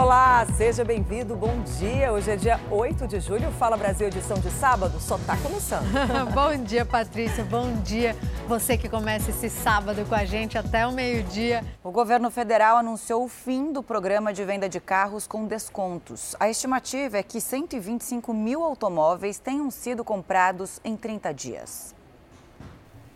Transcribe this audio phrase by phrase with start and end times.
[0.00, 2.12] Olá, seja bem-vindo, bom dia.
[2.12, 5.82] Hoje é dia 8 de julho, Fala Brasil, edição de sábado, só tá começando.
[6.32, 8.14] bom dia, Patrícia, bom dia.
[8.46, 11.64] Você que começa esse sábado com a gente até o meio-dia.
[11.82, 16.36] O governo federal anunciou o fim do programa de venda de carros com descontos.
[16.38, 21.92] A estimativa é que 125 mil automóveis tenham sido comprados em 30 dias.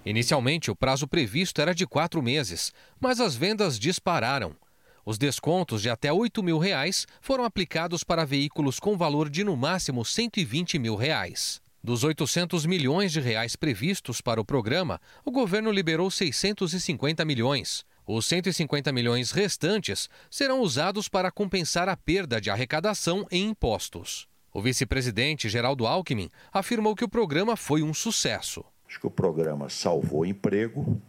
[0.04, 4.57] Inicialmente, o prazo previsto era de quatro meses, mas as vendas dispararam.
[5.04, 9.56] Os descontos de até 8 mil reais foram aplicados para veículos com valor de no
[9.56, 11.61] máximo 120 mil reais.
[11.82, 17.84] Dos 800 milhões de reais previstos para o programa, o governo liberou 650 milhões.
[18.06, 24.28] Os 150 milhões restantes serão usados para compensar a perda de arrecadação em impostos.
[24.54, 28.64] O vice-presidente Geraldo Alckmin afirmou que o programa foi um sucesso.
[28.86, 31.00] Acho que o programa salvou emprego,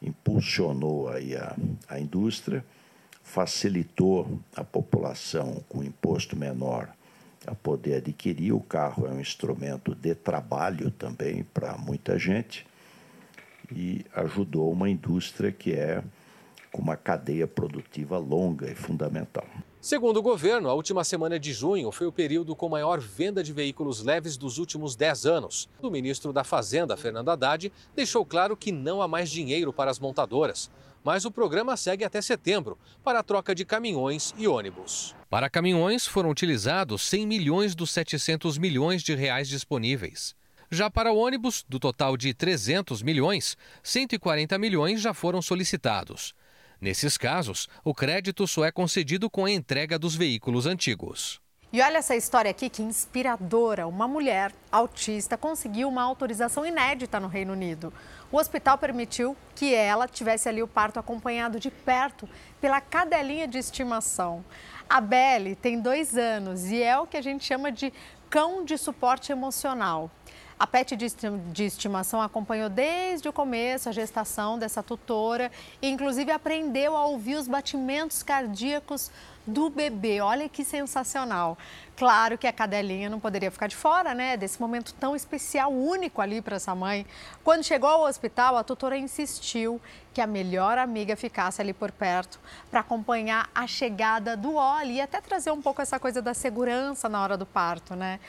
[0.00, 1.54] impulsionou aí a,
[1.88, 2.64] a indústria
[3.30, 6.88] facilitou a população com imposto menor
[7.46, 8.52] a poder adquirir.
[8.52, 12.66] O carro é um instrumento de trabalho também para muita gente
[13.72, 16.02] e ajudou uma indústria que é
[16.72, 19.46] com uma cadeia produtiva longa e fundamental.
[19.80, 23.52] Segundo o governo, a última semana de junho foi o período com maior venda de
[23.52, 25.68] veículos leves dos últimos 10 anos.
[25.80, 30.00] O ministro da Fazenda, Fernando Haddad, deixou claro que não há mais dinheiro para as
[30.00, 30.68] montadoras
[31.04, 35.14] mas o programa segue até setembro para a troca de caminhões e ônibus.
[35.28, 40.34] Para caminhões foram utilizados 100 milhões dos 700 milhões de reais disponíveis.
[40.70, 46.34] Já para ônibus, do total de 300 milhões, 140 milhões já foram solicitados.
[46.80, 51.40] Nesses casos, o crédito só é concedido com a entrega dos veículos antigos.
[51.72, 53.86] E olha essa história aqui que inspiradora.
[53.86, 57.92] Uma mulher autista conseguiu uma autorização inédita no Reino Unido.
[58.32, 62.28] O hospital permitiu que ela tivesse ali o parto acompanhado de perto
[62.60, 64.44] pela cadelinha de estimação.
[64.88, 67.92] A Belle tem dois anos e é o que a gente chama de
[68.28, 70.08] cão de suporte emocional.
[70.60, 75.50] A pet de estimação acompanhou desde o começo a gestação dessa tutora
[75.80, 79.10] e, inclusive, aprendeu a ouvir os batimentos cardíacos
[79.46, 80.20] do bebê.
[80.20, 81.56] Olha que sensacional.
[81.96, 84.36] Claro que a cadelinha não poderia ficar de fora, né?
[84.36, 87.06] Desse momento tão especial, único ali para essa mãe.
[87.42, 89.80] Quando chegou ao hospital, a tutora insistiu
[90.12, 92.38] que a melhor amiga ficasse ali por perto
[92.70, 97.08] para acompanhar a chegada do Oli e até trazer um pouco essa coisa da segurança
[97.08, 98.20] na hora do parto, né?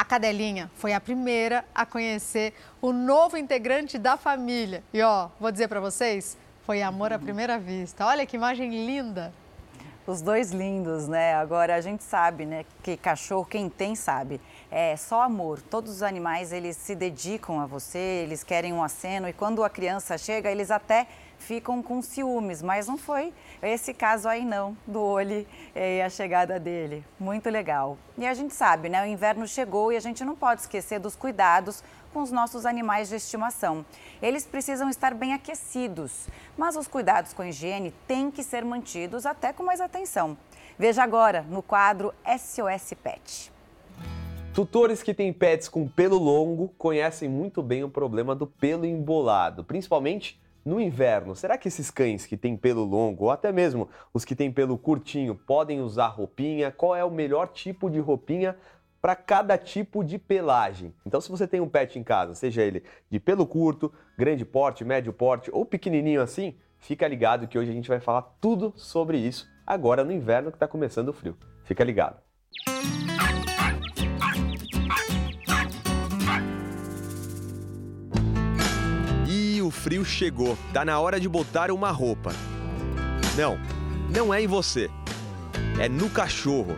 [0.00, 4.82] A cadelinha foi a primeira a conhecer o novo integrante da família.
[4.94, 8.06] E ó, vou dizer para vocês, foi amor à primeira vista.
[8.06, 9.30] Olha que imagem linda.
[10.06, 11.34] Os dois lindos, né?
[11.34, 14.40] Agora a gente sabe, né, que cachorro quem tem sabe.
[14.72, 15.60] É só amor.
[15.60, 19.68] Todos os animais eles se dedicam a você, eles querem um aceno e quando a
[19.68, 21.08] criança chega, eles até
[21.40, 25.44] ficam com ciúmes, mas não foi esse caso aí não, do olho
[25.74, 27.04] e a chegada dele.
[27.18, 27.98] Muito legal.
[28.16, 29.02] E a gente sabe, né?
[29.02, 31.82] O inverno chegou e a gente não pode esquecer dos cuidados
[32.12, 33.84] com os nossos animais de estimação.
[34.22, 39.26] Eles precisam estar bem aquecidos, mas os cuidados com a higiene têm que ser mantidos
[39.26, 40.38] até com mais atenção.
[40.78, 43.59] Veja agora no quadro SOS Pet.
[44.52, 49.62] Tutores que têm pets com pelo longo conhecem muito bem o problema do pelo embolado,
[49.62, 54.24] principalmente no inverno, será que esses cães que têm pelo longo, ou até mesmo os
[54.24, 56.70] que têm pelo curtinho, podem usar roupinha?
[56.72, 58.56] Qual é o melhor tipo de roupinha
[59.00, 60.92] para cada tipo de pelagem?
[61.06, 64.84] Então, se você tem um pet em casa, seja ele de pelo curto, grande porte,
[64.84, 69.16] médio porte ou pequenininho assim, fica ligado que hoje a gente vai falar tudo sobre
[69.16, 71.36] isso agora no inverno que está começando o frio.
[71.64, 72.16] Fica ligado.
[79.80, 82.32] Frio chegou, tá na hora de botar uma roupa.
[83.34, 83.58] Não,
[84.14, 84.90] não é em você,
[85.80, 86.76] é no cachorro.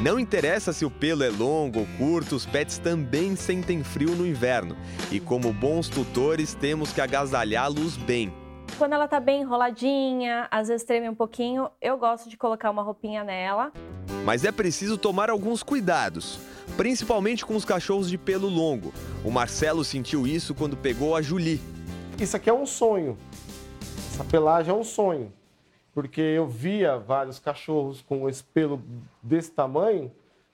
[0.00, 4.26] Não interessa se o pelo é longo ou curto, os pets também sentem frio no
[4.26, 4.76] inverno.
[5.12, 8.34] E como bons tutores, temos que agasalhá-los bem.
[8.76, 12.82] Quando ela tá bem enroladinha, às vezes treme um pouquinho, eu gosto de colocar uma
[12.82, 13.72] roupinha nela.
[14.24, 16.40] Mas é preciso tomar alguns cuidados,
[16.76, 18.92] principalmente com os cachorros de pelo longo.
[19.24, 21.60] O Marcelo sentiu isso quando pegou a Julie,
[22.18, 23.16] isso aqui é um sonho.
[24.12, 25.32] Essa pelagem é um sonho.
[25.92, 28.82] Porque eu via vários cachorros com esse pelo
[29.22, 30.10] desse tamanho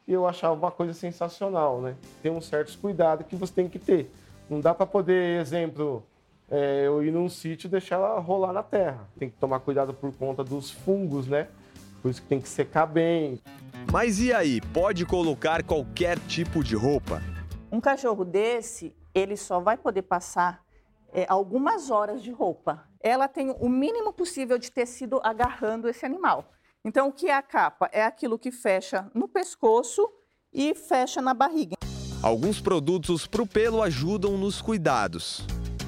[0.07, 1.97] e eu achava uma coisa sensacional, né?
[2.23, 4.11] Tem uns certos cuidados que você tem que ter.
[4.49, 6.03] Não dá para poder, exemplo,
[6.51, 9.09] é, eu ir num sítio e deixar ela rolar na terra.
[9.19, 11.49] Tem que tomar cuidado por conta dos fungos, né?
[12.03, 13.39] Por isso que tem que secar bem.
[13.93, 17.23] Mas e aí, pode colocar qualquer tipo de roupa?
[17.71, 20.63] Um cachorro desse, ele só vai poder passar
[21.13, 22.89] é, algumas horas de roupa.
[23.01, 26.51] Ela tem o mínimo possível de tecido agarrando esse animal.
[26.85, 27.89] Então, o que é a capa?
[27.93, 30.09] É aquilo que fecha no pescoço
[30.53, 31.77] e fecha na barriga.
[32.23, 35.47] Alguns produtos para o pelo ajudam nos cuidados.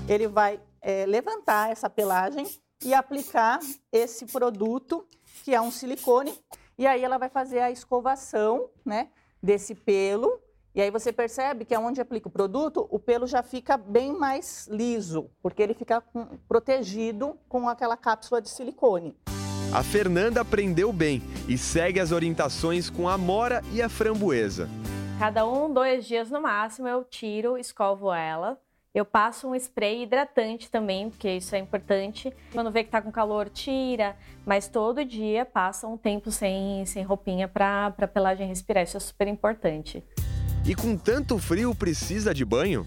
[0.08, 2.46] Ele vai é, levantar essa pelagem
[2.84, 3.60] e aplicar
[3.92, 5.06] esse produto,
[5.44, 6.36] que é um silicone,
[6.76, 9.10] e aí ela vai fazer a escovação né,
[9.42, 10.40] desse pelo.
[10.74, 14.66] E aí você percebe que onde aplica o produto, o pelo já fica bem mais
[14.68, 19.14] liso, porque ele fica com, protegido com aquela cápsula de silicone.
[19.70, 24.66] A Fernanda aprendeu bem e segue as orientações com a mora e a framboesa.
[25.18, 28.58] Cada um, dois dias no máximo, eu tiro, escovo ela.
[28.94, 32.34] Eu passo um spray hidratante também, porque isso é importante.
[32.50, 34.16] Quando vê que tá com calor, tira.
[34.44, 38.84] Mas todo dia passa um tempo sem, sem roupinha para a pelagem respirar.
[38.84, 40.04] Isso é super importante.
[40.64, 42.86] E com tanto frio, precisa de banho?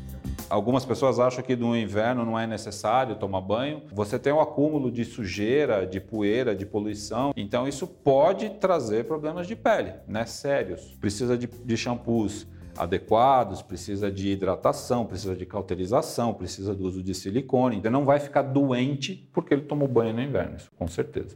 [0.49, 3.81] Algumas pessoas acham que no inverno não é necessário tomar banho.
[3.91, 7.33] Você tem um acúmulo de sujeira, de poeira, de poluição.
[7.35, 10.25] Então isso pode trazer problemas de pele, né?
[10.25, 10.95] Sérios.
[11.01, 17.13] Precisa de, de shampoos adequados, precisa de hidratação, precisa de cauterização, precisa do uso de
[17.13, 17.77] silicone.
[17.77, 21.35] Então não vai ficar doente porque ele tomou banho no inverno, isso com certeza.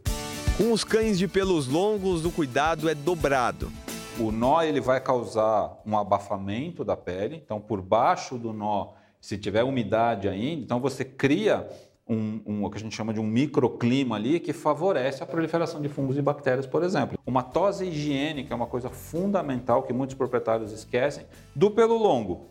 [0.58, 3.72] Com os cães de pelos longos, o cuidado é dobrado.
[4.20, 8.90] O nó ele vai causar um abafamento da pele, então por baixo do nó,
[9.22, 11.66] se tiver umidade ainda, então você cria
[12.06, 15.82] um, um, o que a gente chama de um microclima ali que favorece a proliferação
[15.82, 17.18] de fungos e bactérias, por exemplo.
[17.26, 21.26] Uma tosse higiênica é uma coisa fundamental que muitos proprietários esquecem.
[21.56, 22.48] Do pelo longo,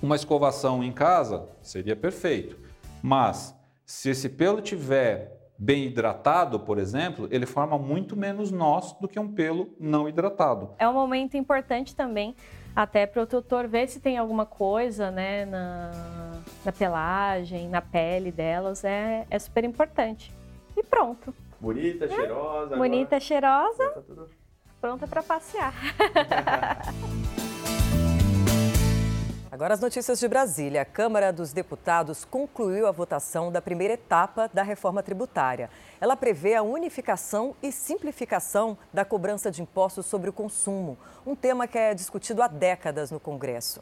[0.00, 2.56] uma escovação em casa seria perfeito,
[3.02, 3.52] mas
[3.84, 9.18] se esse pelo tiver bem hidratado, por exemplo, ele forma muito menos nós do que
[9.18, 10.70] um pelo não hidratado.
[10.78, 12.36] É um momento importante também
[12.76, 15.90] até para o tutor ver se tem alguma coisa né, na,
[16.64, 20.32] na pelagem, na pele delas, é, é super importante.
[20.76, 21.34] E pronto.
[21.58, 22.08] Bonita, é.
[22.08, 22.76] cheirosa.
[22.76, 23.20] Bonita, agora...
[23.20, 23.90] cheirosa.
[23.90, 24.30] Tá tudo...
[24.80, 25.74] Pronta para passear.
[29.58, 30.82] Agora as notícias de Brasília.
[30.82, 35.68] A Câmara dos Deputados concluiu a votação da primeira etapa da reforma tributária.
[36.00, 40.96] Ela prevê a unificação e simplificação da cobrança de impostos sobre o consumo,
[41.26, 43.80] um tema que é discutido há décadas no Congresso.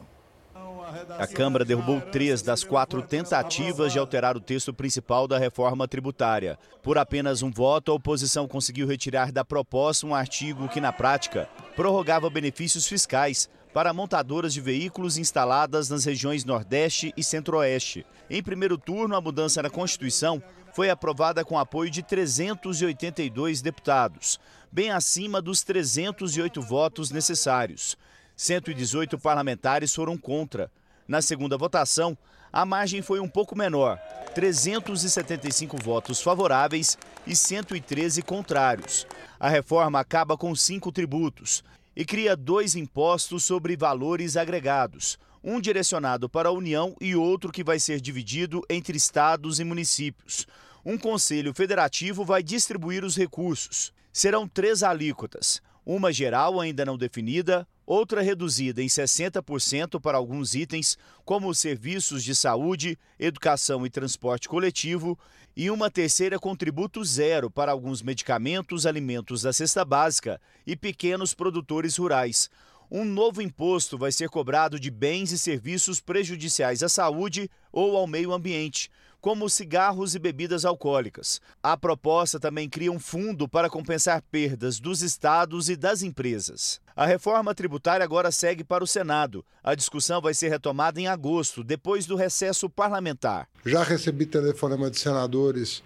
[1.19, 6.57] A Câmara derrubou três das quatro tentativas de alterar o texto principal da reforma tributária.
[6.81, 11.47] Por apenas um voto, a oposição conseguiu retirar da proposta um artigo que, na prática,
[11.75, 13.47] prorrogava benefícios fiscais
[13.77, 18.07] para montadoras de veículos instaladas nas regiões Nordeste e Centro-Oeste.
[18.27, 20.41] Em primeiro turno, a mudança na Constituição
[20.73, 24.39] foi aprovada com apoio de 382 deputados,
[24.71, 27.95] bem acima dos 308 votos necessários.
[28.35, 30.71] 118 parlamentares foram contra.
[31.07, 32.17] Na segunda votação,
[32.51, 33.99] a margem foi um pouco menor,
[34.33, 36.97] 375 votos favoráveis
[37.27, 39.05] e 113 contrários.
[39.39, 41.63] A reforma acaba com cinco tributos
[41.97, 47.63] e cria dois impostos sobre valores agregados, um direcionado para a União e outro que
[47.63, 50.45] vai ser dividido entre estados e municípios.
[50.85, 53.91] Um conselho federativo vai distribuir os recursos.
[54.13, 60.99] Serão três alíquotas: uma geral ainda não definida, outra reduzida em 60% para alguns itens,
[61.25, 65.17] como os serviços de saúde, educação e transporte coletivo,
[65.59, 71.33] e uma terceira com tributo zero para alguns medicamentos, alimentos da cesta básica e pequenos
[71.33, 72.47] produtores rurais.
[72.91, 78.05] Um novo imposto vai ser cobrado de bens e serviços prejudiciais à saúde ou ao
[78.05, 81.41] meio ambiente, como cigarros e bebidas alcoólicas.
[81.61, 86.79] A proposta também cria um fundo para compensar perdas dos estados e das empresas.
[86.95, 89.45] A reforma tributária agora segue para o Senado.
[89.63, 93.47] A discussão vai ser retomada em agosto, depois do recesso parlamentar.
[93.65, 95.83] Já recebi telefonema de senadores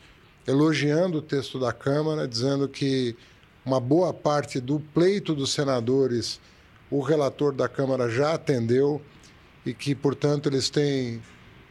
[0.47, 3.15] elogiando o texto da Câmara, dizendo que
[3.65, 6.39] uma boa parte do pleito dos senadores
[6.91, 9.01] o relator da Câmara já atendeu
[9.65, 11.21] e que, portanto, eles têm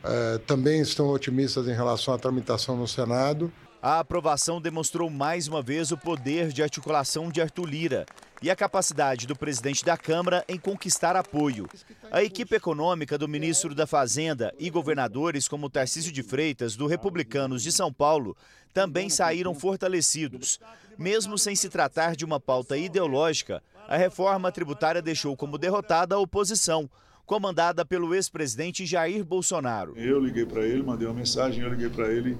[0.02, 3.52] eh, também estão otimistas em relação à tramitação no Senado.
[3.82, 8.06] A aprovação demonstrou mais uma vez o poder de articulação de Arthur Lira
[8.42, 11.68] e a capacidade do presidente da Câmara em conquistar apoio.
[12.10, 17.62] A equipe econômica do ministro da Fazenda e governadores como Tarcísio de Freitas, do Republicanos
[17.62, 18.36] de São Paulo,
[18.72, 20.60] também saíram fortalecidos.
[20.98, 26.18] Mesmo sem se tratar de uma pauta ideológica, a reforma tributária deixou como derrotada a
[26.18, 26.88] oposição,
[27.30, 29.92] comandada pelo ex-presidente Jair Bolsonaro.
[29.96, 32.36] Eu liguei para ele, mandei uma mensagem, eu liguei para ele,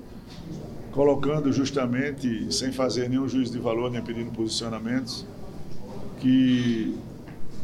[0.90, 5.24] colocando justamente, sem fazer nenhum juízo de valor, nem pedindo posicionamentos,
[6.18, 6.98] que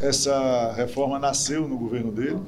[0.00, 2.38] essa reforma nasceu no governo dele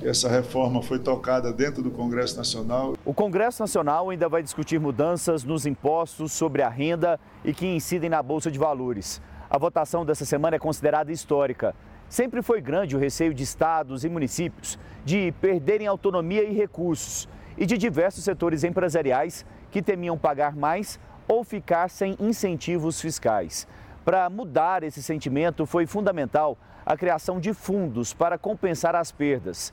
[0.00, 2.94] Essa reforma foi tocada dentro do Congresso Nacional.
[3.04, 8.08] O Congresso Nacional ainda vai discutir mudanças nos impostos sobre a renda e que incidem
[8.08, 9.20] na Bolsa de Valores.
[9.50, 11.74] A votação dessa semana é considerada histórica.
[12.08, 17.66] Sempre foi grande o receio de estados e municípios de perderem autonomia e recursos, e
[17.66, 23.66] de diversos setores empresariais que temiam pagar mais ou ficar sem incentivos fiscais.
[24.04, 29.72] Para mudar esse sentimento, foi fundamental a criação de fundos para compensar as perdas.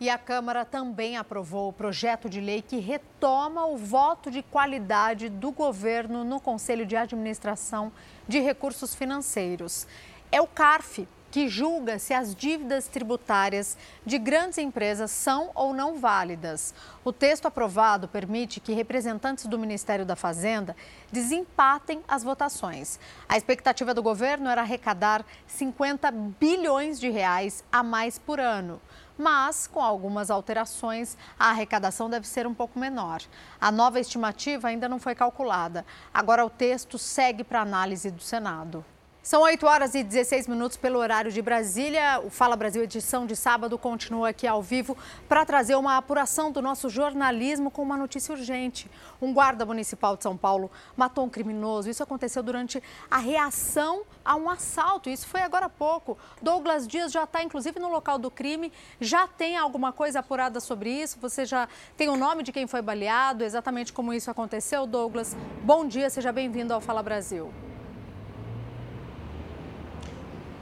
[0.00, 5.28] E a Câmara também aprovou o projeto de lei que retoma o voto de qualidade
[5.28, 7.90] do governo no Conselho de Administração
[8.28, 9.88] de Recursos Financeiros.
[10.30, 15.98] É o CARF que julga se as dívidas tributárias de grandes empresas são ou não
[15.98, 16.74] válidas.
[17.04, 20.74] O texto aprovado permite que representantes do Ministério da Fazenda
[21.12, 22.98] desempatem as votações.
[23.28, 28.80] A expectativa do governo era arrecadar 50 bilhões de reais a mais por ano
[29.20, 33.20] mas com algumas alterações, a arrecadação deve ser um pouco menor.
[33.60, 35.84] A nova estimativa ainda não foi calculada.
[36.14, 38.84] Agora o texto segue para análise do Senado.
[39.28, 42.18] São 8 horas e 16 minutos pelo horário de Brasília.
[42.24, 44.96] O Fala Brasil edição de sábado continua aqui ao vivo
[45.28, 48.90] para trazer uma apuração do nosso jornalismo com uma notícia urgente.
[49.20, 51.90] Um guarda municipal de São Paulo matou um criminoso.
[51.90, 55.10] Isso aconteceu durante a reação a um assalto.
[55.10, 56.16] Isso foi agora há pouco.
[56.40, 58.72] Douglas Dias já está, inclusive, no local do crime.
[58.98, 61.18] Já tem alguma coisa apurada sobre isso?
[61.20, 61.68] Você já
[61.98, 63.44] tem o nome de quem foi baleado?
[63.44, 65.36] Exatamente como isso aconteceu, Douglas?
[65.62, 67.67] Bom dia, seja bem-vindo ao Fala Brasil.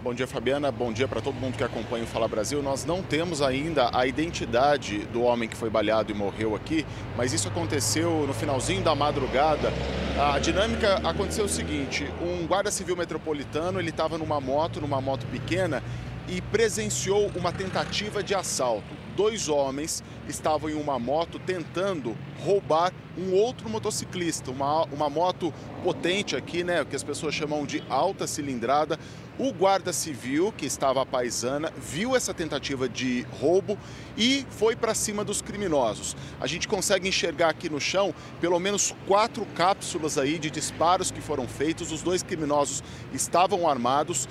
[0.06, 0.70] Bom dia, Fabiana.
[0.70, 2.62] Bom dia para todo mundo que acompanha o Fala Brasil.
[2.62, 6.86] Nós não temos ainda a identidade do homem que foi baleado e morreu aqui,
[7.16, 9.72] mas isso aconteceu no finalzinho da madrugada.
[10.16, 15.26] A dinâmica aconteceu o seguinte: um guarda civil metropolitano ele estava numa moto, numa moto
[15.26, 15.82] pequena,
[16.28, 18.86] e presenciou uma tentativa de assalto.
[19.16, 26.36] Dois homens estavam em uma moto tentando roubar um outro motociclista, uma, uma moto potente
[26.36, 28.98] aqui, né, que as pessoas chamam de alta cilindrada.
[29.38, 33.78] O guarda civil, que estava à paisana, viu essa tentativa de roubo
[34.16, 36.16] e foi para cima dos criminosos.
[36.40, 41.20] A gente consegue enxergar aqui no chão pelo menos quatro cápsulas aí de disparos que
[41.20, 41.92] foram feitos.
[41.92, 42.82] Os dois criminosos
[43.12, 44.24] estavam armados.
[44.24, 44.28] Uh,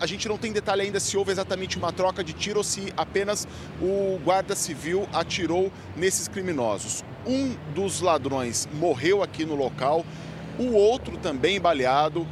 [0.00, 2.92] a gente não tem detalhe ainda se houve exatamente uma troca de tiro ou se
[2.96, 3.46] apenas
[3.80, 7.04] o guarda civil atirou nesses criminosos.
[7.26, 10.04] Um dos ladrões morreu aqui no local,
[10.58, 12.26] o outro também baleado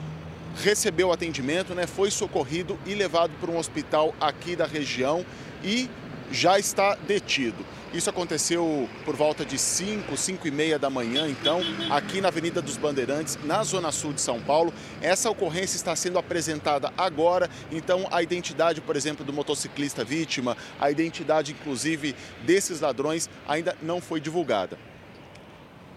[0.56, 5.25] recebeu atendimento, né, foi socorrido e levado para um hospital aqui da região
[5.62, 5.88] e
[6.30, 7.64] já está detido.
[7.92, 12.62] Isso aconteceu por volta de 5, 5 e meia da manhã, então, aqui na Avenida
[12.62, 14.73] dos Bandeirantes, na Zona Sul de São Paulo.
[15.02, 20.88] Essa ocorrência está sendo apresentada agora, então a identidade, por exemplo, do motociclista vítima, a
[20.88, 24.78] identidade, inclusive, desses ladrões ainda não foi divulgada.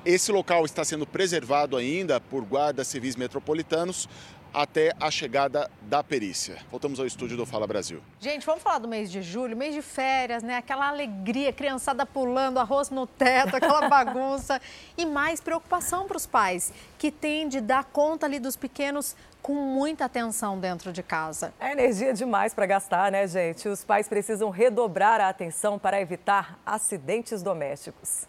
[0.05, 4.09] Esse local está sendo preservado ainda por guardas civis metropolitanos
[4.53, 6.57] até a chegada da perícia.
[6.69, 8.01] Voltamos ao estúdio do Fala Brasil.
[8.19, 10.57] Gente, vamos falar do mês de julho, mês de férias, né?
[10.57, 14.61] Aquela alegria, criançada pulando, arroz no teto, aquela bagunça.
[14.97, 19.53] e mais preocupação para os pais, que têm de dar conta ali dos pequenos com
[19.55, 21.53] muita atenção dentro de casa.
[21.59, 23.67] É energia demais para gastar, né, gente?
[23.67, 28.27] Os pais precisam redobrar a atenção para evitar acidentes domésticos.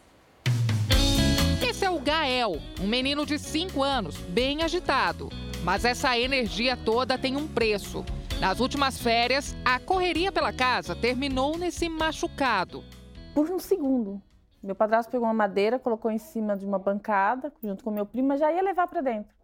[1.63, 5.29] Esse é o Gael, um menino de 5 anos, bem agitado.
[5.65, 8.05] Mas essa energia toda tem um preço.
[8.39, 12.85] Nas últimas férias, a correria pela casa terminou nesse machucado.
[13.35, 14.21] Por um segundo,
[14.63, 18.29] meu padrasto pegou uma madeira, colocou em cima de uma bancada, junto com meu primo,
[18.29, 19.35] mas já ia levar para dentro.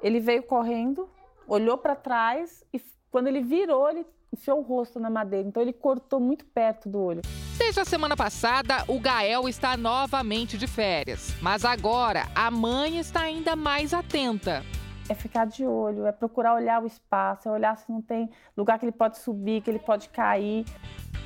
[0.00, 1.08] Ele veio correndo,
[1.48, 5.48] olhou para trás e quando ele virou, ele enfiou o rosto na madeira.
[5.48, 7.22] Então ele cortou muito perto do olho.
[7.58, 11.34] Desde a semana passada, o Gael está novamente de férias.
[11.42, 14.62] Mas agora, a mãe está ainda mais atenta
[15.08, 18.78] é ficar de olho, é procurar olhar o espaço, é olhar se não tem lugar
[18.78, 20.64] que ele pode subir, que ele pode cair.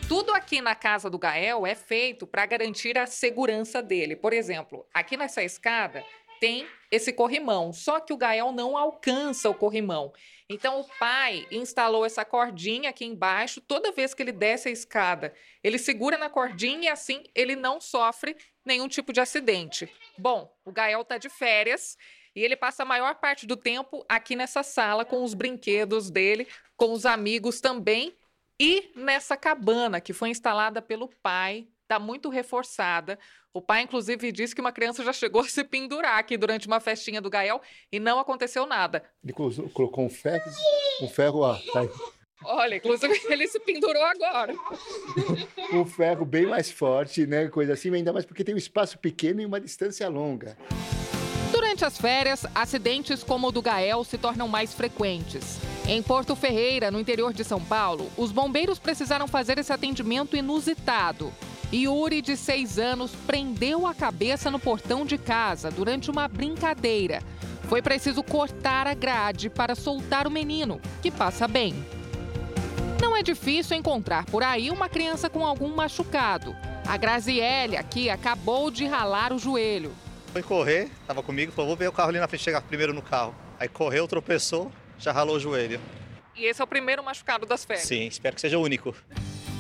[0.09, 4.15] Tudo aqui na casa do Gael é feito para garantir a segurança dele.
[4.15, 6.05] Por exemplo, aqui nessa escada
[6.39, 10.13] tem esse corrimão, só que o Gael não alcança o corrimão.
[10.49, 15.33] Então o pai instalou essa cordinha aqui embaixo, toda vez que ele desce a escada,
[15.65, 19.91] ele segura na cordinha e assim ele não sofre nenhum tipo de acidente.
[20.19, 21.97] Bom, o Gael está de férias
[22.35, 26.47] e ele passa a maior parte do tempo aqui nessa sala com os brinquedos dele,
[26.77, 28.15] com os amigos também.
[28.59, 33.19] E nessa cabana que foi instalada pelo pai, está muito reforçada.
[33.53, 36.81] O pai, inclusive, disse que uma criança já chegou a se pendurar aqui durante uma
[36.81, 37.61] festinha do Gael
[37.91, 39.03] e não aconteceu nada.
[39.23, 40.51] Ele colocou um ferro,
[41.03, 41.87] um ferro ó, tá
[42.45, 44.55] Olha, inclusive ele se pendurou agora.
[45.75, 47.49] o ferro bem mais forte, né?
[47.49, 50.57] Coisa assim, ainda mais porque tem um espaço pequeno e uma distância longa.
[51.83, 55.59] Durante as férias, acidentes como o do Gael se tornam mais frequentes.
[55.89, 61.33] Em Porto Ferreira, no interior de São Paulo, os bombeiros precisaram fazer esse atendimento inusitado.
[61.75, 67.21] Yuri, de seis anos, prendeu a cabeça no portão de casa durante uma brincadeira.
[67.65, 71.75] Foi preciso cortar a grade para soltar o menino, que passa bem.
[73.01, 76.55] Não é difícil encontrar por aí uma criança com algum machucado.
[76.87, 79.93] A Graziele aqui acabou de ralar o joelho.
[80.33, 83.03] Foi correr, estava comigo, falou, vou ver o carro ali na frente, chegar primeiro no
[83.03, 83.35] carro.
[83.61, 85.79] Aí correu, tropeçou, já ralou o joelho.
[86.35, 87.87] E esse é o primeiro machucado das férias?
[87.87, 88.95] Sim, espero que seja o único.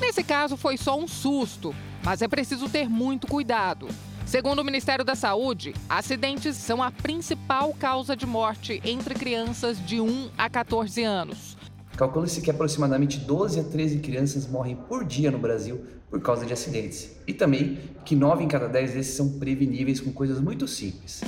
[0.00, 3.86] Nesse caso foi só um susto, mas é preciso ter muito cuidado.
[4.24, 10.00] Segundo o Ministério da Saúde, acidentes são a principal causa de morte entre crianças de
[10.00, 11.58] 1 a 14 anos.
[11.98, 16.52] Calcula-se que aproximadamente 12 a 13 crianças morrem por dia no Brasil por causa de
[16.52, 17.10] acidentes.
[17.26, 21.22] E também que 9 em cada 10 desses são preveníveis com coisas muito simples.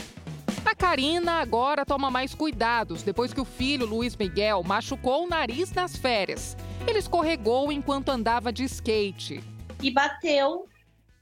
[0.63, 5.73] A Karina agora toma mais cuidados depois que o filho Luiz Miguel machucou o nariz
[5.73, 6.55] nas férias.
[6.87, 9.43] Ele escorregou enquanto andava de skate.
[9.83, 10.67] E bateu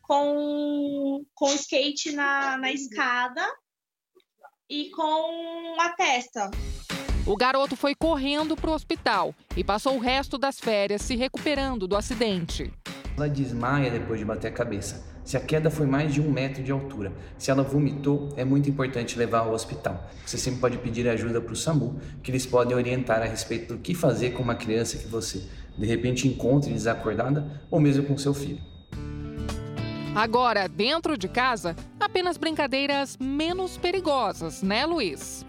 [0.01, 3.47] com, com o skate na, na escada
[4.69, 6.51] e com a testa.
[7.25, 11.87] O garoto foi correndo para o hospital e passou o resto das férias se recuperando
[11.87, 12.73] do acidente.
[13.17, 15.13] Ela desmaia depois de bater a cabeça.
[15.25, 18.69] Se a queda foi mais de um metro de altura, se ela vomitou, é muito
[18.69, 20.11] importante levar ao hospital.
[20.27, 23.81] Você sempre pode pedir ajuda para o SAMU, que eles podem orientar a respeito do
[23.81, 25.43] que fazer com uma criança que você
[25.79, 28.61] de repente encontre desacordada ou mesmo com seu filho.
[30.15, 35.47] Agora, dentro de casa, apenas brincadeiras menos perigosas, né, Luiz?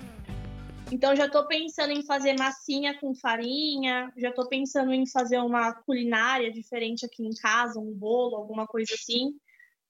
[0.93, 5.73] Então já estou pensando em fazer massinha com farinha, já estou pensando em fazer uma
[5.73, 9.33] culinária diferente aqui em casa, um bolo, alguma coisa assim,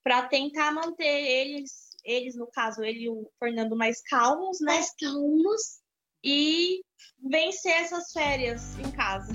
[0.02, 4.76] para tentar manter eles, eles no caso, ele e o Fernando mais calmos, né?
[4.76, 5.82] Mais calmos
[6.24, 6.82] e
[7.22, 9.34] vencer essas férias em casa.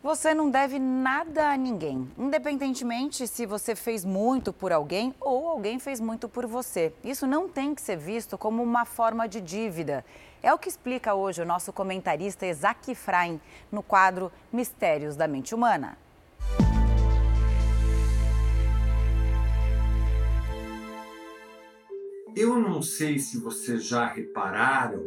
[0.00, 5.80] Você não deve nada a ninguém, independentemente se você fez muito por alguém ou alguém
[5.80, 6.92] fez muito por você.
[7.02, 10.04] Isso não tem que ser visto como uma forma de dívida.
[10.40, 13.40] É o que explica hoje o nosso comentarista Isaac Efraim
[13.72, 15.98] no quadro Mistérios da Mente Humana.
[22.36, 25.02] Eu não sei se vocês já repararam,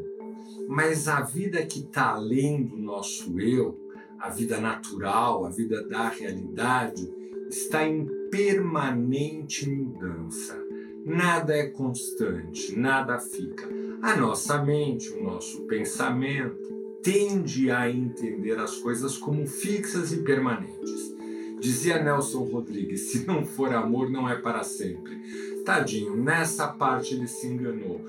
[0.67, 3.80] mas a vida que está além do nosso eu
[4.21, 7.11] a vida natural, a vida da realidade,
[7.49, 10.57] está em permanente mudança.
[11.03, 13.67] Nada é constante, nada fica.
[14.03, 16.55] A nossa mente, o nosso pensamento,
[17.01, 21.15] tende a entender as coisas como fixas e permanentes.
[21.59, 25.19] Dizia Nelson Rodrigues: se não for amor, não é para sempre.
[25.65, 28.01] Tadinho, nessa parte ele se enganou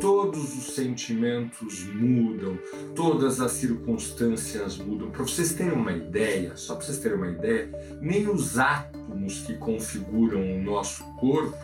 [0.00, 2.58] todos os sentimentos mudam,
[2.94, 5.10] todas as circunstâncias mudam.
[5.10, 9.54] Para vocês terem uma ideia, só para vocês terem uma ideia, nem os átomos que
[9.54, 11.58] configuram o nosso corpo,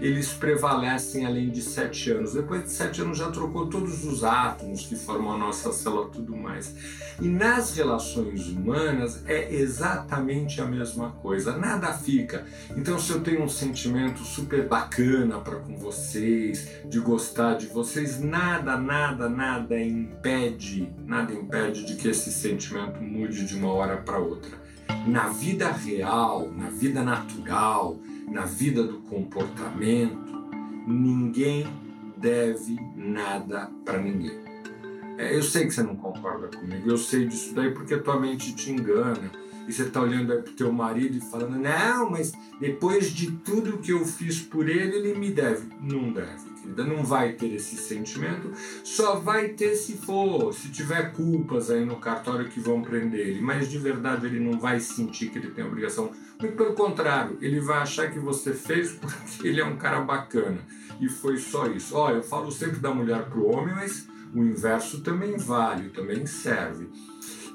[0.00, 2.32] eles prevalecem além de sete anos.
[2.32, 6.36] Depois de sete anos já trocou todos os átomos que formam a nossa célula tudo
[6.36, 6.74] mais.
[7.20, 12.46] E nas relações humanas é exatamente a mesma coisa, nada fica.
[12.76, 17.79] Então se eu tenho um sentimento super bacana para com vocês, de gostar de vocês,
[18.20, 24.18] nada, nada, nada impede, nada impede de que esse sentimento mude de uma hora para
[24.18, 24.58] outra.
[25.06, 30.18] Na vida real, na vida natural, na vida do comportamento,
[30.86, 31.66] ninguém
[32.16, 34.38] deve nada para ninguém.
[35.18, 38.18] É, eu sei que você não concorda comigo, eu sei disso daí porque a tua
[38.18, 39.30] mente te engana.
[39.68, 43.78] E você tá olhando aí pro teu marido e falando, não, mas depois de tudo
[43.78, 45.68] que eu fiz por ele, ele me deve.
[45.80, 48.52] Não deve, não vai ter esse sentimento,
[48.84, 53.40] só vai ter se for, se tiver culpas aí no cartório que vão prender ele,
[53.40, 57.60] mas de verdade ele não vai sentir que ele tem obrigação muito pelo contrário, ele
[57.60, 60.58] vai achar que você fez porque ele é um cara bacana.
[60.98, 61.96] E foi só isso.
[61.96, 66.26] Olha, eu falo sempre da mulher para o homem, mas o inverso também vale, também
[66.26, 66.88] serve.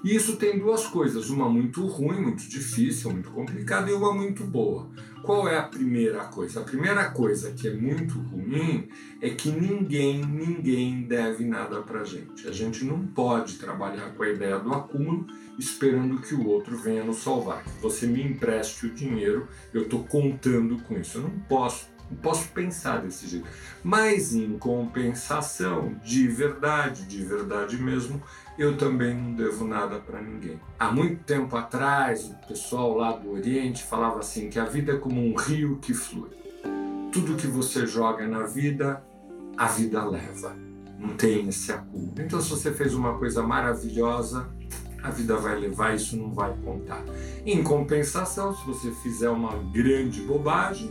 [0.06, 4.44] E isso tem duas coisas, uma muito ruim, muito difícil, muito complicada, e uma muito
[4.44, 4.88] boa.
[5.24, 6.60] Qual é a primeira coisa?
[6.60, 8.88] A primeira coisa que é muito ruim
[9.20, 12.48] é que ninguém, ninguém deve nada pra gente.
[12.48, 15.26] A gente não pode trabalhar com a ideia do acúmulo
[15.58, 17.64] esperando que o outro venha nos salvar.
[17.64, 21.18] Que você me empreste o dinheiro, eu estou contando com isso.
[21.18, 23.48] Eu não posso, não posso pensar desse jeito.
[23.84, 28.22] Mas em compensação, de verdade, de verdade mesmo,
[28.58, 30.60] eu também não devo nada para ninguém.
[30.80, 34.98] Há muito tempo atrás, o pessoal lá do Oriente falava assim que a vida é
[34.98, 36.30] como um rio que flui.
[37.12, 39.04] Tudo que você joga na vida,
[39.58, 40.56] a vida leva.
[40.98, 42.14] Não tem esse acúmulo.
[42.18, 44.50] Então, se você fez uma coisa maravilhosa,
[45.04, 47.04] a vida vai levar, isso não vai contar.
[47.46, 50.90] Em compensação, se você fizer uma grande bobagem,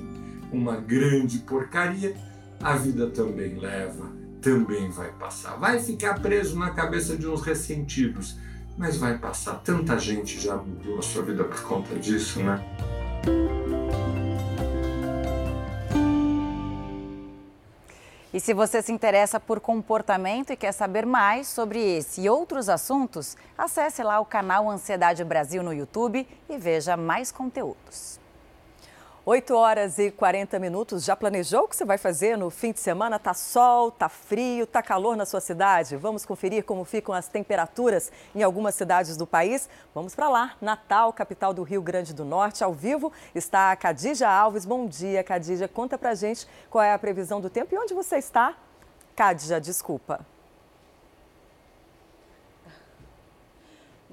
[0.52, 2.14] uma grande porcaria,
[2.62, 4.12] a vida também leva,
[4.44, 5.56] também vai passar.
[5.56, 8.36] Vai ficar preso na cabeça de uns ressentidos,
[8.76, 9.54] mas vai passar.
[9.64, 12.62] Tanta gente já mudou a sua vida por conta disso, né?
[18.34, 22.68] E se você se interessa por comportamento e quer saber mais sobre esse e outros
[22.68, 28.23] assuntos, acesse lá o canal Ansiedade Brasil no YouTube e veja mais conteúdos.
[29.26, 31.02] 8 horas e 40 minutos.
[31.02, 33.18] Já planejou o que você vai fazer no fim de semana?
[33.18, 35.96] Tá sol, tá frio, tá calor na sua cidade?
[35.96, 39.66] Vamos conferir como ficam as temperaturas em algumas cidades do país?
[39.94, 40.54] Vamos para lá.
[40.60, 44.66] Natal, capital do Rio Grande do Norte, ao vivo está a Cadija Alves.
[44.66, 45.66] Bom dia, Cadija.
[45.66, 48.54] Conta pra gente qual é a previsão do tempo e onde você está.
[49.16, 50.33] Cadija, desculpa.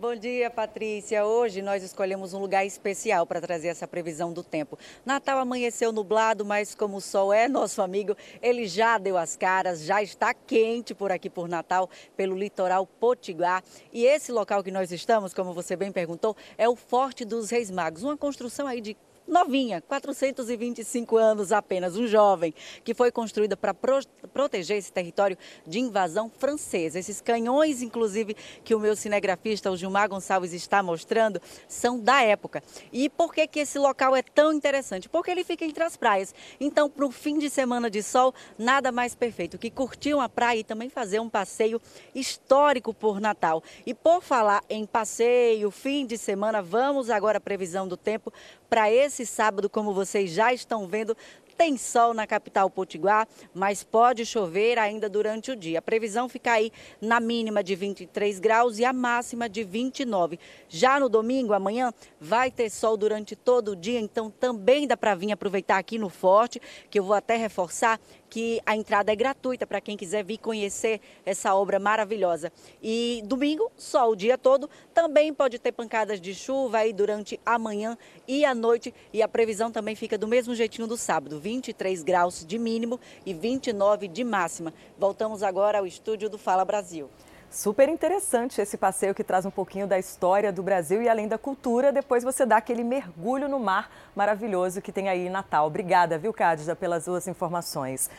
[0.02, 1.24] Bom dia, Patrícia.
[1.24, 4.76] Hoje nós escolhemos um lugar especial para trazer essa previsão do tempo.
[5.06, 9.84] Natal amanheceu nublado, mas como o sol é nosso amigo, ele já deu as caras,
[9.84, 11.88] já está quente por aqui por Natal,
[12.18, 13.64] pelo litoral Potiguar.
[13.94, 17.70] E esse local que nós estamos, como você bem perguntou, é o Forte dos Reis
[17.70, 22.54] Magos, uma construção aí de novinha, 425 anos apenas, um jovem,
[22.84, 24.02] que foi construída para pro
[24.34, 27.00] proteger esse território de invasão francesa.
[27.00, 32.64] Esses canhões, inclusive, que o meu cinegrafista, o Gilmar Gonçalves, está mostrando, são da época.
[32.92, 35.10] E por que, que esse local é tão interessante?
[35.10, 36.34] Porque ele fica entre as praias.
[36.60, 40.60] Então, para o fim de semana de sol, nada mais perfeito que curtir uma praia
[40.60, 41.82] e também fazer um passeio
[42.16, 43.64] histórico por Natal.
[43.86, 48.32] E por falar em passeio, fim de semana, vamos agora à previsão do tempo
[48.72, 51.16] para esse sábado, como vocês já estão vendo,
[51.62, 55.78] tem sol na capital potiguar, mas pode chover ainda durante o dia.
[55.78, 60.40] A previsão fica aí na mínima de 23 graus e a máxima de 29.
[60.68, 65.14] Já no domingo, amanhã, vai ter sol durante todo o dia, então também dá para
[65.14, 68.00] vir aproveitar aqui no Forte, que eu vou até reforçar
[68.32, 72.50] que a entrada é gratuita para quem quiser vir conhecer essa obra maravilhosa.
[72.82, 77.60] E domingo, sol o dia todo, também pode ter pancadas de chuva aí durante a
[77.60, 82.02] manhã e a noite, e a previsão também fica do mesmo jeitinho do sábado, 23
[82.02, 84.74] graus de mínimo e 29 de máxima.
[84.98, 87.10] Voltamos agora ao estúdio do Fala Brasil.
[87.50, 91.38] Super interessante esse passeio que traz um pouquinho da história do Brasil e além da
[91.38, 91.92] cultura.
[91.92, 95.68] Depois você dá aquele mergulho no mar maravilhoso que tem aí em Natal.
[95.68, 98.10] Obrigada, viu, Cádida, pelas suas informações.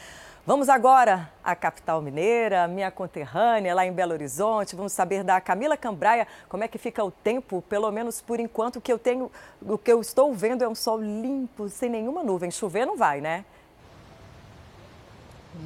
[0.45, 4.75] Vamos agora à capital mineira, minha conterrânea, lá em Belo Horizonte.
[4.75, 8.77] Vamos saber da Camila Cambraia como é que fica o tempo, pelo menos por enquanto.
[8.77, 12.25] O que eu tenho, o que eu estou vendo é um sol limpo, sem nenhuma
[12.25, 12.51] nuvem.
[12.51, 13.45] Chover não vai, né?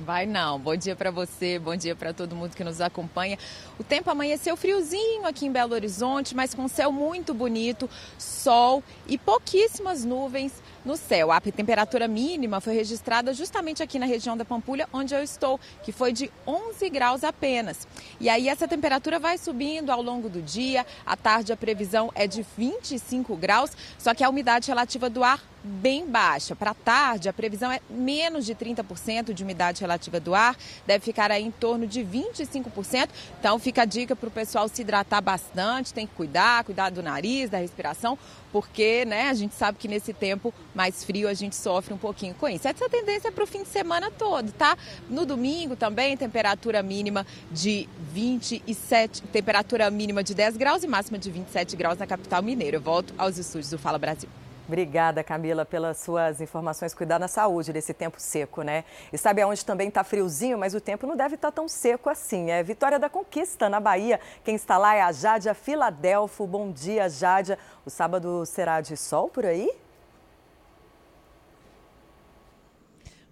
[0.04, 0.58] Vai não.
[0.58, 3.38] Bom dia para você, bom dia para todo mundo que nos acompanha.
[3.78, 9.16] O tempo amanheceu friozinho aqui em Belo Horizonte, mas com céu muito bonito, sol e
[9.16, 10.52] pouquíssimas nuvens
[10.86, 11.32] no céu.
[11.32, 15.90] A temperatura mínima foi registrada justamente aqui na região da Pampulha, onde eu estou, que
[15.90, 17.86] foi de 11 graus apenas.
[18.20, 20.86] E aí essa temperatura vai subindo ao longo do dia.
[21.04, 25.42] À tarde a previsão é de 25 graus, só que a umidade relativa do ar
[25.66, 26.54] bem baixa.
[26.54, 31.30] Para tarde, a previsão é menos de 30% de umidade relativa do ar, deve ficar
[31.30, 33.08] aí em torno de 25%.
[33.38, 37.02] Então, fica a dica para o pessoal se hidratar bastante, tem que cuidar, cuidar do
[37.02, 38.18] nariz, da respiração,
[38.52, 42.34] porque né, a gente sabe que nesse tempo mais frio a gente sofre um pouquinho
[42.34, 42.66] com isso.
[42.66, 44.78] Essa tendência é para o fim de semana todo, tá?
[45.10, 51.30] No domingo também, temperatura mínima de 27, temperatura mínima de 10 graus e máxima de
[51.30, 52.76] 27 graus na capital mineira.
[52.76, 54.28] Eu volto aos estúdios do Fala Brasil.
[54.66, 56.92] Obrigada, Camila, pelas suas informações.
[56.92, 58.84] Cuidar da saúde nesse tempo seco, né?
[59.12, 62.10] E sabe aonde também está friozinho, mas o tempo não deve estar tá tão seco
[62.10, 62.50] assim.
[62.50, 64.18] É Vitória da Conquista, na Bahia.
[64.42, 66.44] Quem está lá é a Jádia Filadelfo.
[66.48, 67.56] Bom dia, Jádia.
[67.84, 69.70] O sábado será de sol por aí?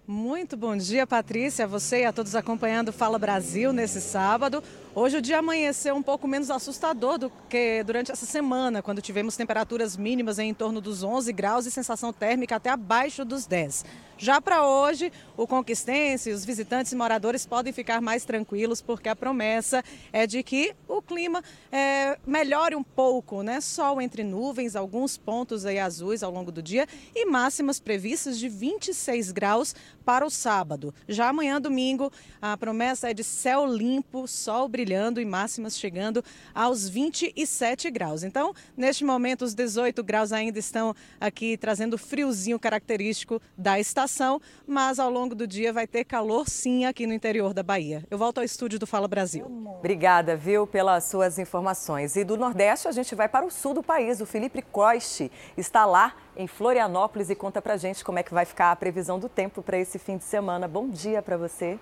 [0.07, 4.63] Muito bom dia, Patrícia, a você e a todos acompanhando Fala Brasil nesse sábado.
[4.97, 9.35] Hoje o dia amanheceu um pouco menos assustador do que durante essa semana, quando tivemos
[9.35, 13.83] temperaturas mínimas em torno dos 11 graus e sensação térmica até abaixo dos 10.
[14.17, 19.15] Já para hoje, o conquistense, os visitantes e moradores podem ficar mais tranquilos, porque a
[19.15, 23.59] promessa é de que o clima é, melhore um pouco, né?
[23.59, 28.47] Sol entre nuvens, alguns pontos aí azuis ao longo do dia e máximas previstas de
[28.47, 30.93] 26 graus para o sábado.
[31.07, 36.87] Já amanhã, domingo, a promessa é de céu limpo, sol brilhando e máximas chegando aos
[36.87, 38.23] 27 graus.
[38.23, 44.99] Então, neste momento, os 18 graus ainda estão aqui trazendo friozinho característico da estação, mas
[44.99, 48.05] ao longo do dia vai ter calor sim aqui no interior da Bahia.
[48.09, 49.45] Eu volto ao estúdio do Fala Brasil.
[49.79, 52.15] Obrigada, viu, pelas suas informações.
[52.15, 54.21] E do Nordeste a gente vai para o sul do país.
[54.21, 58.45] O Felipe Coiste está lá em Florianópolis e conta pra gente como é que vai
[58.45, 60.67] ficar a previsão do tempo para esse fim de semana.
[60.67, 61.79] Bom dia para você.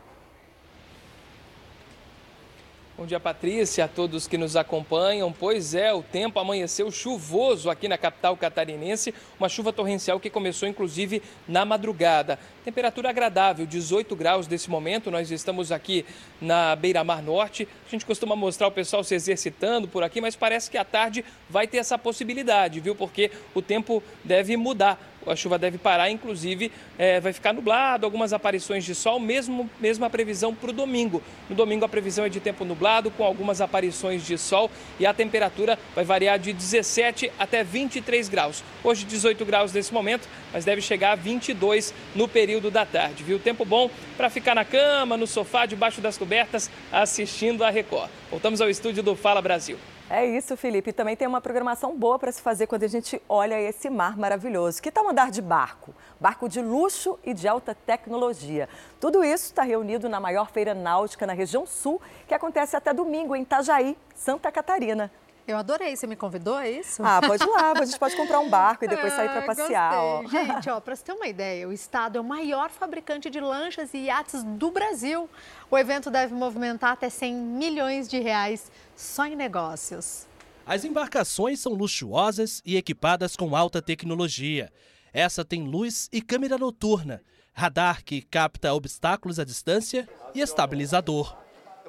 [2.95, 5.33] Bom dia, Patrícia, a todos que nos acompanham.
[5.33, 10.69] Pois é, o tempo amanheceu chuvoso aqui na capital catarinense, uma chuva torrencial que começou
[10.69, 12.37] inclusive na madrugada.
[12.63, 15.09] Temperatura agradável, 18 graus nesse momento.
[15.09, 16.05] Nós estamos aqui
[16.39, 17.67] na Beira-Mar Norte.
[17.87, 21.25] A gente costuma mostrar o pessoal se exercitando por aqui, mas parece que à tarde
[21.49, 22.93] vai ter essa possibilidade, viu?
[22.93, 28.33] Porque o tempo deve mudar a chuva deve parar, inclusive é, vai ficar nublado, algumas
[28.33, 31.21] aparições de sol, mesmo, mesmo a previsão para o domingo.
[31.49, 35.13] No domingo a previsão é de tempo nublado, com algumas aparições de sol e a
[35.13, 38.63] temperatura vai variar de 17 até 23 graus.
[38.83, 43.23] Hoje 18 graus nesse momento, mas deve chegar a 22 no período da tarde.
[43.23, 43.39] Viu?
[43.39, 48.09] Tempo bom para ficar na cama, no sofá, debaixo das cobertas, assistindo a Record.
[48.29, 49.77] Voltamos ao estúdio do Fala Brasil.
[50.13, 50.91] É isso, Felipe.
[50.91, 54.15] E também tem uma programação boa para se fazer quando a gente olha esse mar
[54.15, 54.79] maravilhoso.
[54.79, 55.91] Que tal andar de barco?
[56.19, 58.69] Barco de luxo e de alta tecnologia.
[58.99, 63.35] Tudo isso está reunido na maior feira náutica na região sul, que acontece até domingo
[63.35, 65.09] em Itajaí, Santa Catarina.
[65.45, 65.95] Eu adorei.
[65.95, 67.03] Você me convidou, é isso?
[67.03, 67.73] Ah, pode ir lá.
[67.73, 69.93] A gente pode comprar um barco e depois sair para ah, passear.
[69.95, 70.23] Ó.
[70.25, 73.93] Gente, ó, para você ter uma ideia, o estado é o maior fabricante de lanchas
[73.93, 75.29] e iates do Brasil.
[75.73, 80.27] O evento deve movimentar até 100 milhões de reais só em negócios.
[80.67, 84.71] As embarcações são luxuosas e equipadas com alta tecnologia.
[85.11, 91.42] Essa tem luz e câmera noturna, radar que capta obstáculos à distância e estabilizador.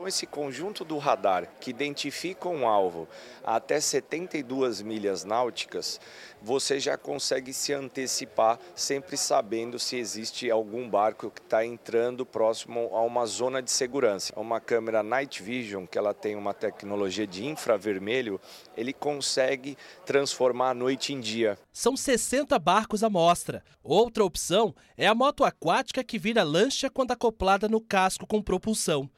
[0.04, 3.08] Então, esse conjunto do radar que identifica um alvo
[3.42, 5.98] até 72 milhas náuticas,
[6.42, 12.90] você já consegue se antecipar, sempre sabendo se existe algum barco que está entrando próximo
[12.92, 14.38] a uma zona de segurança.
[14.38, 18.38] Uma câmera Night Vision, que ela tem uma tecnologia de infravermelho,
[18.76, 21.58] ele consegue transformar a noite em dia.
[21.72, 23.64] São 60 barcos à mostra.
[23.82, 29.08] Outra opção é a moto aquática que vira lancha quando acoplada no casco com propulsão.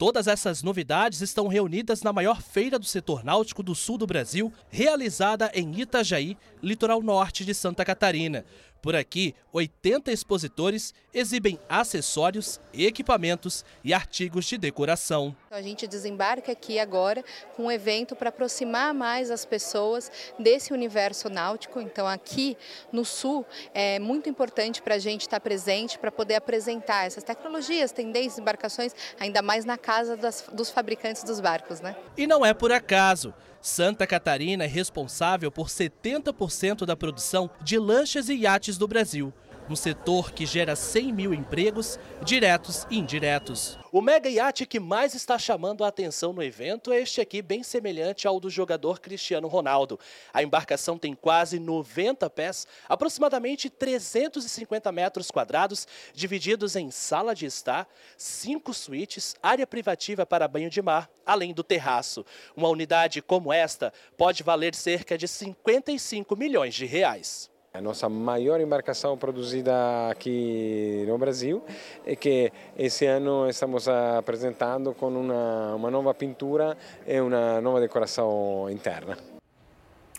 [0.00, 4.50] Todas essas novidades estão reunidas na maior feira do setor náutico do sul do Brasil,
[4.70, 8.46] realizada em Itajaí, litoral norte de Santa Catarina.
[8.82, 15.36] Por aqui, 80 expositores exibem acessórios, equipamentos e artigos de decoração.
[15.50, 17.22] A gente desembarca aqui agora
[17.56, 21.78] com um evento para aproximar mais as pessoas desse universo náutico.
[21.78, 22.56] Então, aqui
[22.90, 27.92] no Sul, é muito importante para a gente estar presente para poder apresentar essas tecnologias,
[27.92, 31.82] tendências, embarcações, ainda mais na casa das, dos fabricantes dos barcos.
[31.82, 31.94] Né?
[32.16, 33.34] E não é por acaso.
[33.60, 39.32] Santa Catarina é responsável por 70% da produção de lanchas e iates do Brasil
[39.70, 43.78] um setor que gera 100 mil empregos, diretos e indiretos.
[43.92, 47.62] O mega iate que mais está chamando a atenção no evento é este aqui, bem
[47.62, 49.98] semelhante ao do jogador Cristiano Ronaldo.
[50.32, 57.88] A embarcação tem quase 90 pés, aproximadamente 350 metros quadrados, divididos em sala de estar,
[58.16, 62.26] cinco suítes, área privativa para banho de mar, além do terraço.
[62.56, 67.50] Uma unidade como esta pode valer cerca de 55 milhões de reais.
[67.72, 69.72] A nossa maior embarcação produzida
[70.10, 71.62] aqui no Brasil
[72.04, 78.68] e que esse ano estamos apresentando com uma, uma nova pintura e uma nova decoração
[78.68, 79.16] interna.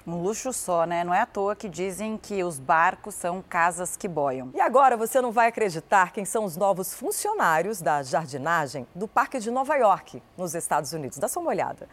[0.07, 1.03] Um luxo só, né?
[1.03, 4.49] Não é à toa que dizem que os barcos são casas que boiam.
[4.53, 9.39] E agora você não vai acreditar quem são os novos funcionários da jardinagem do Parque
[9.39, 11.17] de Nova York, nos Estados Unidos.
[11.17, 11.89] Dá só uma olhada.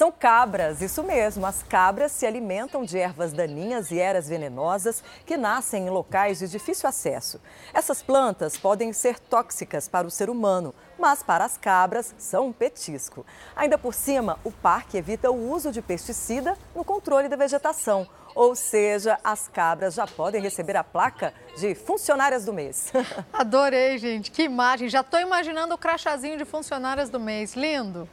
[0.00, 1.44] São cabras, isso mesmo.
[1.44, 6.48] As cabras se alimentam de ervas daninhas e eras venenosas que nascem em locais de
[6.48, 7.38] difícil acesso.
[7.74, 12.52] Essas plantas podem ser tóxicas para o ser humano, mas para as cabras são um
[12.52, 13.26] petisco.
[13.54, 18.08] Ainda por cima, o parque evita o uso de pesticida no controle da vegetação.
[18.34, 22.90] Ou seja, as cabras já podem receber a placa de funcionárias do mês.
[23.34, 24.30] Adorei, gente.
[24.30, 24.88] Que imagem.
[24.88, 27.52] Já estou imaginando o crachazinho de funcionárias do mês.
[27.54, 28.08] Lindo.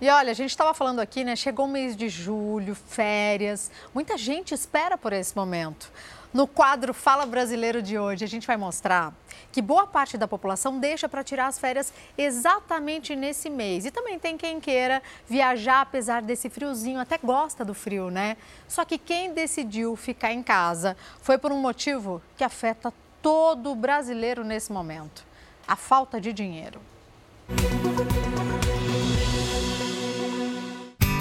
[0.00, 1.34] E olha, a gente estava falando aqui, né?
[1.34, 3.68] Chegou o mês de julho, férias.
[3.92, 5.90] Muita gente espera por esse momento.
[6.32, 9.12] No quadro Fala Brasileiro de hoje, a gente vai mostrar
[9.50, 13.86] que boa parte da população deixa para tirar as férias exatamente nesse mês.
[13.86, 18.36] E também tem quem queira viajar apesar desse friozinho, até gosta do frio, né?
[18.68, 24.44] Só que quem decidiu ficar em casa foi por um motivo que afeta todo brasileiro
[24.44, 25.24] nesse momento:
[25.66, 26.80] a falta de dinheiro.
[27.48, 28.37] Música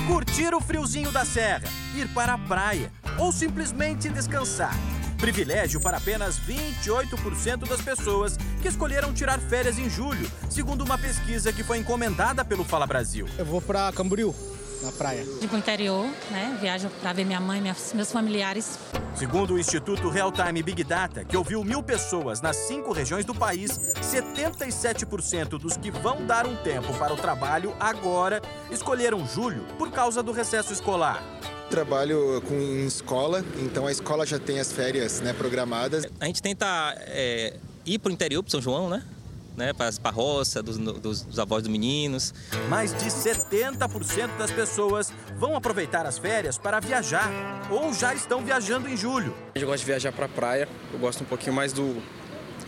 [0.08, 2.90] curtir o friozinho da serra, ir para a praia
[3.20, 4.74] ou simplesmente descansar.
[5.18, 11.52] Privilégio para apenas 28% das pessoas que escolheram tirar férias em julho, segundo uma pesquisa
[11.52, 13.28] que foi encomendada pelo Fala Brasil.
[13.38, 14.34] Eu vou para Camboriú,
[14.82, 15.24] na praia.
[15.40, 16.58] De pro interior, né?
[16.60, 18.78] Viajo para ver minha mãe, meus familiares.
[19.16, 23.34] Segundo o Instituto Real Time Big Data, que ouviu mil pessoas nas cinco regiões do
[23.34, 29.92] país, 77% dos que vão dar um tempo para o trabalho agora escolheram julho por
[29.92, 31.24] causa do recesso escolar.
[31.70, 36.06] Trabalho com em escola, então a escola já tem as férias né, programadas.
[36.20, 39.04] A gente tenta é, ir para o interior, para São João, né?
[39.58, 42.32] Né, para a roça, dos, dos, dos, avós dos meninos.
[42.70, 47.28] Mais de 70% das pessoas vão aproveitar as férias para viajar
[47.68, 49.34] ou já estão viajando em julho.
[49.56, 52.00] Eu gosto de viajar para a praia, eu gosto um pouquinho mais do,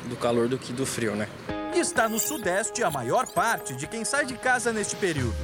[0.09, 1.29] do calor do que do frio, né?
[1.75, 5.37] Está no Sudeste a maior parte de quem sai de casa neste período.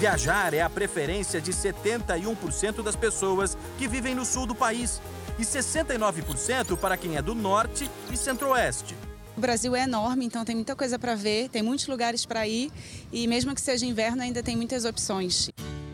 [0.00, 5.00] Viajar é a preferência de 71% das pessoas que vivem no sul do país
[5.38, 8.96] e 69% para quem é do norte e centro-oeste.
[9.40, 12.70] O Brasil é enorme, então tem muita coisa para ver, tem muitos lugares para ir
[13.10, 15.48] e mesmo que seja inverno ainda tem muitas opções.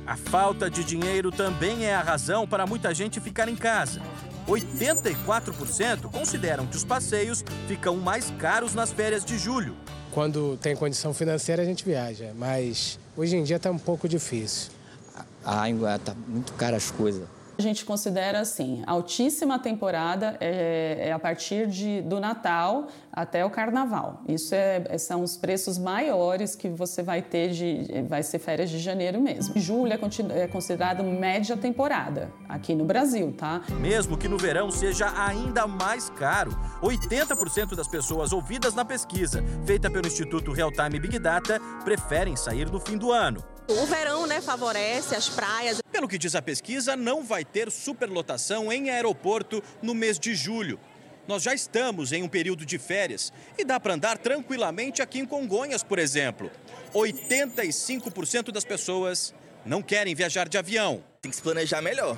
[0.05, 4.03] A falta de dinheiro também é a razão para muita gente ficar em casa.
[4.49, 9.77] 84% consideram que os passeios ficam mais caros nas férias de julho.
[10.11, 14.73] Quando tem condição financeira, a gente viaja, mas hoje em dia está um pouco difícil.
[15.45, 17.36] Ah, está muito cara as coisas.
[17.59, 23.51] A gente considera assim, altíssima temporada é, é a partir de, do Natal até o
[23.51, 24.21] Carnaval.
[24.29, 28.69] Isso é, é, são os preços maiores que você vai ter de, vai ser férias
[28.69, 29.59] de janeiro mesmo.
[29.59, 33.63] Julho é, é considerado média temporada aqui no Brasil, tá?
[33.81, 36.51] Mesmo que no verão seja ainda mais caro,
[36.83, 42.71] 80% das pessoas ouvidas na pesquisa feita pelo Instituto Real Time Big Data preferem sair
[42.71, 43.56] no fim do ano.
[43.69, 45.81] O verão, né, favorece as praias.
[45.91, 50.79] Pelo que diz a pesquisa, não vai ter superlotação em aeroporto no mês de julho.
[51.27, 55.27] Nós já estamos em um período de férias e dá para andar tranquilamente aqui em
[55.27, 56.49] Congonhas, por exemplo.
[56.95, 61.03] 85% das pessoas não querem viajar de avião.
[61.21, 62.17] Tem que se planejar melhor.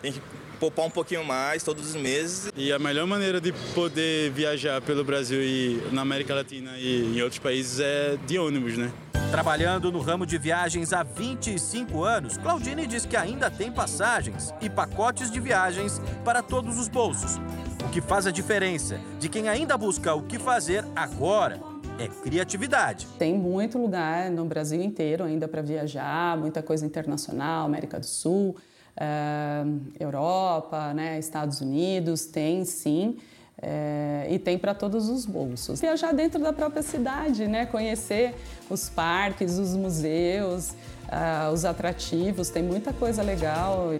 [0.00, 0.20] Tem que
[0.60, 2.52] poupar um pouquinho mais todos os meses.
[2.54, 7.22] E a melhor maneira de poder viajar pelo Brasil e na América Latina e em
[7.22, 8.92] outros países é de ônibus, né?
[9.30, 14.68] Trabalhando no ramo de viagens há 25 anos, Claudine diz que ainda tem passagens e
[14.68, 17.36] pacotes de viagens para todos os bolsos.
[17.84, 21.60] O que faz a diferença de quem ainda busca o que fazer agora
[21.98, 23.06] é criatividade.
[23.18, 28.56] Tem muito lugar no Brasil inteiro ainda para viajar, muita coisa internacional, América do Sul,
[28.96, 33.18] uh, Europa, né, Estados Unidos, tem sim.
[33.62, 35.82] É, e tem para todos os bolsos.
[35.82, 37.66] Viajar dentro da própria cidade, né?
[37.66, 38.34] conhecer
[38.70, 43.92] os parques, os museus, uh, os atrativos, tem muita coisa legal.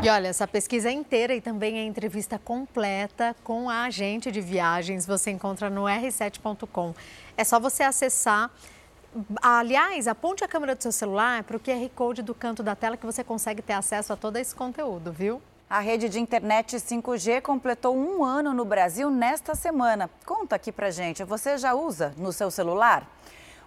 [0.00, 4.40] E olha, essa pesquisa é inteira e também a entrevista completa com a agente de
[4.40, 6.94] viagens você encontra no r7.com.
[7.36, 8.48] É só você acessar.
[9.40, 12.96] Aliás, aponte a câmera do seu celular para o QR Code do canto da tela
[12.96, 15.40] que você consegue ter acesso a todo esse conteúdo, viu?
[15.68, 20.08] A rede de internet 5G completou um ano no Brasil nesta semana.
[20.24, 23.06] Conta aqui pra gente, você já usa no seu celular?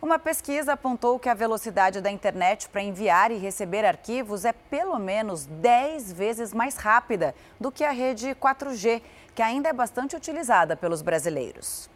[0.02, 4.98] Uma pesquisa apontou que a velocidade da internet para enviar e receber arquivos é pelo
[4.98, 9.02] menos 10 vezes mais rápida do que a rede 4G,
[9.36, 11.88] que ainda é bastante utilizada pelos brasileiros.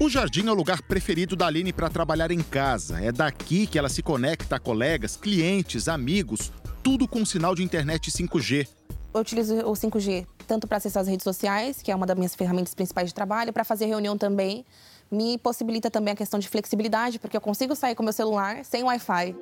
[0.00, 3.00] O jardim é o lugar preferido da Aline para trabalhar em casa.
[3.00, 6.52] É daqui que ela se conecta a colegas, clientes, amigos,
[6.84, 8.68] tudo com sinal de internet 5G.
[9.12, 12.34] Eu utilizo o 5G tanto para acessar as redes sociais, que é uma das minhas
[12.34, 14.64] ferramentas principais de trabalho, para fazer reunião também.
[15.10, 18.84] Me possibilita também a questão de flexibilidade, porque eu consigo sair com meu celular sem
[18.84, 19.34] Wi-Fi.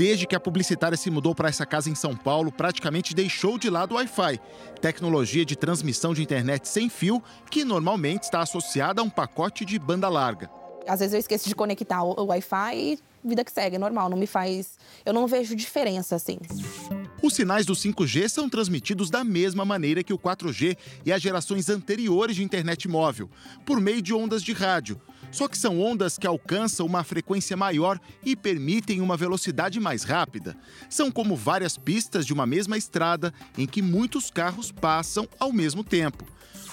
[0.00, 3.68] Desde que a publicitária se mudou para essa casa em São Paulo, praticamente deixou de
[3.68, 4.40] lado o Wi-Fi,
[4.80, 9.78] tecnologia de transmissão de internet sem fio que normalmente está associada a um pacote de
[9.78, 10.50] banda larga.
[10.88, 14.16] Às vezes eu esqueço de conectar o Wi-Fi e vida que segue, é normal, não
[14.16, 14.78] me faz.
[15.04, 16.38] Eu não vejo diferença assim.
[17.22, 21.68] Os sinais do 5G são transmitidos da mesma maneira que o 4G e as gerações
[21.68, 23.28] anteriores de internet móvel,
[23.66, 24.98] por meio de ondas de rádio.
[25.32, 30.56] Só que são ondas que alcançam uma frequência maior e permitem uma velocidade mais rápida.
[30.88, 35.84] São como várias pistas de uma mesma estrada em que muitos carros passam ao mesmo
[35.84, 36.24] tempo.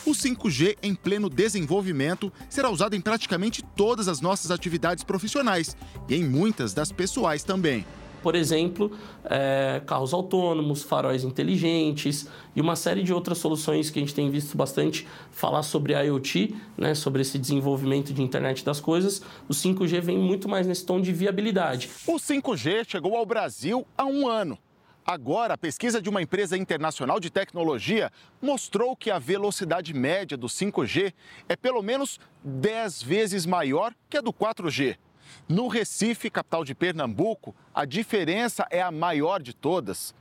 [0.06, 5.76] O 5G em pleno desenvolvimento será usado em praticamente todas as nossas atividades profissionais
[6.08, 7.86] e em muitas das pessoais também.
[8.28, 8.92] Por exemplo,
[9.24, 14.30] é, carros autônomos, faróis inteligentes e uma série de outras soluções que a gente tem
[14.30, 19.22] visto bastante falar sobre IoT, né, sobre esse desenvolvimento de internet das coisas.
[19.48, 21.90] O 5G vem muito mais nesse tom de viabilidade.
[22.06, 24.60] O 5G chegou ao Brasil há um ano.
[25.06, 28.12] Agora, a pesquisa de uma empresa internacional de tecnologia
[28.42, 31.14] mostrou que a velocidade média do 5G
[31.48, 34.98] é pelo menos 10 vezes maior que a do 4G.
[35.48, 40.14] No Recife, capital de Pernambuco, a diferença é a maior de todas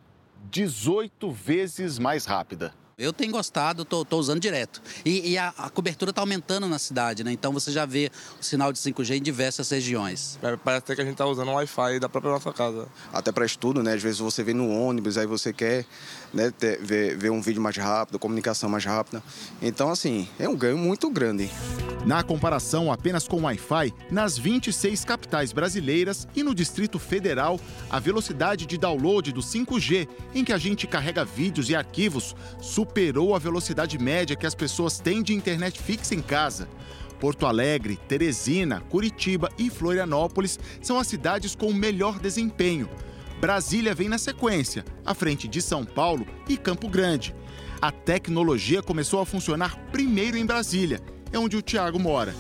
[0.51, 2.73] 18 vezes mais rápida.
[2.99, 4.81] Eu tenho gostado, estou usando direto.
[5.05, 7.31] E, e a, a, cobertura está aumentando na cidade, né?
[7.31, 10.39] Então você já vê o sinal de 5G em diversas regiões.
[10.65, 12.89] Parece até que a gente está usando o Wi-Fi da própria nossa casa.
[13.13, 13.93] Até para estudo, né?
[13.93, 15.85] Às vezes você vê no ônibus, aí você quer
[16.33, 19.23] né, ter, ver, ver um vídeo mais rápido, comunicação mais rápida.
[19.61, 21.51] Então, assim, é um ganho muito grande.
[22.05, 27.59] Na comparação apenas com Wi-Fi, nas 26 capitais brasileiras e no Distrito Federal,
[27.91, 33.35] a velocidade de download do 5G, em que a gente carrega vídeos e arquivos, superou
[33.35, 36.69] a velocidade média que as pessoas têm de internet fixa em casa.
[37.19, 42.89] Porto Alegre, Teresina, Curitiba e Florianópolis são as cidades com o melhor desempenho.
[43.41, 47.35] Brasília vem na sequência, à frente de São Paulo e Campo Grande.
[47.81, 52.35] A tecnologia começou a funcionar primeiro em Brasília, é onde o Tiago mora.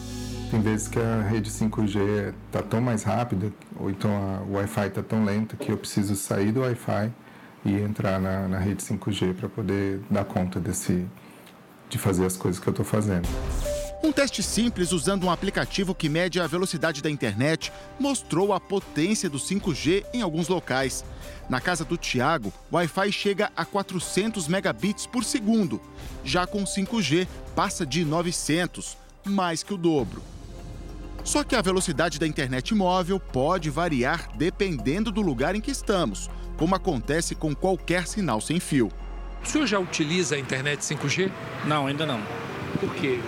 [0.50, 4.10] Tem vezes que a rede 5G está tão mais rápida, ou então
[4.48, 7.12] o Wi-Fi está tão lento que eu preciso sair do Wi-Fi
[7.64, 11.04] e entrar na, na rede 5G para poder dar conta desse,
[11.90, 13.28] de fazer as coisas que eu estou fazendo.
[14.06, 19.28] Um teste simples usando um aplicativo que mede a velocidade da internet mostrou a potência
[19.28, 21.04] do 5G em alguns locais.
[21.48, 25.80] Na casa do Tiago, o Wi-Fi chega a 400 megabits por segundo.
[26.24, 27.26] Já com 5G,
[27.56, 30.22] passa de 900, mais que o dobro.
[31.24, 36.30] Só que a velocidade da internet móvel pode variar dependendo do lugar em que estamos
[36.56, 38.88] como acontece com qualquer sinal sem fio.
[39.42, 41.28] O senhor já utiliza a internet 5G?
[41.64, 42.20] Não, ainda não.
[42.78, 43.18] Por quê?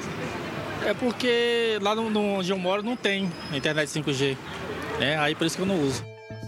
[0.85, 4.37] É porque lá no, no, onde eu moro não tem internet 5G.
[5.01, 6.05] É, aí por isso que eu não uso.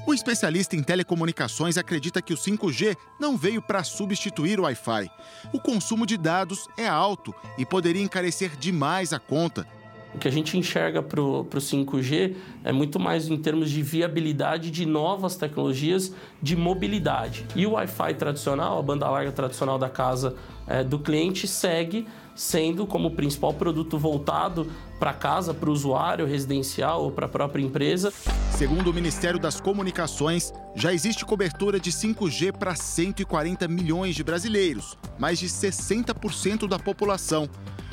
[0.07, 5.11] O especialista em telecomunicações acredita que o 5G não veio para substituir o Wi-Fi.
[5.53, 9.67] O consumo de dados é alto e poderia encarecer demais a conta,
[10.15, 14.71] o que a gente enxerga para o 5G é muito mais em termos de viabilidade
[14.71, 16.13] de novas tecnologias
[16.43, 17.47] de mobilidade.
[17.55, 20.35] E o Wi-Fi tradicional, a banda larga tradicional da casa
[20.67, 22.09] é, do cliente, segue
[22.41, 24.67] sendo como principal produto voltado
[24.99, 28.11] para casa, para o usuário residencial ou para a própria empresa.
[28.53, 34.97] Segundo o Ministério das Comunicações, já existe cobertura de 5G para 140 milhões de brasileiros,
[35.19, 37.47] mais de 60% da população.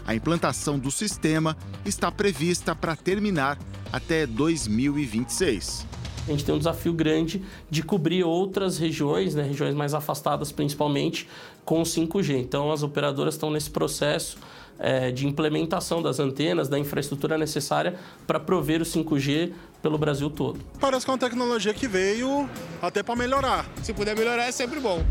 [0.06, 3.60] A implantação do sistema está prevista para terminar
[3.92, 5.86] até 2026.
[6.26, 11.28] A gente tem um desafio grande de cobrir outras regiões, né, regiões mais afastadas principalmente,
[11.68, 12.40] com 5G.
[12.40, 14.38] Então, as operadoras estão nesse processo
[14.80, 19.52] é, de implementação das antenas, da infraestrutura necessária para prover o 5G
[19.82, 20.62] pelo Brasil todo.
[20.80, 22.50] Parece que é uma tecnologia que veio
[22.82, 23.66] até para melhorar.
[23.84, 25.06] Se puder melhorar, é sempre bom.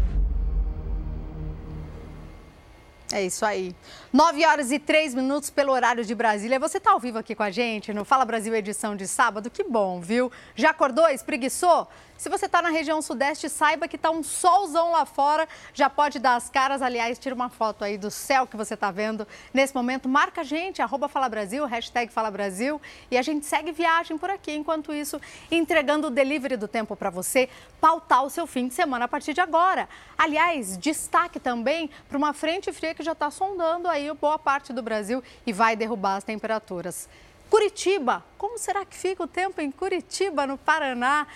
[3.13, 3.77] É isso aí.
[4.17, 6.59] 9 horas e 3 minutos pelo horário de Brasília.
[6.59, 9.51] Você está ao vivo aqui com a gente no Fala Brasil edição de sábado?
[9.51, 10.33] Que bom, viu?
[10.55, 11.07] Já acordou?
[11.11, 11.87] Espreguiçou?
[12.17, 15.47] Se você está na região sudeste, saiba que está um solzão lá fora.
[15.75, 16.81] Já pode dar as caras.
[16.81, 20.09] Aliás, tira uma foto aí do céu que você está vendo nesse momento.
[20.09, 22.81] Marca a gente, arroba Fala Brasil, hashtag Fala Brasil.
[23.11, 24.53] E a gente segue viagem por aqui.
[24.53, 27.51] Enquanto isso, entregando o delivery do tempo para você
[27.83, 29.87] pautar o seu fim de semana a partir de agora.
[30.17, 34.83] Aliás, destaque também para uma frente fria que já está sondando aí boa parte do
[34.83, 37.09] Brasil e vai derrubar as temperaturas.
[37.51, 41.27] Curitiba, como será que fica o tempo em Curitiba, no Paraná?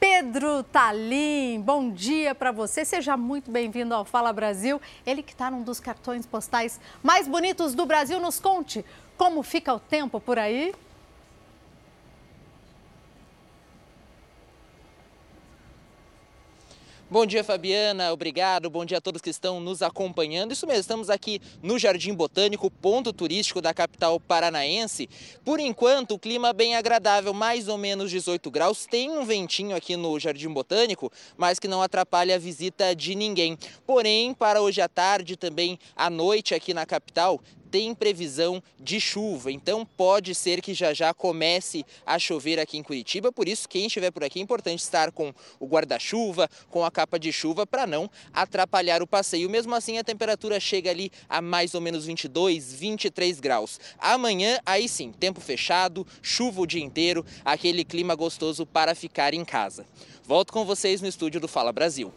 [0.00, 2.86] Pedro Talim, bom dia para você.
[2.86, 4.80] Seja muito bem-vindo ao Fala Brasil.
[5.04, 8.18] Ele que está num dos cartões postais mais bonitos do Brasil.
[8.18, 8.82] Nos conte
[9.18, 10.74] como fica o tempo por aí.
[17.12, 18.12] Bom dia, Fabiana.
[18.12, 18.70] Obrigado.
[18.70, 20.52] Bom dia a todos que estão nos acompanhando.
[20.52, 25.08] Isso mesmo, estamos aqui no Jardim Botânico, ponto turístico da capital paranaense.
[25.44, 28.86] Por enquanto, o clima bem agradável, mais ou menos 18 graus.
[28.86, 33.58] Tem um ventinho aqui no Jardim Botânico, mas que não atrapalha a visita de ninguém.
[33.84, 37.40] Porém, para hoje à tarde, também à noite aqui na capital,
[37.70, 42.82] tem previsão de chuva, então pode ser que já já comece a chover aqui em
[42.82, 43.30] Curitiba.
[43.32, 47.18] Por isso, quem estiver por aqui é importante estar com o guarda-chuva, com a capa
[47.18, 49.48] de chuva para não atrapalhar o passeio.
[49.48, 53.78] Mesmo assim, a temperatura chega ali a mais ou menos 22, 23 graus.
[53.98, 59.44] Amanhã, aí sim, tempo fechado, chuva o dia inteiro, aquele clima gostoso para ficar em
[59.44, 59.86] casa.
[60.24, 62.12] Volto com vocês no estúdio do Fala Brasil.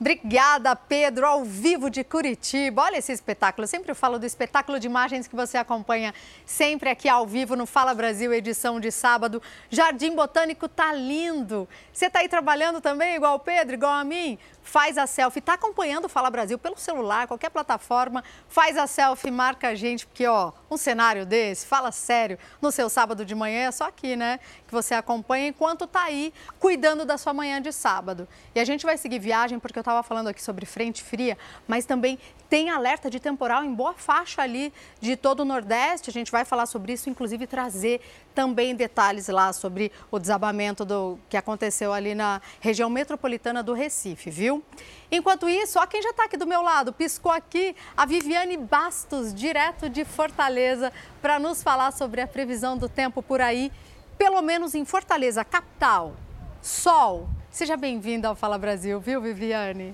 [0.00, 2.84] Obrigada, Pedro, ao vivo de Curitiba.
[2.84, 3.64] Olha esse espetáculo.
[3.64, 6.14] Eu sempre falo do espetáculo de imagens que você acompanha
[6.46, 9.42] sempre aqui ao vivo no Fala Brasil, edição de sábado.
[9.68, 11.68] Jardim Botânico tá lindo.
[11.92, 14.38] Você tá aí trabalhando também, igual o Pedro, igual a mim?
[14.62, 19.30] faz a selfie, está acompanhando o Fala Brasil pelo celular, qualquer plataforma, faz a selfie,
[19.30, 23.68] marca a gente, porque ó, um cenário desse, fala sério, no seu sábado de manhã
[23.68, 24.38] é só aqui, né?
[24.66, 28.28] Que você acompanha enquanto está aí cuidando da sua manhã de sábado.
[28.54, 31.36] E a gente vai seguir viagem, porque eu estava falando aqui sobre frente fria,
[31.66, 32.18] mas também
[32.48, 36.10] tem alerta de temporal em boa faixa ali de todo o Nordeste.
[36.10, 38.00] A gente vai falar sobre isso, inclusive trazer
[38.34, 44.30] também detalhes lá sobre o desabamento do que aconteceu ali na região metropolitana do Recife,
[44.30, 44.64] viu?
[45.12, 49.32] Enquanto isso, ó quem já está aqui do meu lado, piscou aqui a Viviane Bastos,
[49.32, 53.70] direto de Fortaleza, para nos falar sobre a previsão do tempo por aí,
[54.18, 56.14] pelo menos em Fortaleza, capital.
[56.60, 57.28] Sol.
[57.50, 59.92] Seja bem-vinda ao Fala Brasil, viu, Viviane?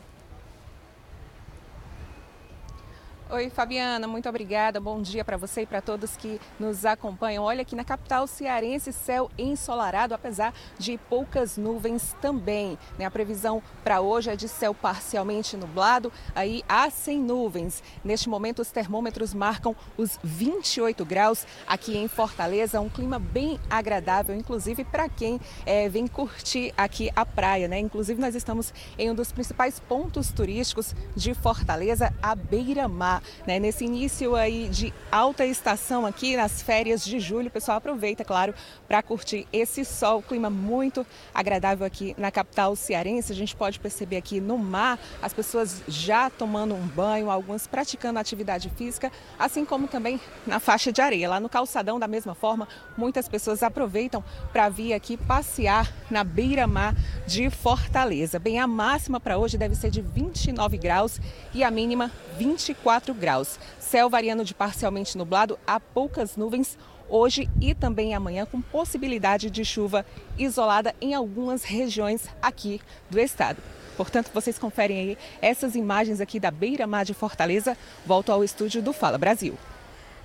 [3.28, 4.78] Oi, Fabiana, muito obrigada.
[4.78, 7.42] Bom dia para você e para todos que nos acompanham.
[7.42, 12.78] Olha aqui na capital cearense, céu ensolarado, apesar de poucas nuvens também.
[12.96, 13.04] Né?
[13.04, 17.82] A previsão para hoje é de céu parcialmente nublado, aí há sem nuvens.
[18.04, 24.36] Neste momento, os termômetros marcam os 28 graus aqui em Fortaleza, um clima bem agradável,
[24.36, 27.66] inclusive para quem é, vem curtir aqui a praia.
[27.66, 27.80] Né?
[27.80, 33.15] Inclusive, nós estamos em um dos principais pontos turísticos de Fortaleza, a Beira-Mar
[33.46, 33.58] né?
[33.58, 38.54] Nesse início aí de alta estação aqui nas férias de julho, o pessoal aproveita, claro,
[38.88, 43.32] para curtir esse sol, clima muito agradável aqui na capital cearense.
[43.32, 48.18] A gente pode perceber aqui no mar as pessoas já tomando um banho, algumas praticando
[48.18, 51.28] atividade física, assim como também na faixa de areia.
[51.28, 56.94] Lá no calçadão, da mesma forma, muitas pessoas aproveitam para vir aqui passear na beira-mar
[57.26, 58.38] de Fortaleza.
[58.38, 61.20] Bem, a máxima para hoje deve ser de 29 graus
[61.52, 63.58] e a mínima 24 4 graus.
[63.78, 66.76] Céu variando de parcialmente nublado a poucas nuvens
[67.08, 70.04] hoje e também amanhã, com possibilidade de chuva
[70.36, 73.62] isolada em algumas regiões aqui do estado.
[73.96, 77.78] Portanto, vocês conferem aí essas imagens aqui da beira-mar de Fortaleza.
[78.04, 79.56] Volto ao estúdio do Fala Brasil.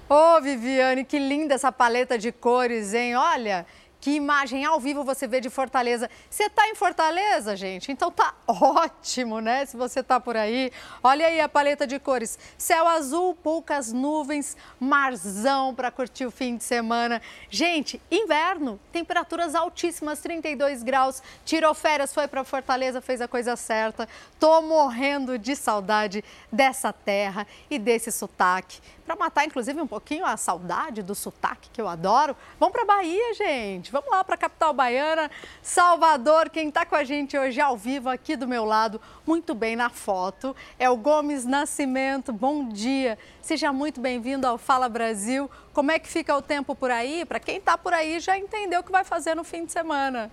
[0.10, 3.16] Ô, oh, Viviane, que linda essa paleta de cores, hein?
[3.16, 3.66] Olha,
[4.02, 6.10] que imagem ao vivo você vê de Fortaleza.
[6.28, 7.91] Você está em Fortaleza, gente?
[7.91, 9.64] Então tá ótimo, né?
[9.68, 10.72] Se você está por aí.
[11.04, 12.38] Olha aí a paleta de cores.
[12.58, 17.22] Céu azul, poucas nuvens, marzão para curtir o fim de semana.
[17.47, 21.22] Gente, inverno, temperaturas altíssimas, 32 graus.
[21.45, 24.10] Tirou férias, foi para Fortaleza, fez a coisa certa.
[24.39, 28.82] Tô morrendo de saudade dessa terra e desse sotaque
[29.12, 32.36] para matar, inclusive, um pouquinho a saudade do sotaque que eu adoro.
[32.57, 33.91] Vamos para Bahia, gente.
[33.91, 35.30] Vamos lá para a capital baiana,
[35.62, 36.49] Salvador.
[36.49, 39.89] Quem está com a gente hoje ao vivo aqui do meu lado, muito bem na
[39.89, 42.32] foto, é o Gomes Nascimento.
[42.32, 43.20] Bom dia.
[43.41, 45.51] Seja muito bem-vindo ao Fala Brasil.
[45.74, 47.26] Como é que fica o tempo por aí?
[47.26, 50.32] Para quem está por aí já entendeu o que vai fazer no fim de semana.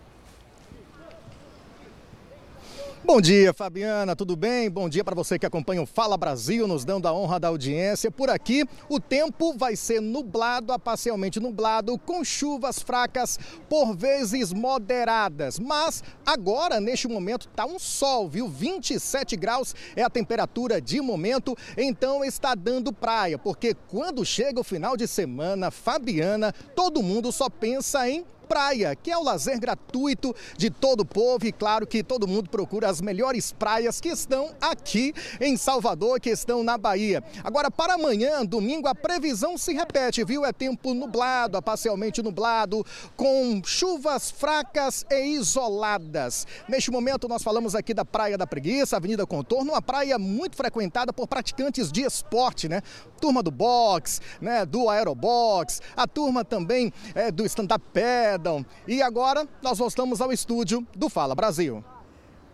[3.05, 4.69] Bom dia, Fabiana, tudo bem?
[4.69, 8.11] Bom dia para você que acompanha o Fala Brasil, nos dando a honra da audiência.
[8.11, 13.39] Por aqui, o tempo vai ser nublado, a parcialmente nublado, com chuvas fracas,
[13.69, 15.61] por vezes moderadas.
[15.61, 18.49] Mas agora, neste momento, tá um sol, viu?
[18.49, 24.65] 27 graus é a temperatura de momento, então está dando praia, porque quando chega o
[24.65, 30.35] final de semana, Fabiana, todo mundo só pensa em praia, que é o lazer gratuito
[30.57, 34.55] de todo o povo e claro que todo mundo procura as melhores praias que estão
[34.61, 37.23] aqui em Salvador, que estão na Bahia.
[37.45, 40.45] Agora, para amanhã, domingo, a previsão se repete, viu?
[40.45, 42.85] É tempo nublado, parcialmente nublado,
[43.17, 46.47] com chuvas fracas e isoladas.
[46.69, 51.13] Neste momento, nós falamos aqui da Praia da Preguiça, Avenida Contorno, uma praia muito frequentada
[51.13, 52.81] por praticantes de esporte, né?
[53.21, 54.65] Turma do box, né?
[54.65, 58.65] Do aerobox, a turma também é, do stand-up Perdão.
[58.87, 61.85] E agora nós voltamos ao estúdio do Fala Brasil.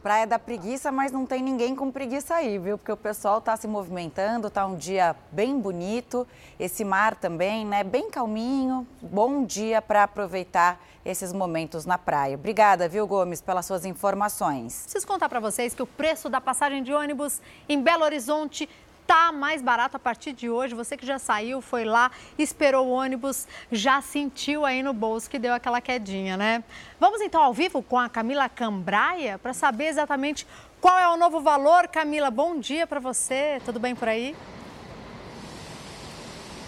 [0.05, 2.76] Praia da Preguiça, mas não tem ninguém com preguiça aí, viu?
[2.76, 6.28] Porque o pessoal está se movimentando, tá um dia bem bonito,
[6.61, 7.82] esse mar também, né?
[7.82, 12.34] Bem calminho, bom dia para aproveitar esses momentos na praia.
[12.34, 14.82] Obrigada, viu, Gomes, pelas suas informações.
[14.82, 18.68] Preciso contar para vocês que o preço da passagem de ônibus em Belo Horizonte
[19.07, 20.74] tá mais barato a partir de hoje.
[20.74, 25.38] Você que já saiu, foi lá, esperou o ônibus, já sentiu aí no bolso que
[25.38, 26.64] deu aquela quedinha, né?
[26.98, 30.46] Vamos então ao vivo com a Camila Cambraia para saber exatamente
[30.80, 31.88] qual é o novo valor.
[31.88, 33.61] Camila, bom dia para você.
[33.64, 34.34] Tudo bem por aí?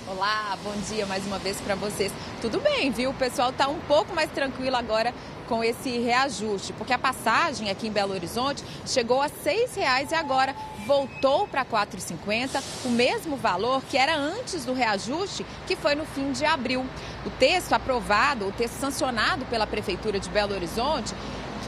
[0.08, 2.12] Olá, bom dia mais uma vez para vocês.
[2.40, 3.10] Tudo bem, viu?
[3.10, 5.12] O pessoal está um pouco mais tranquilo agora
[5.48, 10.14] com esse reajuste, porque a passagem aqui em Belo Horizonte chegou a R$ 6,00 e
[10.14, 10.54] agora
[10.86, 16.06] voltou para R$ 4,50, o mesmo valor que era antes do reajuste, que foi no
[16.06, 16.86] fim de abril.
[17.26, 21.12] O texto aprovado, o texto sancionado pela Prefeitura de Belo Horizonte,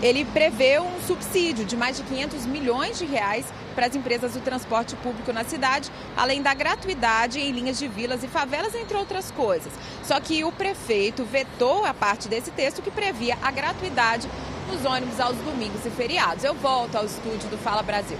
[0.00, 4.40] ele prevê um subsídio de mais de 500 milhões de reais para as empresas do
[4.40, 9.32] transporte público na cidade, além da gratuidade em linhas de vilas e favelas, entre outras
[9.32, 9.72] coisas.
[10.04, 14.28] Só que o prefeito vetou a parte desse texto que previa a gratuidade
[14.70, 16.44] nos ônibus aos domingos e feriados.
[16.44, 18.18] Eu volto ao estúdio do Fala Brasil.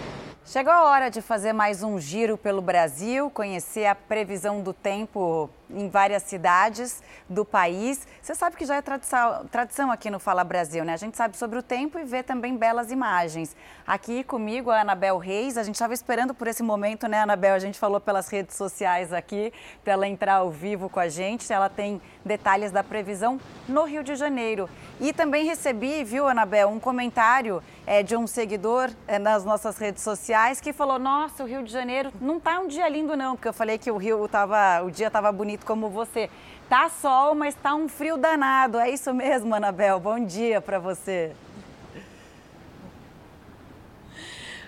[0.51, 5.51] Chegou a hora de fazer mais um giro pelo Brasil, conhecer a previsão do tempo
[5.71, 8.07] em várias cidades do país.
[8.23, 10.95] Você sabe que já é tradição, tradição aqui no Fala Brasil, né?
[10.95, 13.55] A gente sabe sobre o tempo e vê também belas imagens.
[13.87, 17.55] Aqui comigo a Anabel Reis, a gente estava esperando por esse momento, né, Anabel?
[17.55, 19.53] A gente falou pelas redes sociais aqui
[19.83, 21.53] para ela entrar ao vivo com a gente.
[21.53, 24.69] Ela tem detalhes da previsão no Rio de Janeiro.
[25.01, 30.03] E também recebi, viu, Anabel, um comentário é, de um seguidor é, nas nossas redes
[30.03, 33.49] sociais que falou: Nossa, o Rio de Janeiro não tá um dia lindo, não, porque
[33.49, 36.31] eu falei que o Rio tava, o dia estava bonito como você.
[36.69, 38.79] Tá sol, mas tá um frio danado.
[38.79, 39.99] É isso mesmo, Anabel.
[39.99, 41.33] Bom dia para você.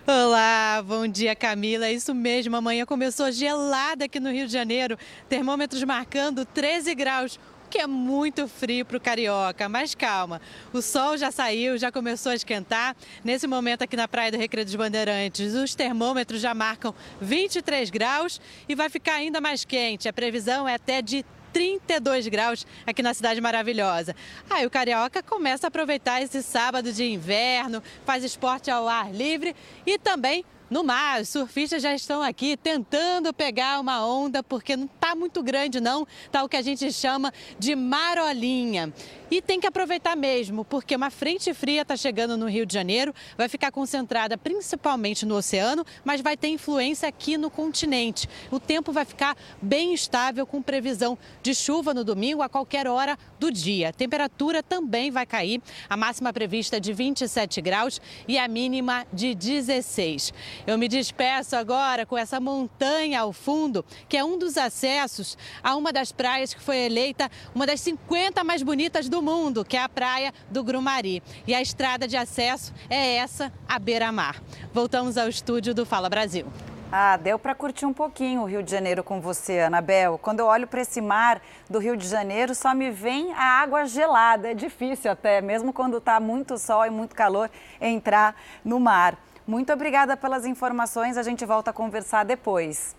[0.07, 1.87] Olá, bom dia Camila.
[1.87, 7.39] É isso mesmo, amanhã começou gelada aqui no Rio de Janeiro, termômetros marcando 13 graus
[7.71, 10.41] que é muito frio para o carioca, mas calma,
[10.73, 12.97] o sol já saiu, já começou a esquentar.
[13.25, 18.41] Nesse momento aqui na Praia do Recreio dos Bandeirantes, os termômetros já marcam 23 graus
[18.69, 20.09] e vai ficar ainda mais quente.
[20.09, 24.17] A previsão é até de 32 graus aqui na cidade maravilhosa.
[24.49, 29.55] Aí o carioca começa a aproveitar esse sábado de inverno, faz esporte ao ar livre
[29.87, 31.21] e também no mar.
[31.21, 36.07] Os surfistas já estão aqui tentando pegar uma onda, porque não está muito grande, não.
[36.25, 38.93] Está o que a gente chama de marolinha.
[39.31, 43.15] E tem que aproveitar mesmo, porque uma frente fria está chegando no Rio de Janeiro,
[43.39, 48.29] vai ficar concentrada principalmente no oceano, mas vai ter influência aqui no continente.
[48.51, 53.17] O tempo vai ficar bem estável, com previsão de chuva no domingo a qualquer hora
[53.39, 53.91] do dia.
[53.91, 59.07] A temperatura também vai cair, a máxima prevista é de 27 graus e a mínima
[59.13, 60.35] de 16.
[60.67, 65.75] Eu me despeço agora com essa montanha ao fundo, que é um dos acessos a
[65.77, 69.83] uma das praias que foi eleita uma das 50 mais bonitas do mundo, que é
[69.83, 71.23] a praia do Grumari.
[71.47, 74.43] E a estrada de acesso é essa, a beira-mar.
[74.73, 76.47] Voltamos ao estúdio do Fala Brasil.
[76.93, 80.19] Ah, deu para curtir um pouquinho o Rio de Janeiro com você, Anabel.
[80.19, 83.87] Quando eu olho para esse mar do Rio de Janeiro, só me vem a água
[83.87, 84.51] gelada.
[84.51, 87.49] É difícil até, mesmo quando está muito sol e muito calor,
[87.81, 88.35] entrar
[88.65, 89.17] no mar.
[89.51, 91.17] Muito obrigada pelas informações.
[91.17, 92.95] A gente volta a conversar depois.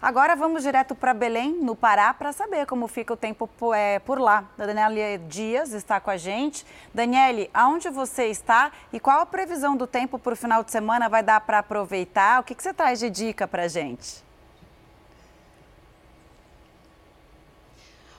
[0.00, 4.20] Agora vamos direto para Belém, no Pará, para saber como fica o tempo é, por
[4.20, 4.44] lá.
[4.56, 6.64] A Daniela Dias está com a gente.
[6.94, 11.08] Daniele, aonde você está e qual a previsão do tempo para o final de semana?
[11.08, 12.40] Vai dar para aproveitar?
[12.40, 14.25] O que, que você traz de dica para a gente?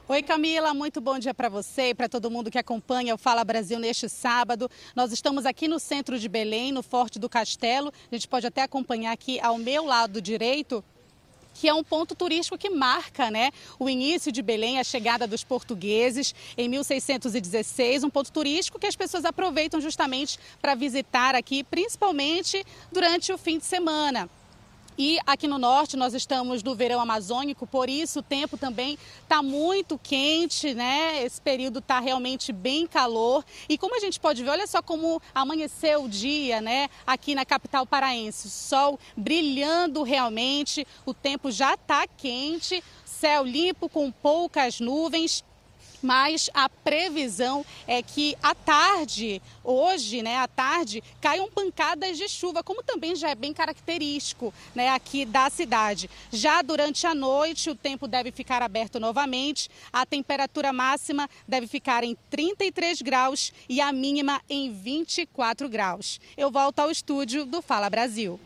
[0.09, 3.43] Oi, Camila, muito bom dia para você e para todo mundo que acompanha o Fala
[3.43, 4.71] Brasil neste sábado.
[4.95, 7.91] Nós estamos aqui no centro de Belém, no Forte do Castelo.
[8.09, 10.81] A gente pode até acompanhar aqui ao meu lado direito
[11.53, 15.43] que é um ponto turístico que marca né, o início de Belém, a chegada dos
[15.43, 22.63] portugueses em 1616, um ponto turístico que as pessoas aproveitam justamente para visitar aqui, principalmente
[22.93, 24.29] durante o fim de semana.
[24.97, 29.43] E aqui no norte nós estamos no verão amazônico, por isso o tempo também está
[29.43, 31.23] muito quente, né?
[31.23, 33.45] Esse período está realmente bem calor.
[33.69, 36.89] E como a gente pode ver, olha só como amanheceu o dia, né?
[37.05, 38.49] Aqui na capital paraense.
[38.49, 45.43] Sol brilhando realmente, o tempo já está quente, céu limpo com poucas nuvens
[46.01, 52.63] mas a previsão é que à tarde, hoje, né, à tarde, caiam pancadas de chuva,
[52.63, 56.09] como também já é bem característico, né, aqui da cidade.
[56.31, 62.03] Já durante a noite, o tempo deve ficar aberto novamente, a temperatura máxima deve ficar
[62.03, 66.19] em 33 graus e a mínima em 24 graus.
[66.35, 68.39] Eu volto ao estúdio do Fala Brasil.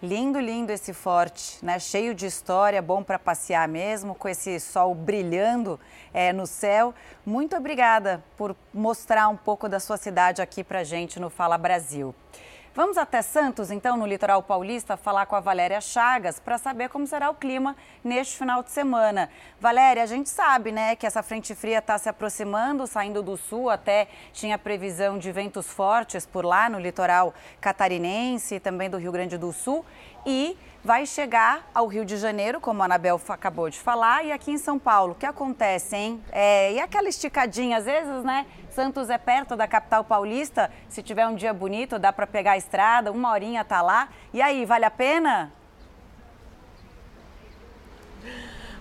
[0.00, 1.76] Lindo, lindo esse forte, né?
[1.80, 5.78] Cheio de história, bom para passear mesmo, com esse sol brilhando
[6.14, 6.94] é, no céu.
[7.26, 12.14] Muito obrigada por mostrar um pouco da sua cidade aqui para gente no Fala Brasil.
[12.78, 17.08] Vamos até Santos, então, no litoral paulista, falar com a Valéria Chagas para saber como
[17.08, 17.74] será o clima
[18.04, 19.28] neste final de semana.
[19.58, 23.68] Valéria, a gente sabe, né, que essa frente fria está se aproximando, saindo do sul,
[23.68, 29.10] até tinha previsão de ventos fortes por lá no litoral catarinense e também do Rio
[29.10, 29.84] Grande do Sul.
[30.30, 34.50] E vai chegar ao Rio de Janeiro, como a Anabel acabou de falar, e aqui
[34.50, 35.12] em São Paulo.
[35.12, 36.22] O que acontece, hein?
[36.30, 38.44] É, e aquela esticadinha, às vezes, né?
[38.68, 40.70] Santos é perto da capital paulista.
[40.86, 44.10] Se tiver um dia bonito, dá para pegar a estrada, uma horinha tá lá.
[44.30, 45.50] E aí, vale a pena?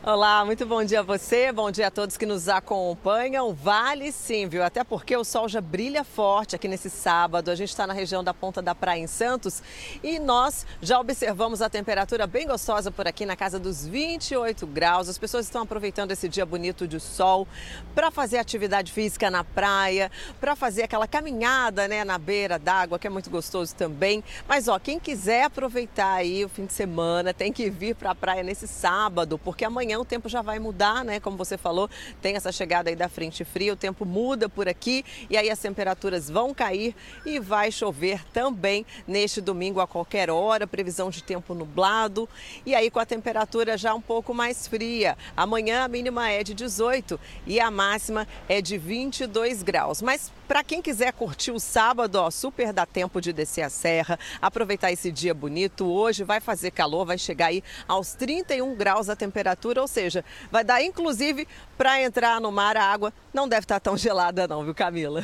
[0.09, 3.53] Olá, muito bom dia a você, bom dia a todos que nos acompanham.
[3.53, 4.63] Vale sim, viu?
[4.63, 7.51] Até porque o sol já brilha forte aqui nesse sábado.
[7.51, 9.61] A gente está na região da Ponta da Praia em Santos
[10.01, 15.09] e nós já observamos a temperatura bem gostosa por aqui, na casa dos 28 graus.
[15.09, 17.45] As pessoas estão aproveitando esse dia bonito de sol
[17.93, 23.07] para fazer atividade física na praia, para fazer aquela caminhada né, na beira d'água, que
[23.07, 24.23] é muito gostoso também.
[24.47, 28.15] Mas ó, quem quiser aproveitar aí o fim de semana tem que vir para a
[28.15, 31.19] praia nesse sábado, porque amanhã o tempo já vai mudar, né?
[31.19, 31.89] Como você falou,
[32.21, 35.59] tem essa chegada aí da frente fria, o tempo muda por aqui e aí as
[35.59, 36.95] temperaturas vão cair
[37.25, 42.27] e vai chover também neste domingo a qualquer hora, previsão de tempo nublado
[42.65, 45.17] e aí com a temperatura já um pouco mais fria.
[45.35, 50.01] Amanhã a mínima é de 18 e a máxima é de 22 graus.
[50.01, 54.17] Mas para quem quiser curtir o sábado, ó, super dá tempo de descer a serra,
[54.41, 55.85] aproveitar esse dia bonito.
[55.85, 60.63] Hoje vai fazer calor, vai chegar aí aos 31 graus a temperatura, ou seja, vai
[60.63, 64.73] dar inclusive para entrar no mar a água não deve estar tão gelada não, viu,
[64.73, 65.23] Camila?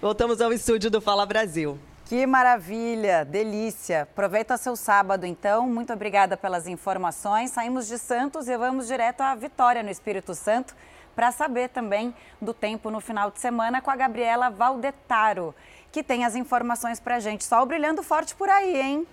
[0.00, 1.78] Voltamos ao estúdio do Fala Brasil.
[2.06, 4.02] Que maravilha, delícia.
[4.02, 5.68] Aproveita seu sábado, então.
[5.68, 7.50] Muito obrigada pelas informações.
[7.50, 10.74] Saímos de Santos e vamos direto à Vitória, no Espírito Santo
[11.16, 15.54] para saber também do tempo no final de semana com a Gabriela Valdetaro,
[15.90, 17.42] que tem as informações para gente.
[17.42, 19.06] Sol brilhando forte por aí, hein?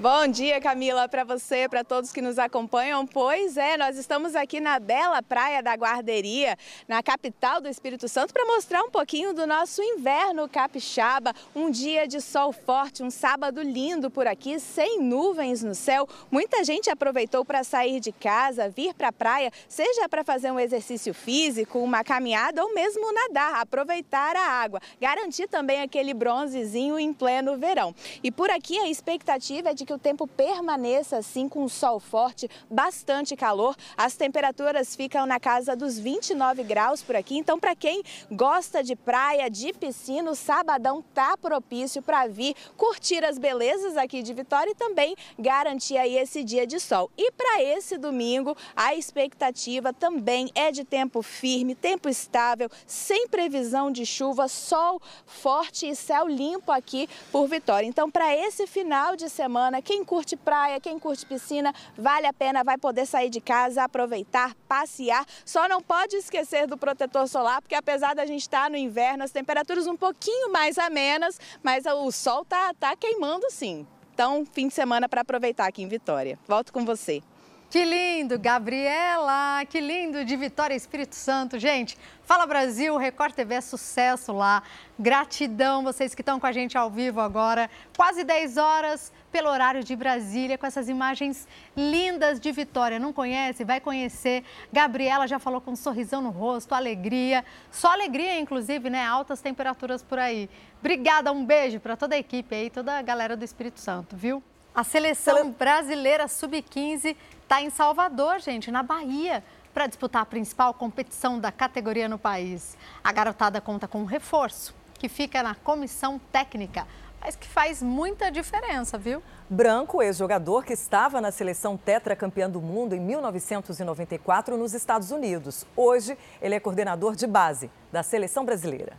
[0.00, 3.06] Bom dia, Camila, para você, para todos que nos acompanham.
[3.06, 6.56] Pois é, nós estamos aqui na bela praia da Guarderia,
[6.88, 11.34] na capital do Espírito Santo, para mostrar um pouquinho do nosso inverno capixaba.
[11.54, 16.08] Um dia de sol forte, um sábado lindo por aqui, sem nuvens no céu.
[16.30, 20.58] Muita gente aproveitou para sair de casa, vir para a praia, seja para fazer um
[20.58, 24.80] exercício físico, uma caminhada ou mesmo nadar, aproveitar a água.
[24.98, 27.94] Garantir também aquele bronzezinho em pleno verão.
[28.24, 32.48] E por aqui a expectativa é de que o tempo permaneça assim com sol forte,
[32.70, 33.74] bastante calor.
[33.96, 37.36] As temperaturas ficam na casa dos 29 graus por aqui.
[37.36, 43.24] Então, para quem gosta de praia, de piscina, o sabadão tá propício para vir curtir
[43.24, 47.10] as belezas aqui de Vitória e também garantir aí esse dia de sol.
[47.18, 53.90] E para esse domingo, a expectativa também é de tempo firme, tempo estável, sem previsão
[53.90, 57.88] de chuva, sol forte e céu limpo aqui por Vitória.
[57.88, 62.64] Então, para esse final de semana, quem curte praia, quem curte piscina, vale a pena,
[62.64, 65.24] vai poder sair de casa, aproveitar, passear.
[65.44, 69.30] Só não pode esquecer do protetor solar, porque apesar da gente estar no inverno, as
[69.30, 73.86] temperaturas um pouquinho mais amenas, mas o sol tá, tá queimando sim.
[74.14, 76.38] Então, fim de semana para aproveitar aqui em Vitória.
[76.46, 77.22] Volto com você.
[77.70, 79.64] Que lindo, Gabriela!
[79.64, 81.56] Que lindo de Vitória Espírito Santo.
[81.56, 81.96] Gente,
[82.30, 84.62] Fala Brasil, Record TV é sucesso lá.
[84.96, 87.68] Gratidão vocês que estão com a gente ao vivo agora.
[87.96, 92.98] Quase 10 horas pelo horário de Brasília, com essas imagens lindas de Vitória.
[92.98, 93.64] Não conhece?
[93.64, 94.44] Vai conhecer.
[94.72, 97.44] Gabriela já falou com um sorrisão no rosto, alegria.
[97.70, 99.04] Só alegria, inclusive, né?
[99.04, 100.48] Altas temperaturas por aí.
[100.80, 104.42] Obrigada, um beijo para toda a equipe aí, toda a galera do Espírito Santo, viu?
[104.74, 109.42] A seleção brasileira sub-15 está em Salvador, gente, na Bahia,
[109.74, 112.76] para disputar a principal competição da categoria no país.
[113.02, 116.86] A garotada conta com um reforço, que fica na comissão técnica,
[117.20, 119.22] mas que faz muita diferença, viu?
[119.48, 125.66] Branco, ex-jogador que estava na seleção tetracampeã do mundo em 1994 nos Estados Unidos.
[125.76, 128.94] Hoje, ele é coordenador de base da seleção brasileira.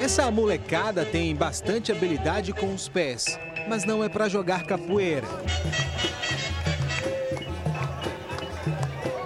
[0.00, 3.38] Essa molecada tem bastante habilidade com os pés,
[3.68, 5.26] mas não é para jogar capoeira.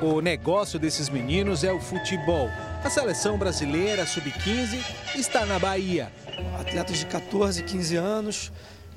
[0.03, 2.51] O negócio desses meninos é o futebol.
[2.85, 4.79] A seleção brasileira sub-15
[5.17, 6.13] está na Bahia.
[6.61, 8.53] Atletas de 14, 15 anos,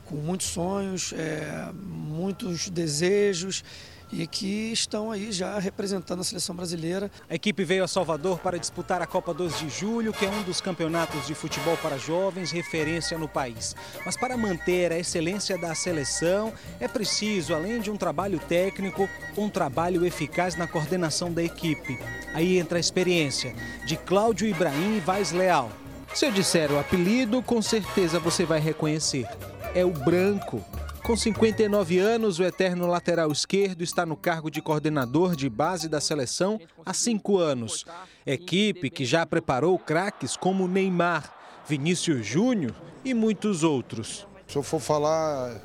[0.05, 3.63] com muitos sonhos, é, muitos desejos
[4.11, 7.11] e que estão aí já representando a seleção brasileira.
[7.29, 10.43] A equipe veio a Salvador para disputar a Copa 2 de Julho, que é um
[10.43, 13.75] dos campeonatos de futebol para jovens referência no país.
[14.05, 19.07] Mas para manter a excelência da seleção, é preciso, além de um trabalho técnico,
[19.37, 21.99] um trabalho eficaz na coordenação da equipe.
[22.33, 23.53] Aí entra a experiência
[23.85, 25.71] de Cláudio Ibrahim Vaz Leal.
[26.13, 29.27] Se eu disser o apelido, com certeza você vai reconhecer.
[29.75, 30.63] É o Branco.
[31.09, 35.99] Com 59 anos, o eterno lateral esquerdo está no cargo de coordenador de base da
[35.99, 37.83] seleção há cinco anos.
[38.27, 41.33] Equipe que já preparou craques como Neymar,
[41.67, 44.27] Vinícius Júnior e muitos outros.
[44.47, 45.59] Se eu for falar,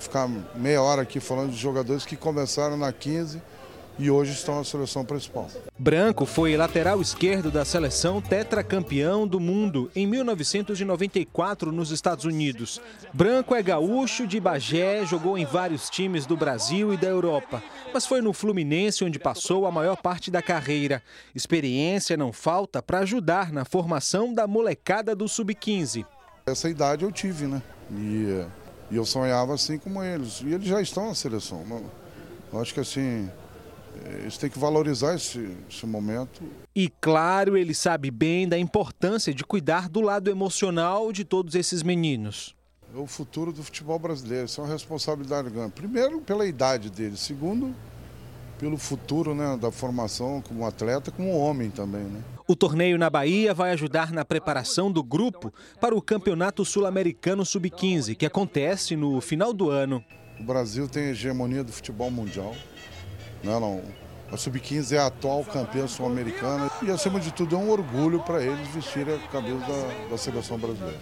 [0.00, 3.42] ficar meia hora aqui falando de jogadores que começaram na 15
[3.98, 5.48] e hoje estão na seleção principal.
[5.78, 12.80] Branco foi lateral esquerdo da seleção tetracampeão do mundo em 1994 nos Estados Unidos.
[13.12, 18.06] Branco é gaúcho de Bagé, jogou em vários times do Brasil e da Europa, mas
[18.06, 21.02] foi no Fluminense onde passou a maior parte da carreira.
[21.34, 26.06] Experiência não falta para ajudar na formação da molecada do sub-15.
[26.46, 27.60] Essa idade eu tive, né?
[27.90, 28.44] E,
[28.90, 30.40] e eu sonhava assim como eles.
[30.40, 31.64] E eles já estão na seleção.
[32.52, 33.30] Eu acho que assim,
[34.20, 36.42] eles têm que valorizar esse, esse, momento.
[36.74, 41.82] E claro, ele sabe bem da importância de cuidar do lado emocional de todos esses
[41.82, 42.54] meninos.
[42.94, 45.72] É o futuro do futebol brasileiro, isso é uma responsabilidade grande.
[45.72, 47.20] Primeiro, pela idade deles.
[47.20, 47.74] Segundo,
[48.58, 52.04] pelo futuro né, da formação como atleta, como homem também.
[52.04, 52.22] Né?
[52.46, 58.16] O torneio na Bahia vai ajudar na preparação do grupo para o Campeonato Sul-Americano Sub-15,
[58.16, 60.04] que acontece no final do ano.
[60.40, 62.54] O Brasil tem a hegemonia do futebol mundial.
[63.42, 63.82] Não, não.
[64.30, 68.42] A Sub-15 é a atual campeã sul-americana e, acima de tudo, é um orgulho para
[68.42, 71.00] eles vestirem a camisa da, da seleção brasileira.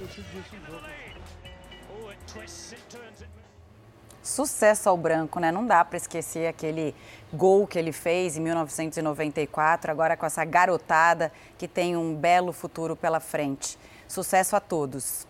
[4.23, 5.51] Sucesso ao branco, né?
[5.51, 6.95] Não dá para esquecer aquele
[7.33, 12.95] gol que ele fez em 1994, agora com essa garotada que tem um belo futuro
[12.95, 13.77] pela frente.
[14.07, 15.27] Sucesso a todos.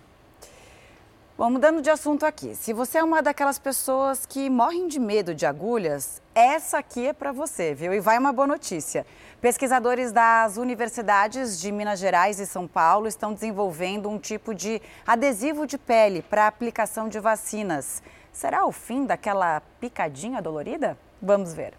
[1.38, 2.54] Bom, mudando de assunto aqui.
[2.54, 7.12] Se você é uma daquelas pessoas que morrem de medo de agulhas, essa aqui é
[7.12, 7.92] para você, viu?
[7.92, 9.04] E vai uma boa notícia.
[9.38, 15.66] Pesquisadores das universidades de Minas Gerais e São Paulo estão desenvolvendo um tipo de adesivo
[15.66, 18.02] de pele para aplicação de vacinas.
[18.32, 20.96] Será o fim daquela picadinha dolorida?
[21.20, 21.74] Vamos ver.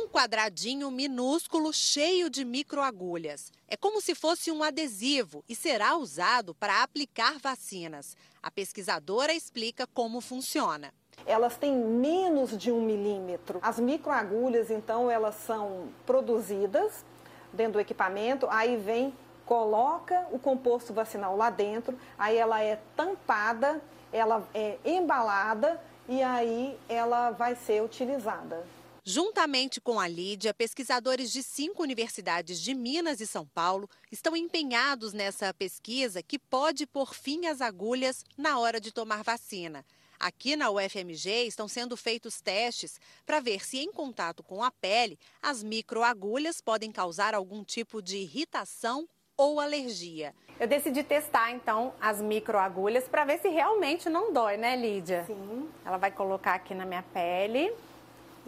[0.00, 3.50] Um quadradinho minúsculo cheio de microagulhas.
[3.66, 8.16] É como se fosse um adesivo e será usado para aplicar vacinas.
[8.40, 10.94] A pesquisadora explica como funciona.
[11.26, 13.58] Elas têm menos de um milímetro.
[13.60, 17.04] As microagulhas, então, elas são produzidas
[17.52, 19.12] dentro do equipamento, aí vem,
[19.44, 23.82] coloca o composto vacinal lá dentro, aí ela é tampada,
[24.12, 28.77] ela é embalada e aí ela vai ser utilizada.
[29.10, 35.14] Juntamente com a Lídia, pesquisadores de cinco universidades de Minas e São Paulo estão empenhados
[35.14, 39.82] nessa pesquisa que pode pôr fim às agulhas na hora de tomar vacina.
[40.20, 45.18] Aqui na UFMG estão sendo feitos testes para ver se, em contato com a pele,
[45.40, 50.34] as microagulhas podem causar algum tipo de irritação ou alergia.
[50.60, 55.24] Eu decidi testar então as microagulhas para ver se realmente não dói, né, Lídia?
[55.24, 55.66] Sim.
[55.82, 57.72] Ela vai colocar aqui na minha pele.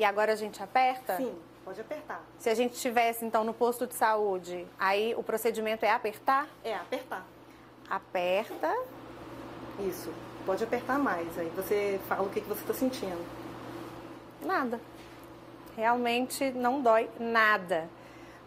[0.01, 1.19] E agora a gente aperta?
[1.19, 1.31] Sim,
[1.63, 2.25] pode apertar.
[2.39, 6.49] Se a gente estivesse, então, no posto de saúde, aí o procedimento é apertar?
[6.65, 7.23] É, apertar.
[7.87, 8.75] Aperta.
[9.79, 10.11] Isso,
[10.47, 11.39] pode apertar mais.
[11.39, 13.23] Aí você fala o que, que você está sentindo.
[14.41, 14.81] Nada.
[15.77, 17.87] Realmente não dói nada.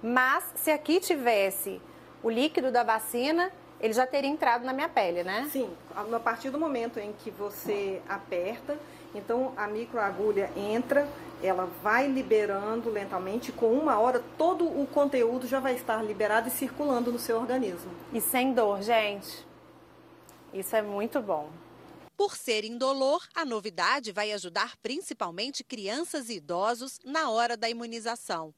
[0.02, 1.80] Mas se aqui tivesse
[2.24, 5.48] o líquido da vacina, ele já teria entrado na minha pele, né?
[5.52, 8.76] Sim, a partir do momento em que você aperta,
[9.14, 11.08] então a microagulha entra,
[11.42, 16.52] ela vai liberando lentamente, com uma hora todo o conteúdo já vai estar liberado e
[16.52, 17.92] circulando no seu organismo.
[18.12, 19.46] E sem dor, gente.
[20.54, 21.50] Isso é muito bom.
[22.16, 28.54] Por ser indolor, a novidade vai ajudar principalmente crianças e idosos na hora da imunização.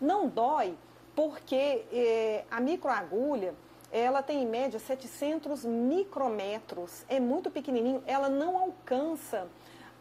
[0.00, 0.76] Não dói
[1.14, 3.54] porque eh, a microagulha
[3.90, 9.48] ela tem em média 700 micrometros, é muito pequenininho, ela não alcança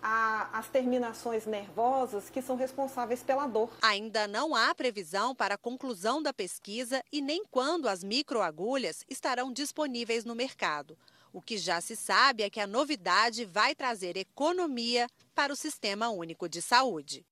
[0.07, 3.69] a, as terminações nervosas que são responsáveis pela dor.
[3.81, 9.51] Ainda não há previsão para a conclusão da pesquisa e nem quando as microagulhas estarão
[9.51, 10.97] disponíveis no mercado.
[11.33, 16.07] O que já se sabe é que a novidade vai trazer economia para o Sistema
[16.09, 17.25] Único de Saúde.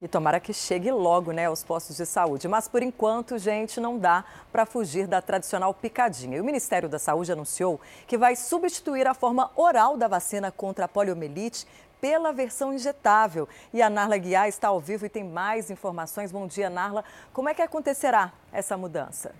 [0.00, 2.46] E tomara que chegue logo né, aos postos de saúde.
[2.46, 6.36] Mas, por enquanto, gente, não dá para fugir da tradicional picadinha.
[6.36, 10.84] E o Ministério da Saúde anunciou que vai substituir a forma oral da vacina contra
[10.84, 11.66] a poliomielite
[12.00, 13.48] pela versão injetável.
[13.72, 16.32] E a Narla Guiar está ao vivo e tem mais informações.
[16.32, 17.04] Bom dia, Narla.
[17.32, 19.34] Como é que acontecerá essa mudança?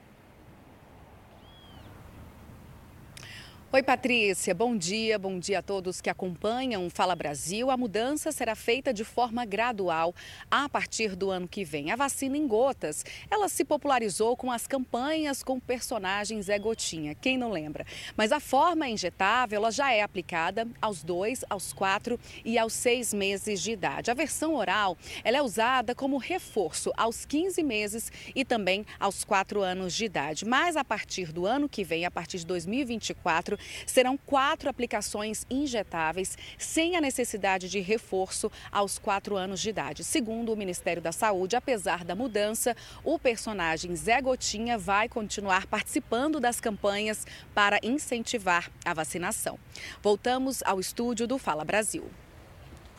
[3.70, 4.54] Oi, Patrícia.
[4.54, 5.18] Bom dia.
[5.18, 7.70] Bom dia a todos que acompanham Fala Brasil.
[7.70, 10.14] A mudança será feita de forma gradual
[10.50, 11.90] a partir do ano que vem.
[11.90, 17.36] A vacina em gotas, ela se popularizou com as campanhas com personagens é Gotinha, quem
[17.36, 17.84] não lembra?
[18.16, 23.12] Mas a forma injetável ela já é aplicada aos dois, aos quatro e aos seis
[23.12, 24.10] meses de idade.
[24.10, 29.60] A versão oral ela é usada como reforço aos 15 meses e também aos quatro
[29.60, 30.46] anos de idade.
[30.46, 36.36] Mas a partir do ano que vem, a partir de 2024, serão quatro aplicações injetáveis
[36.56, 40.04] sem a necessidade de reforço aos quatro anos de idade.
[40.04, 46.40] Segundo o Ministério da Saúde, apesar da mudança, o personagem Zé Gotinha vai continuar participando
[46.40, 49.58] das campanhas para incentivar a vacinação.
[50.02, 52.04] Voltamos ao estúdio do Fala Brasil.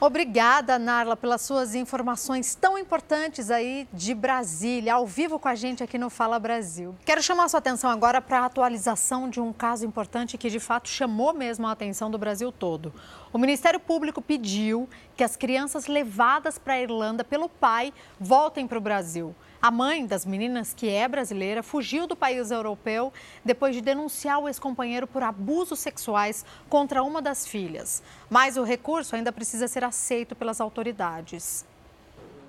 [0.02, 5.84] Obrigada, Narla, pelas suas informações tão importantes aí de Brasília, ao vivo com a gente
[5.84, 6.96] aqui no Fala Brasil.
[7.04, 10.58] Quero chamar a sua atenção agora para a atualização de um caso importante que de
[10.58, 12.94] fato chamou mesmo a atenção do Brasil todo.
[13.34, 14.88] O Ministério Público pediu
[15.18, 19.36] que as crianças levadas para a Irlanda pelo pai voltem para o Brasil.
[19.62, 23.12] A mãe das meninas, que é brasileira, fugiu do país europeu
[23.44, 28.02] depois de denunciar o ex-companheiro por abusos sexuais contra uma das filhas.
[28.30, 31.66] Mas o recurso ainda precisa ser aceito pelas autoridades.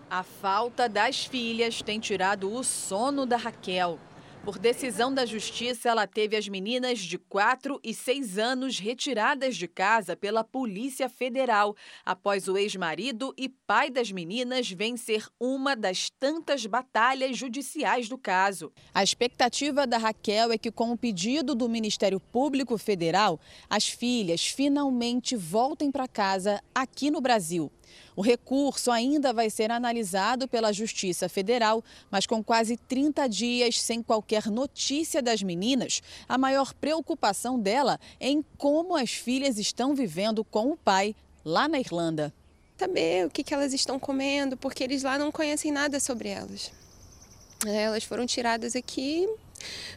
[0.08, 3.98] A falta das filhas tem tirado o sono da Raquel.
[4.42, 9.68] Por decisão da justiça, ela teve as meninas de 4 e 6 anos retiradas de
[9.68, 11.76] casa pela Polícia Federal,
[12.06, 18.72] após o ex-marido e pai das meninas vencer uma das tantas batalhas judiciais do caso.
[18.94, 23.38] A expectativa da Raquel é que, com o pedido do Ministério Público Federal,
[23.68, 27.70] as filhas finalmente voltem para casa aqui no Brasil.
[28.14, 34.02] O recurso ainda vai ser analisado pela Justiça Federal, mas com quase 30 dias sem
[34.02, 40.44] qualquer notícia das meninas, a maior preocupação dela é em como as filhas estão vivendo
[40.44, 41.14] com o pai
[41.44, 42.32] lá na Irlanda.
[42.78, 46.72] Saber o que, que elas estão comendo, porque eles lá não conhecem nada sobre elas.
[47.66, 49.28] É, elas foram tiradas aqui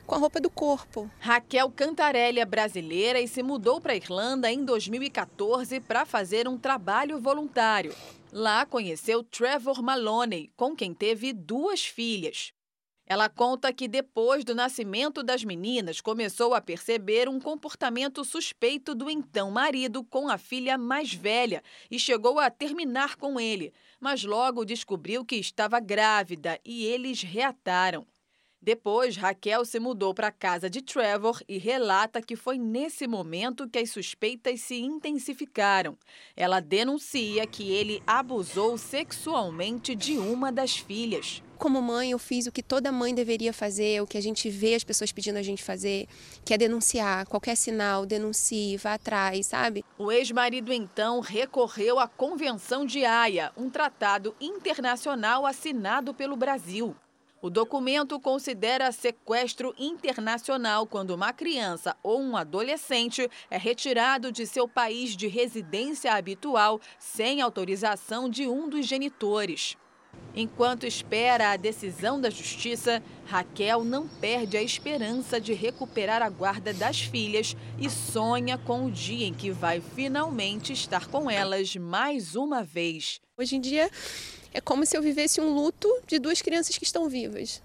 [0.05, 1.09] com a roupa do corpo.
[1.19, 6.57] Raquel Cantarelli é brasileira e se mudou para a Irlanda em 2014 para fazer um
[6.57, 7.95] trabalho voluntário.
[8.31, 12.51] Lá conheceu Trevor Maloney, com quem teve duas filhas.
[13.05, 19.09] Ela conta que depois do nascimento das meninas começou a perceber um comportamento suspeito do
[19.09, 21.61] então marido com a filha mais velha
[21.91, 28.07] e chegou a terminar com ele, mas logo descobriu que estava grávida e eles reataram.
[28.63, 33.67] Depois, Raquel se mudou para a casa de Trevor e relata que foi nesse momento
[33.67, 35.97] que as suspeitas se intensificaram.
[36.33, 41.43] Ela denuncia que ele abusou sexualmente de uma das filhas.
[41.57, 44.75] Como mãe, eu fiz o que toda mãe deveria fazer, o que a gente vê
[44.75, 46.07] as pessoas pedindo a gente fazer,
[46.45, 47.27] que é denunciar.
[47.27, 49.83] Qualquer sinal, denuncie, vá atrás, sabe?
[49.97, 56.95] O ex-marido então recorreu à Convenção de Haia, um tratado internacional assinado pelo Brasil.
[57.43, 64.65] O documento considera sequestro internacional quando uma criança ou um adolescente é retirado de seu
[64.65, 69.75] país de residência habitual sem autorização de um dos genitores.
[70.33, 76.73] Enquanto espera a decisão da justiça, Raquel não perde a esperança de recuperar a guarda
[76.73, 82.37] das filhas e sonha com o dia em que vai finalmente estar com elas mais
[82.37, 83.19] uma vez.
[83.37, 83.91] Hoje em dia,
[84.53, 87.61] é como se eu vivesse um luto de duas crianças que estão vivas.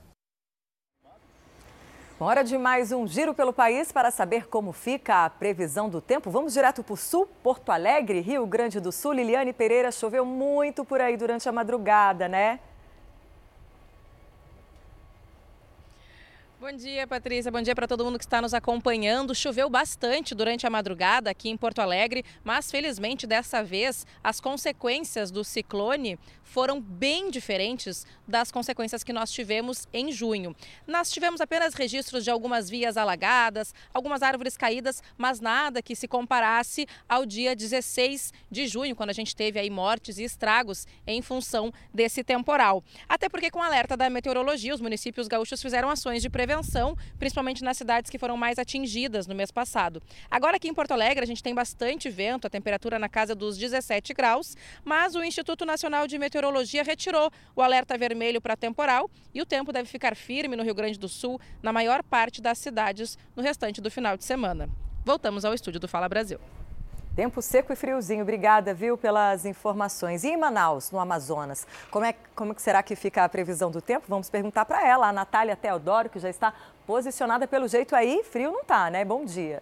[2.21, 6.33] Hora de mais um giro pelo país para saber como fica a previsão do tempo.
[6.33, 9.13] Vamos direto para o sul, Porto Alegre, Rio Grande do Sul.
[9.13, 12.59] Liliane Pereira, choveu muito por aí durante a madrugada, né?
[16.61, 17.53] Bom dia, Patrícia.
[17.53, 19.33] Bom dia para todo mundo que está nos acompanhando.
[19.33, 25.31] Choveu bastante durante a madrugada aqui em Porto Alegre, mas felizmente dessa vez as consequências
[25.31, 26.19] do ciclone
[26.49, 30.57] foram bem diferentes das consequências que nós tivemos em junho.
[30.87, 36.09] Nós tivemos apenas registros de algumas vias alagadas, algumas árvores caídas, mas nada que se
[36.09, 41.21] comparasse ao dia 16 de junho, quando a gente teve aí mortes e estragos em
[41.21, 42.83] função desse temporal.
[43.09, 47.77] Até porque com alerta da meteorologia, os municípios gaúchos fizeram ações de prevenção, principalmente nas
[47.77, 50.03] cidades que foram mais atingidas no mês passado.
[50.31, 53.59] Agora aqui em Porto Alegre a gente tem bastante vento, a temperatura na casa dos
[53.59, 59.11] 17 graus, mas o Instituto Nacional de Meteorologia Meteorologia retirou o alerta vermelho para temporal
[59.35, 62.59] e o tempo deve ficar firme no Rio Grande do Sul, na maior parte das
[62.59, 64.69] cidades, no restante do final de semana.
[65.05, 66.39] Voltamos ao estúdio do Fala Brasil.
[67.17, 68.23] Tempo seco e friozinho.
[68.23, 70.23] Obrigada, viu, pelas informações.
[70.23, 74.07] E em Manaus, no Amazonas, como, é, como será que fica a previsão do tempo?
[74.09, 76.55] Vamos perguntar para ela, a Natália Teodoro, que já está
[76.87, 78.23] posicionada pelo jeito aí.
[78.23, 79.05] Frio não tá, né?
[79.05, 79.61] Bom dia.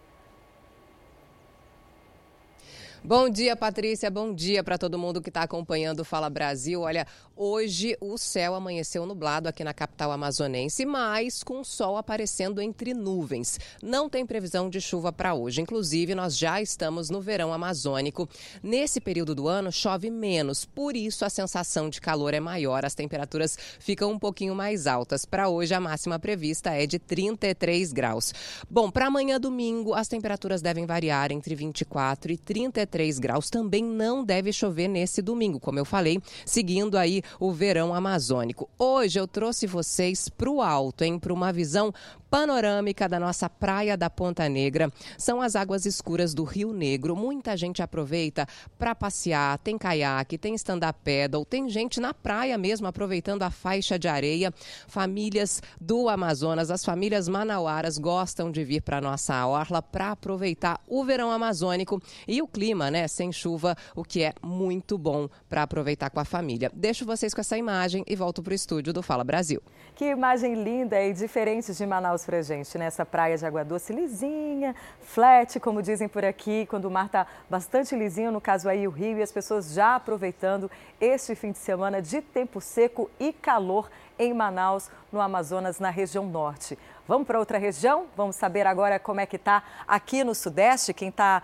[3.07, 4.11] Bom dia, Patrícia.
[4.11, 6.81] Bom dia para todo mundo que está acompanhando o Fala Brasil.
[6.81, 12.93] Olha, hoje o céu amanheceu nublado aqui na capital amazonense, mas com sol aparecendo entre
[12.93, 13.61] nuvens.
[13.81, 15.61] Não tem previsão de chuva para hoje.
[15.61, 18.29] Inclusive, nós já estamos no verão amazônico.
[18.61, 22.85] Nesse período do ano chove menos, por isso a sensação de calor é maior.
[22.85, 25.25] As temperaturas ficam um pouquinho mais altas.
[25.25, 28.35] Para hoje, a máxima prevista é de 33 graus.
[28.69, 33.51] Bom, para amanhã, domingo, as temperaturas devem variar entre 24 e 33 23 graus.
[33.51, 38.69] Também não deve chover nesse domingo, como eu falei, seguindo aí o verão amazônico.
[38.79, 41.93] Hoje eu trouxe vocês para o alto, hein, para uma visão
[42.31, 44.93] panorâmica da nossa praia da Ponta Negra.
[45.17, 47.17] São as águas escuras do Rio Negro.
[47.17, 48.47] Muita gente aproveita
[48.79, 53.99] para passear, tem caiaque, tem stand-up paddle, tem gente na praia mesmo aproveitando a faixa
[53.99, 54.53] de areia.
[54.89, 61.05] Famílias do Amazonas, as famílias manauaras gostam de vir para nossa orla para aproveitar o
[61.05, 66.11] verão amazônico e o clima, né, sem chuva, o que é muito bom para aproveitar
[66.11, 66.71] com a família.
[66.75, 69.63] Deixo vocês com essa imagem e volto para o estúdio do Fala Brasil.
[69.95, 74.75] Que imagem linda e diferente de Manaus pra gente, nessa praia de água doce lisinha,
[75.01, 78.91] flat, como dizem por aqui, quando o mar está bastante lisinho, no caso aí o
[78.91, 80.69] rio, e as pessoas já aproveitando
[81.01, 86.27] este fim de semana de tempo seco e calor em Manaus, no Amazonas, na região
[86.27, 86.77] norte.
[87.07, 88.07] Vamos para outra região?
[88.17, 90.93] Vamos saber agora como é que está aqui no Sudeste.
[90.93, 91.43] Quem está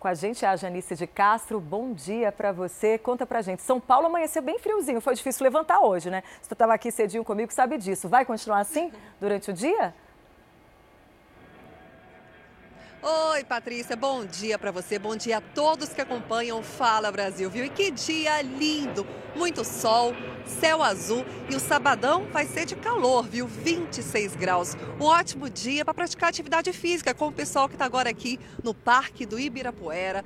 [0.00, 1.58] com a gente é a Janice de Castro.
[1.58, 2.98] Bom dia para você.
[2.98, 3.62] Conta pra gente.
[3.62, 5.00] São Paulo amanheceu bem friozinho.
[5.00, 6.22] Foi difícil levantar hoje, né?
[6.46, 8.08] Tu estava aqui cedinho comigo, sabe disso.
[8.08, 9.94] Vai continuar assim durante o dia?
[13.06, 17.66] Oi, Patrícia, bom dia para você, bom dia a todos que acompanham Fala Brasil, viu?
[17.66, 19.06] E que dia lindo!
[19.36, 20.14] Muito sol,
[20.46, 23.46] céu azul e o sabadão vai ser de calor, viu?
[23.46, 24.74] 26 graus.
[24.98, 28.72] Um ótimo dia para praticar atividade física com o pessoal que está agora aqui no
[28.72, 30.24] Parque do Ibirapuera.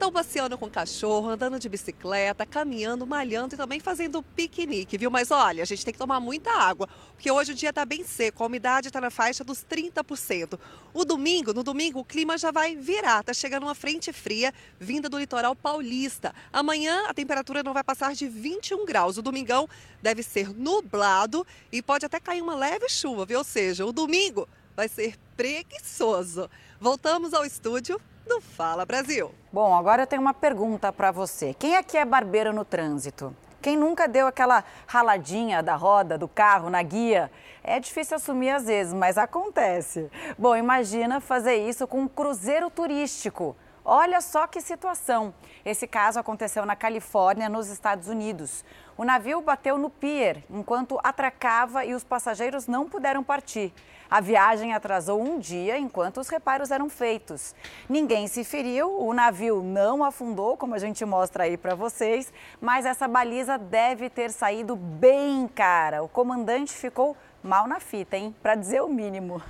[0.00, 5.10] Estão passeando com cachorro, andando de bicicleta, caminhando, malhando e também fazendo piquenique, viu?
[5.10, 8.02] Mas olha, a gente tem que tomar muita água, porque hoje o dia está bem
[8.02, 10.58] seco, a umidade está na faixa dos 30%.
[10.94, 15.06] O domingo, no domingo, o clima já vai virar, tá chegando uma frente fria vinda
[15.06, 16.34] do litoral paulista.
[16.50, 19.18] Amanhã a temperatura não vai passar de 21 graus.
[19.18, 19.68] O domingão
[20.00, 23.36] deve ser nublado e pode até cair uma leve chuva, viu?
[23.36, 26.48] Ou seja, o domingo vai ser preguiçoso.
[26.80, 29.34] Voltamos ao estúdio do Fala Brasil.
[29.52, 31.52] Bom, agora eu tenho uma pergunta para você.
[31.52, 33.34] Quem aqui é barbeiro no trânsito?
[33.60, 37.28] Quem nunca deu aquela raladinha da roda do carro na guia?
[37.64, 40.08] É difícil assumir às vezes, mas acontece.
[40.38, 43.56] Bom, imagina fazer isso com um cruzeiro turístico.
[43.84, 45.32] Olha só que situação.
[45.64, 48.64] Esse caso aconteceu na Califórnia, nos Estados Unidos.
[48.96, 53.72] O navio bateu no pier enquanto atracava e os passageiros não puderam partir.
[54.10, 57.54] A viagem atrasou um dia enquanto os reparos eram feitos.
[57.88, 62.84] Ninguém se feriu, o navio não afundou, como a gente mostra aí para vocês, mas
[62.84, 66.02] essa baliza deve ter saído bem cara.
[66.02, 68.34] O comandante ficou mal na fita, hein?
[68.42, 69.40] Para dizer o mínimo.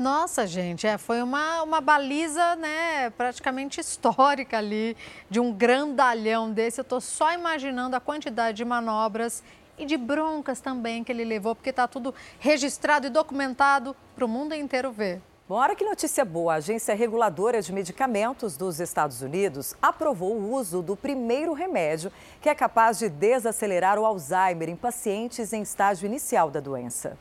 [0.00, 4.96] Nossa, gente, é, foi uma, uma baliza né, praticamente histórica ali,
[5.28, 6.80] de um grandalhão desse.
[6.80, 9.42] Eu estou só imaginando a quantidade de manobras
[9.76, 14.28] e de broncas também que ele levou, porque está tudo registrado e documentado para o
[14.28, 15.20] mundo inteiro ver.
[15.46, 16.54] Olha que notícia boa.
[16.54, 22.48] A Agência Reguladora de Medicamentos dos Estados Unidos aprovou o uso do primeiro remédio que
[22.48, 27.18] é capaz de desacelerar o Alzheimer em pacientes em estágio inicial da doença.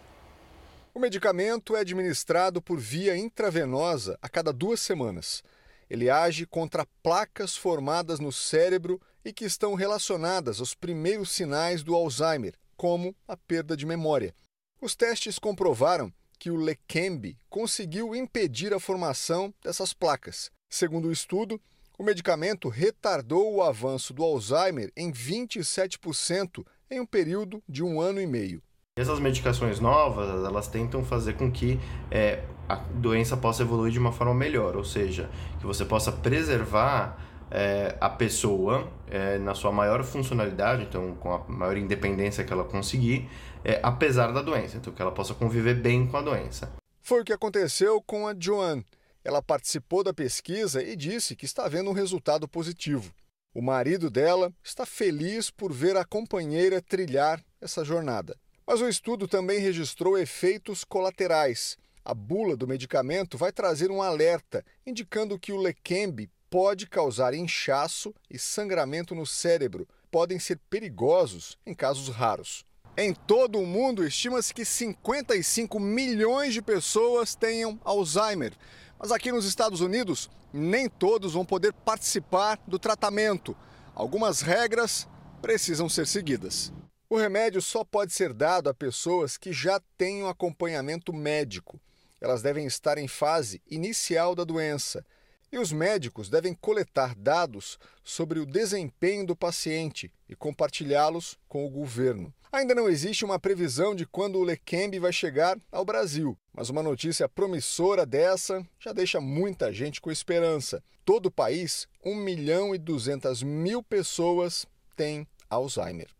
[0.94, 5.44] O medicamento é administrado por via intravenosa a cada duas semanas.
[5.88, 11.94] Ele age contra placas formadas no cérebro e que estão relacionadas aos primeiros sinais do
[11.94, 14.34] Alzheimer, como a perda de memória.
[14.82, 20.50] Os testes comprovaram que o Leqembi conseguiu impedir a formação dessas placas.
[20.70, 21.62] Segundo o estudo,
[21.98, 28.22] o medicamento retardou o avanço do Alzheimer em 27% em um período de um ano
[28.22, 28.64] e meio.
[29.00, 31.80] Essas medicações novas, elas tentam fazer com que
[32.12, 37.18] é, a doença possa evoluir de uma forma melhor, ou seja, que você possa preservar
[37.50, 42.66] é, a pessoa é, na sua maior funcionalidade, então com a maior independência que ela
[42.66, 43.30] conseguir,
[43.64, 46.70] é, apesar da doença, então que ela possa conviver bem com a doença.
[47.02, 48.84] Foi o que aconteceu com a Joan.
[49.24, 53.14] Ela participou da pesquisa e disse que está vendo um resultado positivo.
[53.54, 58.36] O marido dela está feliz por ver a companheira trilhar essa jornada.
[58.70, 61.76] Mas o estudo também registrou efeitos colaterais.
[62.06, 68.14] A bula do medicamento vai trazer um alerta indicando que o Leqembi pode causar inchaço
[68.30, 72.64] e sangramento no cérebro, podem ser perigosos em casos raros.
[72.96, 78.54] Em todo o mundo, estima-se que 55 milhões de pessoas tenham Alzheimer,
[79.00, 83.58] Mas aqui nos Estados Unidos, nem todos vão poder participar do tratamento.
[83.96, 85.08] Algumas regras
[85.42, 86.72] precisam ser seguidas.
[87.12, 91.82] O remédio só pode ser dado a pessoas que já um acompanhamento médico.
[92.22, 95.04] Elas devem estar em fase inicial da doença.
[95.52, 101.70] E os médicos devem coletar dados sobre o desempenho do paciente e compartilhá-los com o
[101.72, 102.32] governo.
[102.52, 106.84] Ainda não existe uma previsão de quando o Leqembi vai chegar ao Brasil, mas uma
[106.84, 110.84] notícia promissora dessa já deixa muita gente com esperança.
[111.04, 116.19] Todo o país, 1 milhão e 200 mil pessoas têm Alzheimer.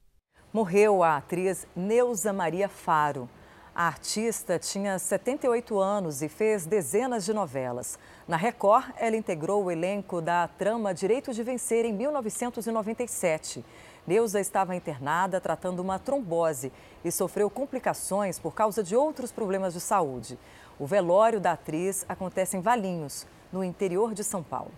[0.52, 3.30] Morreu a atriz Neuza Maria Faro.
[3.76, 8.00] A artista tinha 78 anos e fez dezenas de novelas.
[8.28, 13.64] Na Record, ela integrou o elenco da trama Direito de Vencer em 1997.
[14.08, 16.74] Neuza estava internada tratando uma trombose
[17.06, 20.40] e sofreu complicações por causa de outros problemas de saúde.
[20.80, 24.72] O velório da atriz acontece em Valinhos, no interior de São Paulo.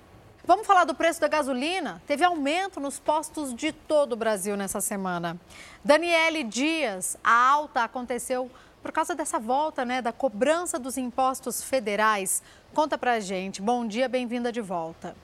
[0.43, 2.01] Vamos falar do preço da gasolina?
[2.07, 5.39] Teve aumento nos postos de todo o Brasil nessa semana.
[5.85, 8.49] Daniele Dias, a alta aconteceu
[8.81, 12.41] por causa dessa volta, né, da cobrança dos impostos federais.
[12.73, 13.61] Conta pra gente.
[13.61, 15.15] Bom dia, bem-vinda de volta.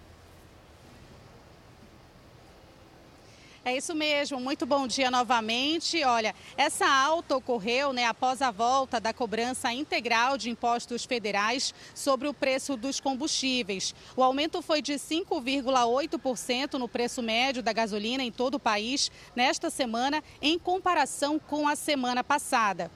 [3.68, 6.02] É isso mesmo, muito bom dia novamente.
[6.06, 12.30] Olha, essa alta ocorreu né, após a volta da cobrança integral de impostos federais sobre
[12.30, 13.94] o preço dos combustíveis.
[14.15, 19.69] O aumento foi de 5,8% no preço médio da gasolina em todo o país nesta
[19.69, 22.89] semana, em comparação com a semana passada.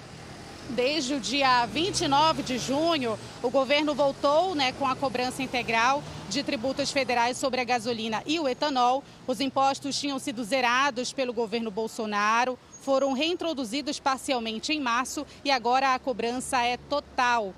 [0.70, 6.42] Desde o dia 29 de junho, o governo voltou né, com a cobrança integral de
[6.42, 9.04] tributos federais sobre a gasolina e o etanol.
[9.28, 15.94] Os impostos tinham sido zerados pelo governo Bolsonaro foram reintroduzidos parcialmente em março e agora
[15.94, 17.54] a cobrança é total.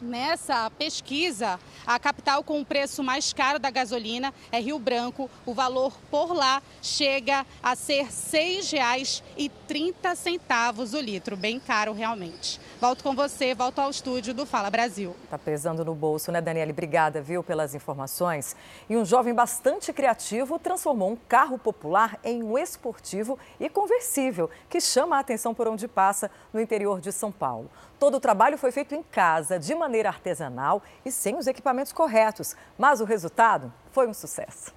[0.00, 5.30] Nessa pesquisa, a capital com o preço mais caro da gasolina é Rio Branco.
[5.46, 12.60] O valor por lá chega a ser R$ 6,30 o litro, bem caro realmente.
[12.78, 15.16] Volto com você, volto ao estúdio do Fala Brasil.
[15.30, 16.72] Tá pesando no bolso, né, Daniele?
[16.72, 18.54] Obrigada, viu, pelas informações.
[18.90, 24.78] E um jovem bastante criativo transformou um carro popular em um esportivo e conversível, que
[24.78, 27.70] chama a atenção por onde passa no interior de São Paulo.
[27.98, 32.54] Todo o trabalho foi feito em casa, de maneira artesanal e sem os equipamentos corretos,
[32.76, 34.74] mas o resultado foi um sucesso.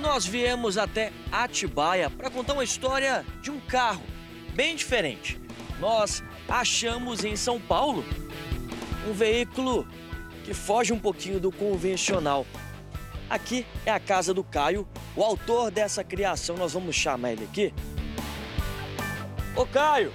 [0.00, 4.02] Nós viemos até Atibaia para contar uma história de um carro
[4.54, 5.40] bem diferente.
[5.78, 8.02] Nós achamos em São Paulo
[9.08, 9.86] um veículo
[10.44, 12.46] que foge um pouquinho do convencional.
[13.28, 17.72] Aqui é a casa do Caio, o autor dessa criação, nós vamos chamar ele aqui.
[19.54, 20.12] Ô Caio,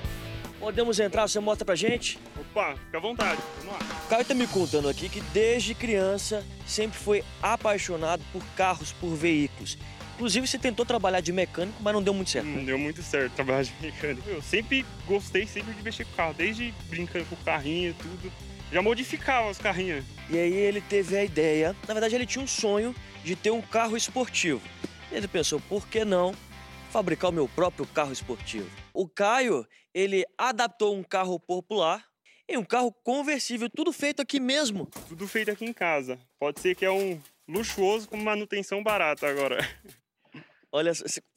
[0.60, 2.20] podemos entrar, você mostra pra gente?
[2.40, 3.80] Opa, fica à vontade, vamos lá.
[4.06, 9.16] O Caio tá me contando aqui que desde criança sempre foi apaixonado por carros, por
[9.16, 9.78] veículos.
[10.16, 12.48] Inclusive, você tentou trabalhar de mecânico, mas não deu muito certo.
[12.48, 14.28] Não deu muito certo trabalhar de mecânico.
[14.28, 18.32] Eu sempre gostei sempre de mexer com carro, desde brincando com o carrinho e tudo.
[18.72, 20.04] Já modificava os carrinhos.
[20.30, 23.62] E aí ele teve a ideia, na verdade ele tinha um sonho de ter um
[23.62, 24.62] carro esportivo.
[25.12, 26.34] Ele pensou, por que não
[26.92, 28.70] fabricar o meu próprio carro esportivo?
[28.94, 32.06] O Caio, ele adaptou um carro popular
[32.50, 34.88] em um carro conversível, tudo feito aqui mesmo.
[35.08, 36.18] Tudo feito aqui em casa.
[36.40, 39.58] Pode ser que é um luxuoso com manutenção barata agora.
[40.72, 40.92] Olha,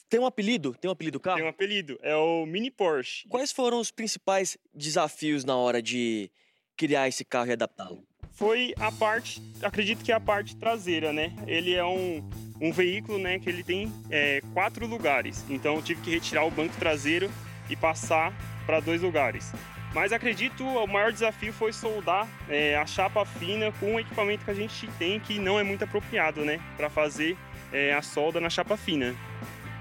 [0.09, 0.75] tem um apelido?
[0.75, 1.39] Tem um apelido do carro?
[1.39, 3.29] Tem um apelido, é o Mini Porsche.
[3.29, 6.31] Quais foram os principais desafios na hora de
[6.77, 8.05] criar esse carro e adaptá-lo?
[8.33, 11.35] Foi a parte, acredito que é a parte traseira, né?
[11.47, 12.29] Ele é um,
[12.61, 15.45] um veículo, né, que ele tem é, quatro lugares.
[15.49, 17.31] Então eu tive que retirar o banco traseiro
[17.69, 18.33] e passar
[18.67, 19.53] para dois lugares.
[19.95, 24.51] Mas acredito o maior desafio foi soldar é, a chapa fina com o equipamento que
[24.51, 27.37] a gente tem que não é muito apropriado, né, para fazer
[27.73, 29.15] é, a solda na chapa fina.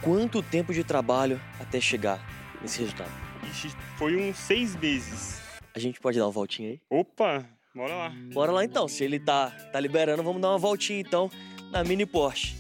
[0.01, 2.25] Quanto tempo de trabalho até chegar
[2.61, 3.11] nesse resultado?
[3.51, 5.41] Ixi, foi uns seis meses.
[5.75, 6.81] A gente pode dar uma voltinha aí?
[6.89, 7.45] Opa,
[7.75, 8.13] bora lá.
[8.33, 8.87] Bora lá então.
[8.87, 11.29] Se ele tá, tá liberando, vamos dar uma voltinha então
[11.71, 12.58] na Mini Porsche.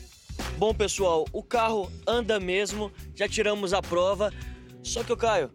[0.59, 4.29] Bom, pessoal, o carro anda mesmo, já tiramos a prova.
[4.83, 5.49] Só que o Caio,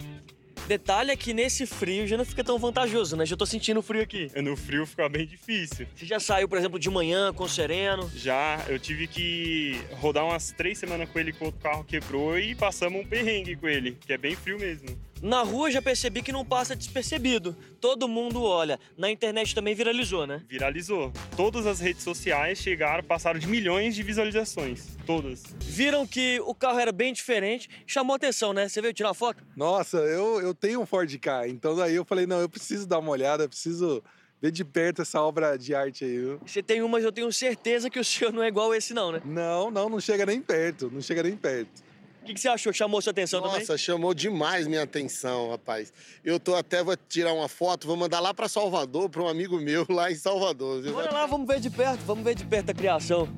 [0.66, 3.26] Detalhe é que nesse frio já não fica tão vantajoso, né?
[3.26, 4.31] Já tô sentindo frio aqui.
[4.40, 5.86] No frio fica bem difícil.
[5.94, 8.10] Você já saiu, por exemplo, de manhã com o sereno?
[8.16, 12.55] Já, eu tive que rodar umas três semanas com ele quando o carro quebrou e
[12.55, 14.89] passamos um perrengue com ele, que é bem frio mesmo.
[15.23, 17.57] Na rua já percebi que não passa despercebido.
[17.81, 18.78] Todo mundo olha.
[18.97, 20.43] Na internet também viralizou, né?
[20.49, 21.12] Viralizou.
[21.36, 24.97] Todas as redes sociais chegaram, passaram de milhões de visualizações.
[25.07, 25.43] Todas.
[25.61, 28.69] Viram que o carro era bem diferente, chamou atenção, né?
[28.69, 29.43] Você veio tirar foto?
[29.57, 32.99] Nossa, eu, eu tenho um Ford Ka, então daí eu falei, não, eu preciso dar
[32.99, 34.03] uma olhada, eu preciso
[34.41, 36.41] ver de perto essa obra de arte aí, viu?
[36.45, 39.12] Você tem um, mas eu tenho certeza que o seu não é igual esse não,
[39.12, 39.23] né?
[39.24, 41.82] Não, não, não chega nem perto, não chega nem perto.
[42.24, 42.72] O que, que, você achou?
[42.72, 43.68] Chamou sua atenção Nossa, também?
[43.68, 45.92] Nossa, chamou demais minha atenção, rapaz.
[46.24, 49.60] Eu tô até, vou tirar uma foto, vou mandar lá para Salvador, para um amigo
[49.60, 50.80] meu lá em Salvador.
[50.80, 50.94] Viu?
[50.94, 53.28] Bora lá, vamos ver de perto, vamos ver de perto a criação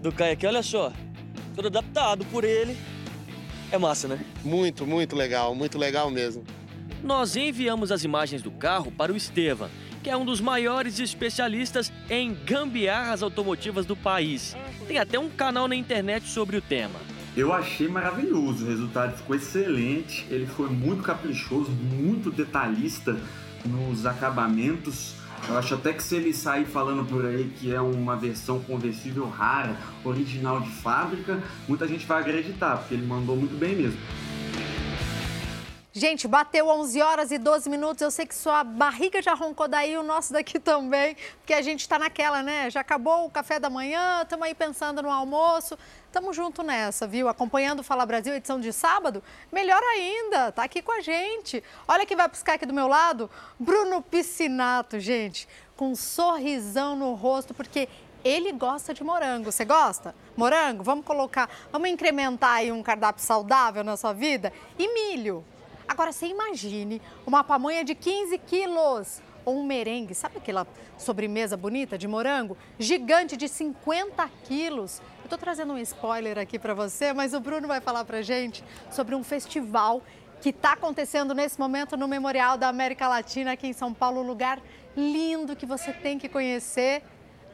[0.00, 0.46] do Caio aqui.
[0.46, 0.92] Olha só,
[1.56, 2.76] todo adaptado por ele.
[3.72, 4.24] É massa, né?
[4.44, 6.44] Muito, muito legal, muito legal mesmo.
[7.02, 9.68] Nós enviamos as imagens do carro para o Estevam,
[10.04, 14.56] que é um dos maiores especialistas em gambiarras automotivas do país.
[14.86, 17.09] Tem até um canal na internet sobre o tema.
[17.36, 20.26] Eu achei maravilhoso, o resultado ficou excelente.
[20.28, 23.16] Ele foi muito caprichoso, muito detalhista
[23.64, 25.14] nos acabamentos.
[25.48, 29.28] Eu acho até que se ele sair falando por aí que é uma versão conversível
[29.28, 33.98] rara, original de fábrica, muita gente vai acreditar, porque ele mandou muito bem mesmo.
[35.92, 38.00] Gente, bateu 11 horas e 12 minutos.
[38.00, 41.80] Eu sei que sua barriga já roncou daí, o nosso daqui também, porque a gente
[41.80, 42.70] está naquela, né?
[42.70, 45.76] Já acabou o café da manhã, estamos aí pensando no almoço.
[46.06, 47.28] Estamos junto nessa, viu?
[47.28, 49.20] Acompanhando o Fala Brasil, edição de sábado.
[49.50, 51.60] Melhor ainda, tá aqui com a gente.
[51.88, 57.14] Olha quem vai buscar aqui do meu lado, Bruno Piscinato, gente, com um sorrisão no
[57.14, 57.88] rosto, porque
[58.22, 59.50] ele gosta de morango.
[59.50, 60.14] Você gosta?
[60.36, 60.84] Morango?
[60.84, 64.52] Vamos colocar, vamos incrementar aí um cardápio saudável na sua vida?
[64.78, 65.44] E milho.
[65.90, 70.64] Agora, você imagine uma pamonha de 15 quilos ou um merengue, sabe aquela
[70.96, 72.56] sobremesa bonita de morango?
[72.78, 75.02] Gigante de 50 quilos.
[75.18, 78.62] Eu estou trazendo um spoiler aqui para você, mas o Bruno vai falar para gente
[78.88, 80.00] sobre um festival
[80.40, 84.26] que está acontecendo nesse momento no Memorial da América Latina aqui em São Paulo, um
[84.26, 84.62] lugar
[84.96, 87.02] lindo que você tem que conhecer.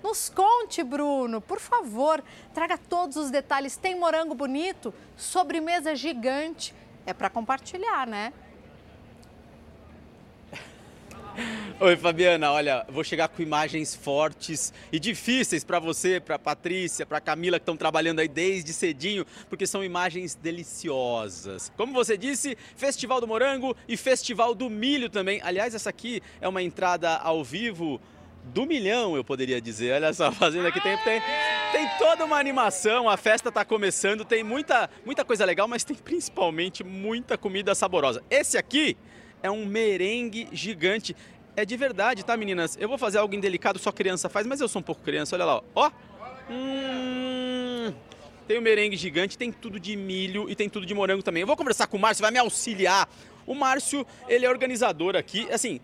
[0.03, 2.23] Nos conte, Bruno, por favor,
[2.53, 3.79] traga todos os detalhes.
[3.79, 6.75] Tem morango bonito, sobremesa gigante
[7.07, 8.33] é para compartilhar, né?
[11.81, 12.51] Oi, Fabiana.
[12.53, 17.63] Olha, vou chegar com imagens fortes e difíceis para você, para Patrícia, para Camila que
[17.63, 21.73] estão trabalhando aí desde cedinho, porque são imagens deliciosas.
[21.77, 25.41] Como você disse, Festival do Morango e Festival do Milho também.
[25.43, 28.01] Aliás, essa aqui é uma entrada ao vivo
[28.47, 29.95] do milhão, eu poderia dizer.
[29.95, 31.21] Olha só, fazendo aqui tem, tem,
[31.77, 35.95] tem toda uma animação, a festa está começando, tem muita, muita coisa legal, mas tem
[35.95, 38.23] principalmente muita comida saborosa.
[38.31, 38.97] Esse aqui
[39.43, 41.15] é um merengue gigante.
[41.55, 42.79] É de verdade, tá, meninas?
[42.81, 45.45] Eu vou fazer algo indelicado, só criança faz, mas eu sou um pouco criança, olha
[45.45, 45.91] lá, ó.
[46.51, 47.93] Hum,
[48.49, 51.43] tem o merengue gigante, tem tudo de milho e tem tudo de morango também.
[51.43, 53.07] Eu vou conversar com o Márcio, vai me auxiliar.
[53.47, 55.79] O Márcio, ele é organizador aqui, assim,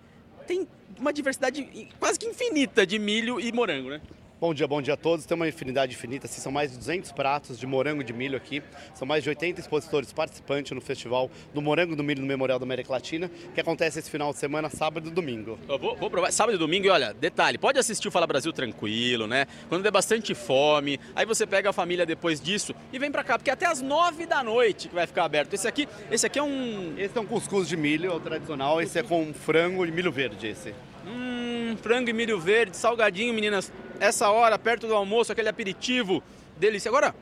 [0.47, 0.67] tem
[0.99, 4.01] uma diversidade quase que infinita de milho e morango, né?
[4.43, 5.25] Bom dia, bom dia a todos.
[5.25, 8.61] Tem uma infinidade infinita, assim, são mais de 200 pratos de morango de milho aqui.
[8.93, 12.65] São mais de 80 expositores participantes no festival do Morango do Milho no Memorial da
[12.65, 15.61] América Latina, que acontece esse final de semana, sábado e domingo.
[15.69, 16.33] Eu vou, vou provar.
[16.33, 19.47] Sábado e domingo, e olha, detalhe, pode assistir o Fala Brasil tranquilo, né?
[19.69, 23.39] Quando der bastante fome, aí você pega a família depois disso e vem pra cá,
[23.39, 25.55] porque é até às 9 da noite que vai ficar aberto.
[25.55, 26.95] Esse aqui, esse aqui é um...
[26.99, 28.83] Esse é um cuscuz de milho, é o tradicional.
[28.83, 30.75] Esse é com frango e milho verde, esse.
[31.07, 31.42] Hum,
[31.77, 33.73] frango e milho verde, salgadinho, meninas.
[34.01, 36.23] Essa hora, perto do almoço, aquele aperitivo.
[36.57, 36.89] Delícia.
[36.89, 37.15] Agora,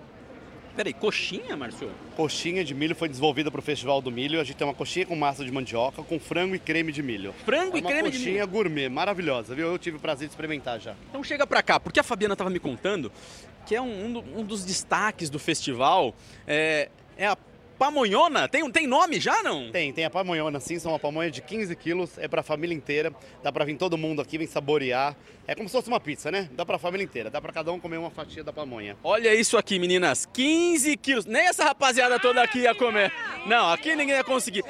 [0.77, 1.91] peraí, coxinha, Márcio?
[2.17, 4.41] Coxinha de milho foi desenvolvida para o Festival do Milho.
[4.41, 7.35] A gente tem uma coxinha com massa de mandioca, com frango e creme de milho.
[7.45, 8.31] Frango é e creme de milho?
[8.31, 9.69] coxinha gourmet, maravilhosa, viu?
[9.69, 10.95] Eu tive o prazer de experimentar já.
[11.09, 13.13] Então chega pra cá, porque a Fabiana estava me contando
[13.67, 16.15] que é um, um, dos destaques do festival
[16.47, 17.37] é, é a
[17.81, 18.47] pamonhona?
[18.47, 19.73] Tem, tem nome já, não?
[19.73, 20.79] Tem, tem a pamonhona, sim.
[20.79, 23.11] São uma pamonha de 15 quilos, é pra família inteira.
[23.43, 25.17] Dá pra vir todo mundo aqui, vem saborear.
[25.47, 26.51] É como se fosse uma pizza, né?
[26.53, 28.99] Dá pra família inteira, dá pra cada um comer uma fatia da pamonha.
[29.03, 30.27] Olha isso aqui, meninas.
[30.27, 31.25] 15 quilos.
[31.25, 33.11] Nem essa rapaziada toda aqui ia comer.
[33.47, 34.63] Não, aqui ninguém ia conseguir.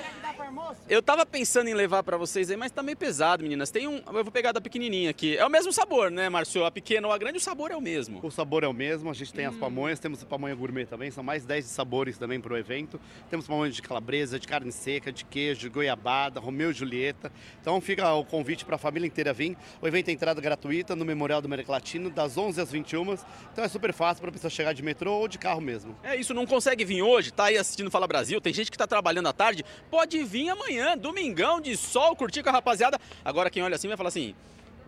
[0.89, 3.71] Eu tava pensando em levar pra vocês aí, mas tá meio pesado, meninas.
[3.71, 3.99] Tem um.
[4.07, 5.37] Eu vou pegar da pequenininha aqui.
[5.37, 6.65] É o mesmo sabor, né, Márcio?
[6.65, 8.21] A pequena ou a grande, o sabor é o mesmo.
[8.23, 11.11] O sabor é o mesmo, a gente tem as pamonhas, temos a pamonha gourmet também,
[11.11, 13.01] são mais 10 sabores também pro evento.
[13.31, 17.33] Temos pamonha de calabresa, de carne seca, de queijo, de goiabada, Romeu e Julieta.
[17.61, 19.57] Então fica o convite para a família inteira vir.
[19.81, 23.17] O evento é entrada gratuita no Memorial do América Latino, das 11 às 21.
[23.53, 25.97] Então é super fácil para a pessoa chegar de metrô ou de carro mesmo.
[26.03, 28.87] É isso, não consegue vir hoje, tá aí assistindo Fala Brasil, tem gente que tá
[28.87, 32.99] trabalhando à tarde, pode vir amanhã, domingão de sol, curtir com a rapaziada.
[33.25, 34.35] Agora quem olha assim vai falar assim: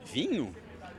[0.04, 0.54] vinho?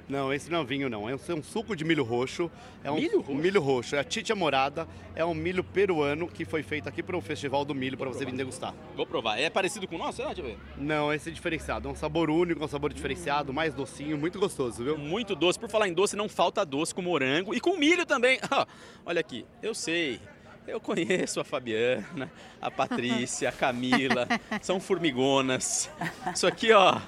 [0.08, 1.10] Não, esse não é vinho, não.
[1.10, 2.52] É um suco de milho roxo.
[2.84, 3.42] É um milho roxo?
[3.42, 3.96] milho roxo.
[3.96, 4.88] É a Titia Morada.
[5.16, 8.26] É um milho peruano que foi feito aqui para o Festival do Milho para você
[8.26, 8.74] vir degustar.
[8.96, 9.40] Vou provar.
[9.40, 10.22] É parecido com o nosso?
[10.24, 10.58] Deixa eu ver.
[10.78, 11.88] Não, esse é diferenciado.
[11.88, 14.98] É um sabor único, um sabor diferenciado, mais docinho, muito gostoso, viu?
[14.98, 15.58] Muito doce.
[15.58, 18.40] Por falar em doce, não falta doce com morango e com milho também.
[19.06, 20.20] Olha aqui, eu sei.
[20.68, 22.32] Eu conheço a Fabiana,
[22.62, 24.28] a Patrícia, a Camila,
[24.62, 25.90] são formigonas.
[26.34, 27.00] Isso aqui, ó,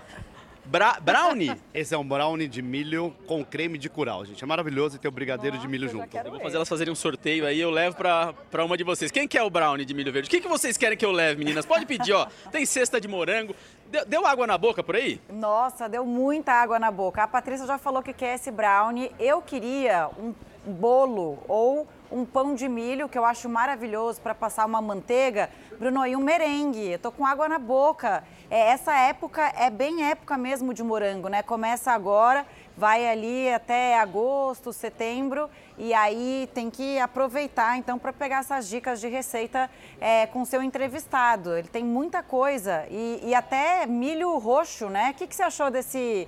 [0.66, 1.56] Bra brownie?
[1.74, 4.44] Esse é um brownie de milho com creme de curau, gente.
[4.44, 6.18] É maravilhoso e tem o brigadeiro Nossa, de milho junto.
[6.18, 9.12] Eu vou fazer elas fazerem um sorteio aí, eu levo pra, pra uma de vocês.
[9.12, 10.28] Quem quer o brownie de milho verde?
[10.28, 11.68] O que, que vocês querem que eu leve, meninas?
[11.68, 12.28] Pode pedir, ó.
[12.52, 13.56] Tem cesta de morango.
[13.92, 15.22] Deu, deu, água na boca por aí?
[15.30, 17.22] Nossa, deu muita água na boca.
[17.22, 19.12] A Patrícia já falou que quer esse brownie.
[19.20, 20.34] Eu queria um
[20.66, 25.50] bolo ou um pão de milho, que eu acho maravilhoso para passar uma manteiga.
[25.78, 26.92] Bruno, e um merengue.
[26.92, 28.24] Eu tô com água na boca.
[28.50, 31.42] É, essa época é bem época mesmo de morango, né?
[31.42, 32.46] Começa agora,
[32.78, 39.02] vai ali até agosto, setembro, e aí tem que aproveitar então para pegar essas dicas
[39.02, 39.70] de receita
[40.00, 41.58] é, com seu entrevistado.
[41.58, 45.12] Ele tem muita coisa e, e até milho roxo, né?
[45.12, 46.28] O que, que você achou desse,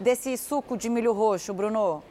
[0.00, 2.02] desse suco de milho roxo, Bruno?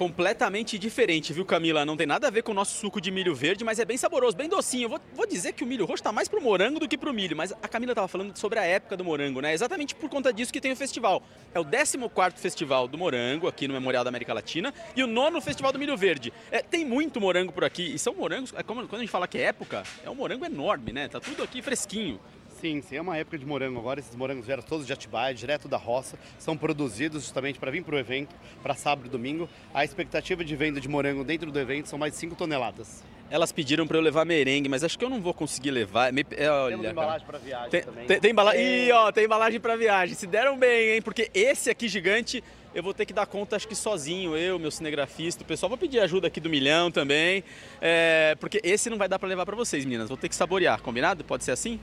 [0.00, 1.84] Completamente diferente, viu, Camila?
[1.84, 3.98] Não tem nada a ver com o nosso suco de milho verde, mas é bem
[3.98, 4.88] saboroso, bem docinho.
[4.88, 7.36] Vou, vou dizer que o milho roxo tá mais pro morango do que pro milho,
[7.36, 9.52] mas a Camila tava falando sobre a época do morango, né?
[9.52, 11.22] Exatamente por conta disso que tem o festival.
[11.52, 15.38] É o 14º Festival do Morango, aqui no Memorial da América Latina, e o nono
[15.38, 16.32] Festival do Milho Verde.
[16.50, 19.28] É, tem muito morango por aqui, e são morangos, é como, quando a gente fala
[19.28, 21.08] que é época, é um morango enorme, né?
[21.08, 22.18] Tá tudo aqui fresquinho.
[22.60, 24.00] Sim, sim, é uma época de morango agora.
[24.00, 26.18] Esses morangos vieram todos de Atibaia, direto da roça.
[26.38, 29.48] São produzidos justamente para vir para o evento, para sábado e domingo.
[29.72, 33.02] A expectativa de venda de morango dentro do evento são mais de 5 toneladas.
[33.30, 36.12] Elas pediram para eu levar merengue, mas acho que eu não vou conseguir levar.
[36.12, 36.26] Me...
[36.32, 38.06] É, olha, Temos embalagem para viagem tem, também.
[38.06, 38.60] Tem, tem embalagem.
[38.60, 38.86] É...
[38.88, 40.14] Ih, ó, tem embalagem para viagem.
[40.14, 41.02] Se deram bem, hein?
[41.02, 44.70] Porque esse aqui gigante eu vou ter que dar conta, acho que sozinho, eu, meu
[44.70, 45.68] cinegrafista, o pessoal.
[45.68, 47.42] Vou pedir ajuda aqui do Milhão também,
[47.80, 50.08] é, porque esse não vai dar para levar para vocês, meninas.
[50.08, 51.24] Vou ter que saborear, combinado?
[51.24, 51.80] Pode ser assim?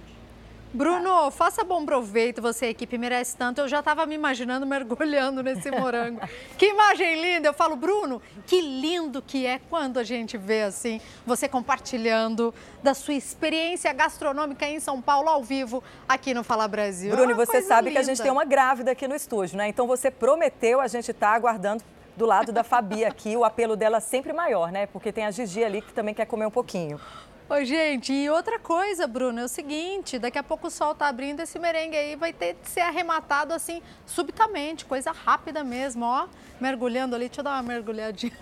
[0.74, 3.62] Bruno, faça bom proveito, você, a equipe merece tanto.
[3.62, 6.20] Eu já estava me imaginando mergulhando nesse morango.
[6.58, 7.48] que imagem linda!
[7.48, 12.54] Eu falo, Bruno, que lindo que é quando a gente vê assim, você compartilhando
[12.84, 17.16] da sua experiência gastronômica em São Paulo, ao vivo, aqui no Fala Brasil.
[17.16, 18.00] Bruno, é você sabe linda.
[18.00, 19.70] que a gente tem uma grávida aqui no estúdio, né?
[19.70, 21.84] Então você prometeu, a gente está aguardando
[22.18, 24.88] do lado da Fabi aqui, o apelo dela sempre maior, né?
[24.88, 27.00] Porque tem a Gigi ali que também quer comer um pouquinho.
[27.50, 31.08] Oi, gente, e outra coisa, Bruno, é o seguinte, daqui a pouco o sol tá
[31.08, 36.28] abrindo, esse merengue aí vai ter que ser arrematado assim, subitamente, coisa rápida mesmo, ó.
[36.60, 38.38] Mergulhando ali, deixa eu dar uma mergulhadinha.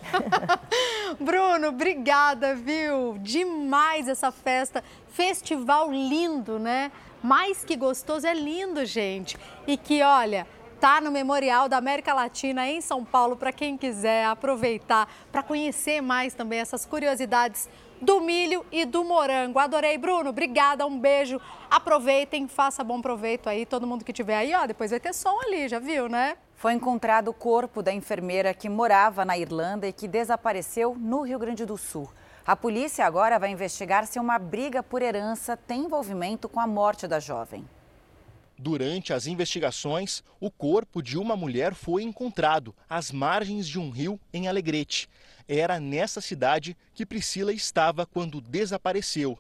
[1.22, 3.20] Bruno, obrigada, viu?
[3.20, 6.92] Demais essa festa, festival lindo, né?
[7.22, 9.38] Mais que gostoso, é lindo, gente.
[9.68, 10.48] E que, olha,
[10.80, 16.02] tá no Memorial da América Latina em São Paulo para quem quiser aproveitar para conhecer
[16.02, 17.70] mais também essas curiosidades
[18.06, 19.58] do milho e do morango.
[19.58, 20.30] Adorei, Bruno.
[20.30, 21.42] Obrigada, um beijo.
[21.70, 23.66] Aproveitem, faça bom proveito aí.
[23.66, 26.38] Todo mundo que tiver aí, ó, depois vai ter som ali, já viu, né?
[26.56, 31.40] Foi encontrado o corpo da enfermeira que morava na Irlanda e que desapareceu no Rio
[31.40, 32.08] Grande do Sul.
[32.46, 37.08] A polícia agora vai investigar se uma briga por herança tem envolvimento com a morte
[37.08, 37.68] da jovem.
[38.58, 44.20] Durante as investigações, o corpo de uma mulher foi encontrado às margens de um rio
[44.34, 45.10] em Alegrete.
[45.48, 49.38] Era nessa cidade que Priscila estava quando desapareceu.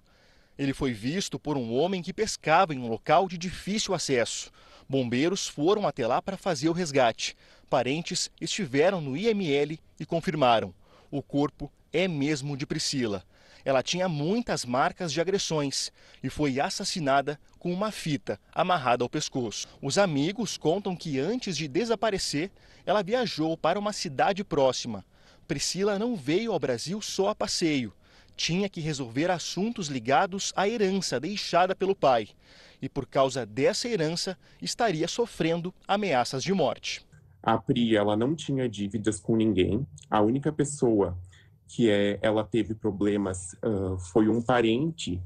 [0.58, 4.52] Ele foi visto por um homem que pescava em um local de difícil acesso.
[4.88, 7.36] Bombeiros foram até lá para fazer o resgate.
[7.70, 10.74] Parentes estiveram no IML e confirmaram:
[11.10, 13.24] o corpo é mesmo de Priscila.
[13.64, 19.68] Ela tinha muitas marcas de agressões e foi assassinada com uma fita amarrada ao pescoço.
[19.82, 22.52] Os amigos contam que antes de desaparecer,
[22.86, 25.04] ela viajou para uma cidade próxima.
[25.48, 27.92] Priscila não veio ao Brasil só a passeio.
[28.38, 32.28] Tinha que resolver assuntos ligados à herança deixada pelo pai.
[32.80, 37.04] E por causa dessa herança, estaria sofrendo ameaças de morte.
[37.42, 39.88] A Pri, ela não tinha dívidas com ninguém.
[40.08, 41.18] A única pessoa
[41.68, 45.20] que é, ela teve problemas uh, foi um parente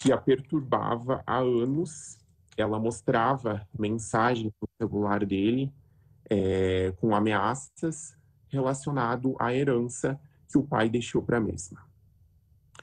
[0.00, 2.18] que a perturbava há anos.
[2.56, 5.72] Ela mostrava mensagens no celular dele
[6.28, 8.16] é, com ameaças
[8.48, 10.18] relacionado à herança
[10.48, 11.80] que o pai deixou para a mesma.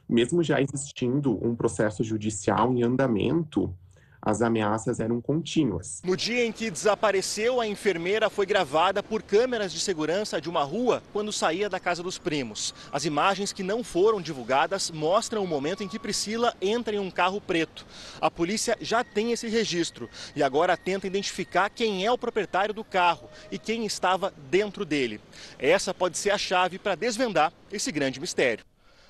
[0.08, 3.76] Mesmo já existindo um processo judicial em andamento,
[4.22, 6.02] as ameaças eram contínuas.
[6.04, 10.64] No dia em que desapareceu, a enfermeira foi gravada por câmeras de segurança de uma
[10.64, 12.74] rua quando saía da casa dos primos.
[12.92, 17.12] As imagens que não foram divulgadas mostram o momento em que Priscila entra em um
[17.12, 17.86] carro preto.
[18.20, 22.84] A polícia já tem esse registro e agora tenta identificar quem é o proprietário do
[22.84, 25.22] carro e quem estava dentro dele.
[25.60, 28.66] Essa pode ser a chave para desvendar esse grande mistério.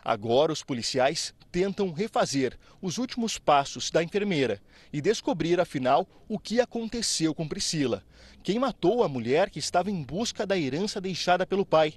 [0.07, 4.61] Agora, os policiais tentam refazer os últimos passos da enfermeira
[4.93, 8.01] e descobrir, afinal, o que aconteceu com Priscila.
[8.41, 11.95] Quem matou a mulher que estava em busca da herança deixada pelo pai?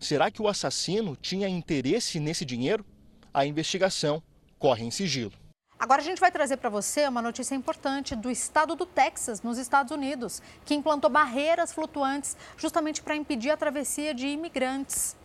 [0.00, 2.84] Será que o assassino tinha interesse nesse dinheiro?
[3.32, 4.20] A investigação
[4.58, 5.32] corre em sigilo.
[5.78, 9.56] Agora a gente vai trazer para você uma notícia importante do estado do Texas, nos
[9.56, 15.21] Estados Unidos, que implantou barreiras flutuantes justamente para impedir a travessia de imigrantes.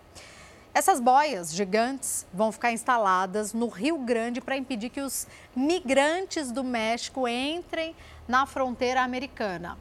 [0.78, 5.26] Essas boias gigantes vão ficar instaladas no Rio Grande para impedir que os
[5.56, 7.96] migrantes do México entrem
[8.28, 9.76] na fronteira americana.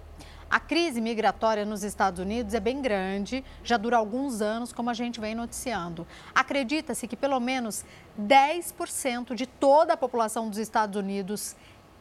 [0.49, 4.95] A crise migratória nos Estados Unidos é bem grande, já dura alguns anos, como a
[4.95, 6.07] gente vem noticiando.
[6.35, 7.85] Acredita-se que pelo menos
[8.19, 11.55] 10% de toda a população dos Estados Unidos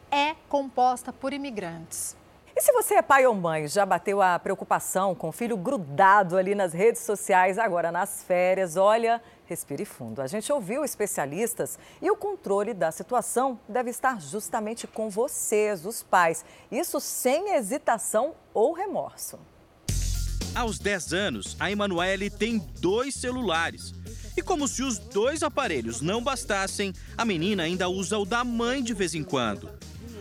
[0.09, 2.15] é composta por imigrantes.
[2.57, 6.37] E se você é pai ou mãe, já bateu a preocupação com o filho grudado
[6.37, 10.21] ali nas redes sociais, agora nas férias, olha, respire fundo.
[10.21, 16.01] A gente ouviu especialistas e o controle da situação deve estar justamente com vocês, os
[16.01, 16.45] pais.
[16.71, 19.37] Isso sem hesitação ou remorso.
[20.55, 23.93] Aos 10 anos, a Emanuele tem dois celulares.
[24.37, 28.81] E como se os dois aparelhos não bastassem, a menina ainda usa o da mãe
[28.81, 29.69] de vez em quando.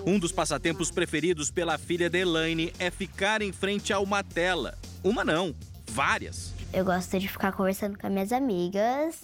[0.06, 4.76] Um dos passatempos preferidos pela filha de Elaine é ficar em frente a uma tela.
[5.02, 5.54] Uma não,
[5.90, 6.52] várias.
[6.74, 9.22] Eu gosto de ficar conversando com as minhas amigas.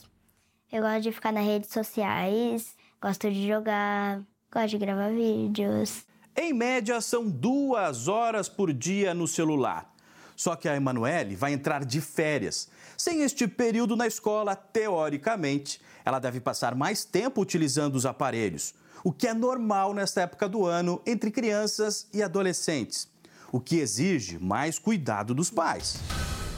[0.73, 2.74] Eu gosto de ficar nas redes sociais.
[2.98, 4.23] Gosto de jogar.
[4.51, 6.07] Gosto de gravar vídeos.
[6.35, 9.93] Em média, são duas horas por dia no celular.
[10.35, 12.70] Só que a Emanuele vai entrar de férias.
[12.97, 18.73] Sem este período na escola, teoricamente, ela deve passar mais tempo utilizando os aparelhos
[19.03, 23.09] o que é normal nesta época do ano entre crianças e adolescentes,
[23.53, 25.99] o que exige mais cuidado dos pais.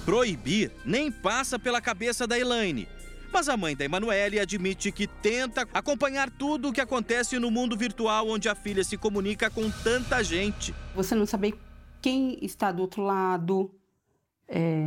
[0.05, 2.89] Proibir nem passa pela cabeça da Elaine.
[3.32, 7.77] Mas a mãe da Emanuele admite que tenta acompanhar tudo o que acontece no mundo
[7.77, 10.74] virtual onde a filha se comunica com tanta gente.
[10.94, 11.55] Você não sabe
[12.02, 13.70] quem está do outro lado,
[14.47, 14.85] é...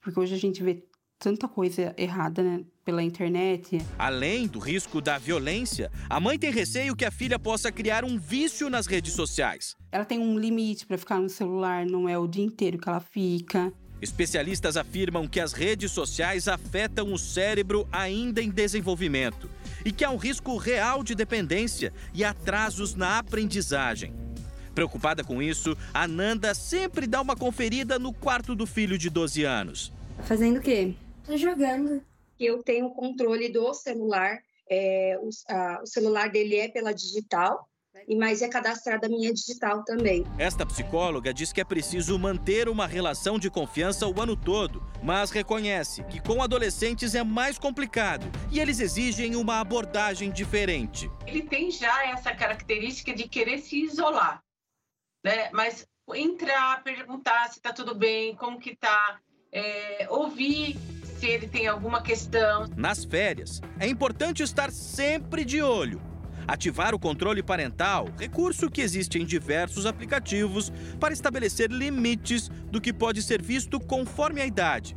[0.00, 0.82] porque hoje a gente vê
[1.16, 3.80] tanta coisa errada né, pela internet.
[3.96, 8.18] Além do risco da violência, a mãe tem receio que a filha possa criar um
[8.18, 9.76] vício nas redes sociais.
[9.92, 12.98] Ela tem um limite para ficar no celular, não é o dia inteiro que ela
[12.98, 13.72] fica.
[14.02, 19.48] Especialistas afirmam que as redes sociais afetam o cérebro ainda em desenvolvimento
[19.84, 24.12] e que há um risco real de dependência e atrasos na aprendizagem.
[24.74, 29.44] Preocupada com isso, a Nanda sempre dá uma conferida no quarto do filho de 12
[29.44, 29.92] anos.
[30.24, 30.94] Fazendo o quê?
[31.24, 32.09] Tô jogando.
[32.40, 34.38] Eu tenho o controle do celular.
[34.68, 37.68] É, o, a, o celular dele é pela digital,
[38.06, 40.24] e mais é cadastrada a minha digital também.
[40.38, 45.30] Esta psicóloga diz que é preciso manter uma relação de confiança o ano todo, mas
[45.30, 51.10] reconhece que com adolescentes é mais complicado e eles exigem uma abordagem diferente.
[51.26, 54.42] Ele tem já essa característica de querer se isolar,
[55.24, 55.50] né?
[55.52, 59.20] Mas entrar, perguntar se está tudo bem, como que está,
[59.52, 60.76] é, ouvir
[61.20, 62.66] se ele tem alguma questão.
[62.74, 66.00] Nas férias, é importante estar sempre de olho.
[66.48, 72.92] Ativar o controle parental, recurso que existe em diversos aplicativos para estabelecer limites do que
[72.92, 74.96] pode ser visto conforme a idade.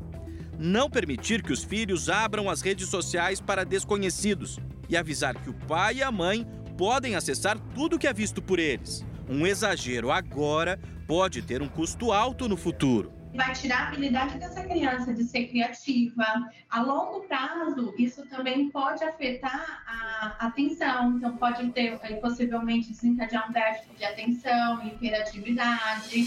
[0.58, 5.54] Não permitir que os filhos abram as redes sociais para desconhecidos e avisar que o
[5.54, 6.48] pai e a mãe
[6.78, 9.06] podem acessar tudo que é visto por eles.
[9.28, 14.64] Um exagero agora pode ter um custo alto no futuro vai tirar a habilidade dessa
[14.64, 16.26] criança de ser criativa.
[16.70, 23.50] A longo prazo, isso também pode afetar a atenção, então pode ter eh, possivelmente desencadear
[23.50, 26.26] um déficit de atenção, hiperatividade.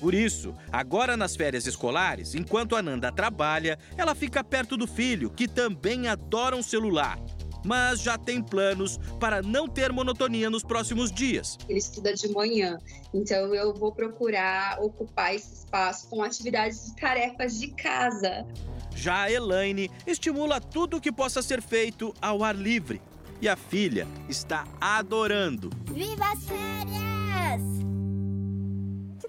[0.00, 5.30] Por isso, agora nas férias escolares, enquanto a Nanda trabalha, ela fica perto do filho,
[5.30, 7.18] que também adora um celular
[7.64, 11.58] mas já tem planos para não ter monotonia nos próximos dias.
[11.68, 12.78] Ele estuda de manhã,
[13.12, 18.46] então eu vou procurar ocupar esse espaço com atividades e tarefas de casa.
[18.94, 23.00] Já a Elaine estimula tudo o que possa ser feito ao ar livre.
[23.40, 25.70] E a filha está adorando.
[25.92, 27.91] Viva as férias!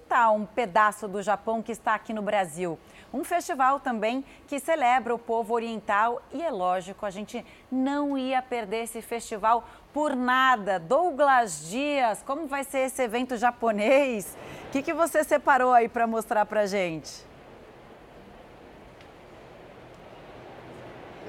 [0.08, 2.78] Tal um pedaço do Japão que está aqui no Brasil?
[3.12, 8.42] Um festival também que celebra o povo oriental e é lógico, a gente não ia
[8.42, 10.78] perder esse festival por nada.
[10.78, 14.36] Douglas Dias, como vai ser esse evento japonês?
[14.68, 17.24] O que, que você separou aí para mostrar para gente?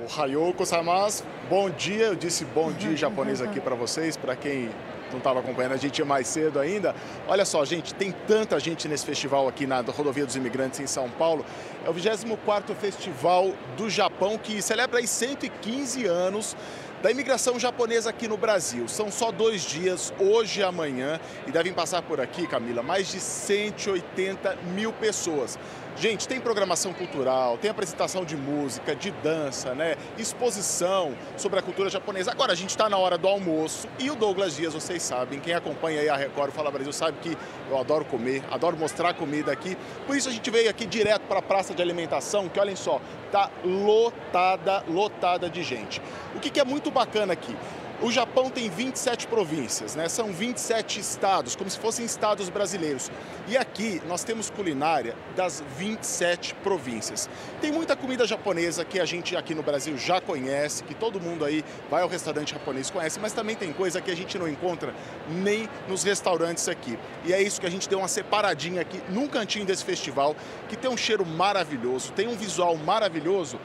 [0.03, 1.23] Ohayou gozaimasu.
[1.49, 4.69] Bom dia, eu disse bom dia japonês aqui para vocês, para quem
[5.15, 6.93] não estava acompanhando a gente mais cedo ainda.
[7.27, 11.09] Olha só, gente, tem tanta gente nesse festival aqui na Rodovia dos Imigrantes em São
[11.09, 11.45] Paulo.
[11.85, 16.55] É o 24º Festival do Japão que celebra aí 115 anos
[17.01, 18.87] da imigração japonesa aqui no Brasil.
[18.87, 23.19] São só dois dias, hoje e amanhã, e devem passar por aqui, Camila, mais de
[23.19, 25.57] 180 mil pessoas.
[25.97, 29.95] Gente, tem programação cultural, tem apresentação de música, de dança, né?
[30.17, 32.31] Exposição sobre a cultura japonesa.
[32.31, 35.53] Agora a gente está na hora do almoço e o Douglas Dias, vocês sabem, quem
[35.53, 37.37] acompanha aí a Record Fala Brasil sabe que
[37.69, 39.77] eu adoro comer, adoro mostrar comida aqui.
[40.05, 42.99] Por isso a gente veio aqui direto para a praça de alimentação, que olhem só,
[43.31, 46.01] tá lotada, lotada de gente.
[46.35, 47.55] O que, que é muito bacana aqui?
[48.01, 50.09] O Japão tem 27 províncias, né?
[50.09, 53.09] São 27 estados, como se fossem estados brasileiros.
[53.47, 57.29] E aqui nós temos culinária das 27 províncias.
[57.61, 61.45] Tem muita comida japonesa que a gente aqui no Brasil já conhece, que todo mundo
[61.45, 64.93] aí vai ao restaurante japonês conhece, mas também tem coisa que a gente não encontra
[65.29, 66.99] nem nos restaurantes aqui.
[67.23, 70.35] E é isso que a gente deu uma separadinha aqui num cantinho desse festival,
[70.67, 73.57] que tem um cheiro maravilhoso, tem um visual maravilhoso.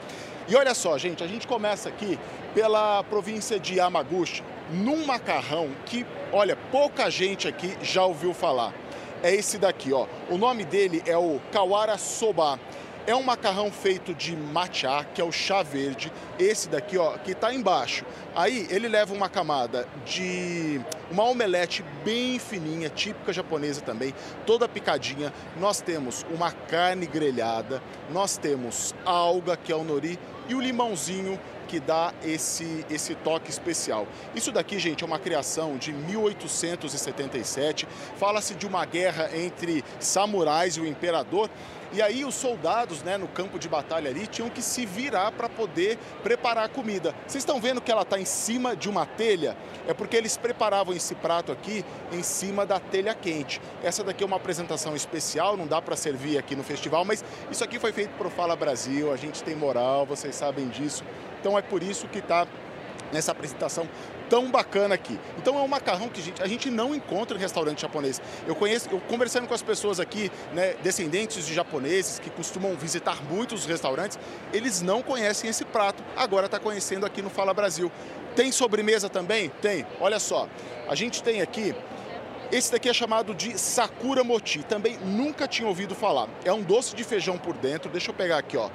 [0.47, 2.19] E olha só, gente, a gente começa aqui
[2.53, 8.73] pela província de Yamaguchi, num macarrão que, olha, pouca gente aqui já ouviu falar.
[9.23, 10.07] É esse daqui, ó.
[10.29, 12.59] O nome dele é o Kawara Soba.
[13.07, 16.11] É um macarrão feito de matcha, que é o chá verde.
[16.37, 18.05] Esse daqui, ó, que está embaixo.
[18.35, 20.79] Aí ele leva uma camada de
[21.09, 24.13] uma omelete bem fininha, típica japonesa também,
[24.45, 25.33] toda picadinha.
[25.59, 31.39] Nós temos uma carne grelhada, nós temos alga, que é o nori, e o limãozinho
[31.71, 34.05] que dá esse, esse toque especial.
[34.35, 37.87] Isso daqui, gente, é uma criação de 1877.
[38.17, 41.49] Fala-se de uma guerra entre samurais e o imperador.
[41.93, 45.49] E aí os soldados, né, no campo de batalha ali, tinham que se virar para
[45.49, 47.13] poder preparar a comida.
[47.27, 49.57] Vocês estão vendo que ela está em cima de uma telha?
[49.87, 53.61] É porque eles preparavam esse prato aqui em cima da telha quente.
[53.83, 57.63] Essa daqui é uma apresentação especial, não dá para servir aqui no festival, mas isso
[57.63, 61.03] aqui foi feito para o Fala Brasil, a gente tem moral, vocês sabem disso.
[61.39, 62.47] Então é por isso que está
[63.11, 63.87] nessa apresentação
[64.31, 65.19] tão bacana aqui.
[65.37, 68.21] Então é um macarrão que a gente, a gente não encontra em restaurante japonês.
[68.47, 73.21] Eu conheço, eu conversando com as pessoas aqui, né, descendentes de japoneses que costumam visitar
[73.29, 74.17] muitos restaurantes,
[74.53, 76.01] eles não conhecem esse prato.
[76.15, 77.91] Agora está conhecendo aqui no Fala Brasil.
[78.33, 79.49] Tem sobremesa também?
[79.61, 79.85] Tem.
[79.99, 80.47] Olha só,
[80.87, 81.75] a gente tem aqui
[82.53, 84.61] esse daqui é chamado de Sakura Moti.
[84.63, 86.27] Também nunca tinha ouvido falar.
[86.43, 87.89] É um doce de feijão por dentro.
[87.89, 88.69] Deixa eu pegar aqui, ó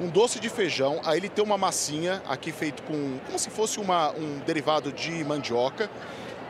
[0.00, 3.80] um doce de feijão, aí ele tem uma massinha aqui feito com como se fosse
[3.80, 5.90] uma, um derivado de mandioca.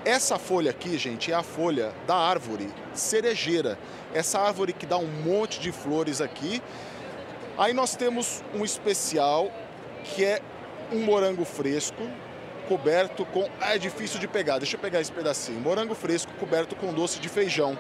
[0.05, 3.79] Essa folha aqui, gente, é a folha da árvore cerejeira.
[4.15, 6.63] Essa árvore que dá um monte de flores aqui.
[7.59, 9.51] Aí nós temos um especial
[10.05, 10.41] que é
[10.93, 12.03] um morango fresco
[12.69, 13.49] coberto com.
[13.61, 15.61] Ah, é difícil de pegar, deixa eu pegar esse pedacinho.
[15.61, 17.79] Morango fresco coberto com doce de feijão.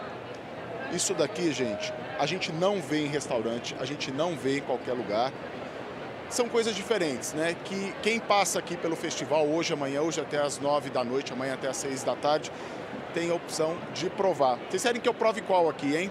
[0.92, 4.92] Isso daqui, gente, a gente não vê em restaurante, a gente não vê em qualquer
[4.92, 5.32] lugar
[6.28, 7.56] são coisas diferentes, né?
[7.64, 11.54] Que quem passa aqui pelo festival hoje, amanhã, hoje até às nove da noite, amanhã
[11.54, 12.50] até às seis da tarde,
[13.14, 14.58] tem a opção de provar.
[14.68, 16.10] Vocês querem que eu prove qual aqui, hein?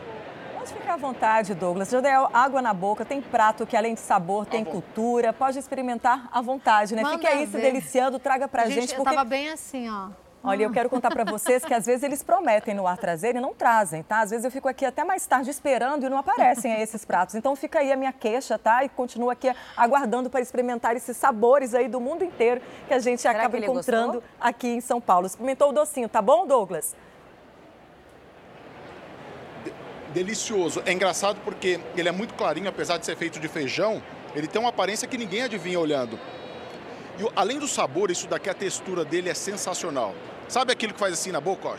[0.57, 1.89] Pode ficar à vontade, Douglas.
[1.89, 5.31] Já deu água na boca, tem prato que além de sabor tem cultura.
[5.31, 7.03] Pode experimentar à vontade, né?
[7.03, 7.61] Manda Fique aí se ver.
[7.61, 8.81] deliciando, traga pra gente.
[8.81, 9.11] gente, porque...
[9.11, 10.24] eu tava bem assim, ó.
[10.47, 13.39] Olha, eu quero contar para vocês que às vezes eles prometem no ar trazer e
[13.39, 14.19] não trazem, tá?
[14.19, 17.33] Às vezes eu fico aqui até mais tarde esperando e não aparecem aí esses pratos.
[17.33, 18.83] Então fica aí a minha queixa, tá?
[18.83, 23.27] E continuo aqui aguardando para experimentar esses sabores aí do mundo inteiro que a gente
[23.27, 24.29] acaba que ele encontrando gostou?
[24.39, 25.25] aqui em São Paulo.
[25.25, 26.95] Experimentou o docinho, tá bom, Douglas?
[30.13, 30.83] Delicioso.
[30.85, 33.99] É engraçado porque ele é muito clarinho, apesar de ser feito de feijão,
[34.35, 36.19] ele tem uma aparência que ninguém adivinha olhando.
[37.17, 40.13] E além do sabor, isso daqui, a textura dele é sensacional.
[40.47, 41.67] Sabe aquilo que faz assim na boca?
[41.67, 41.75] Ó,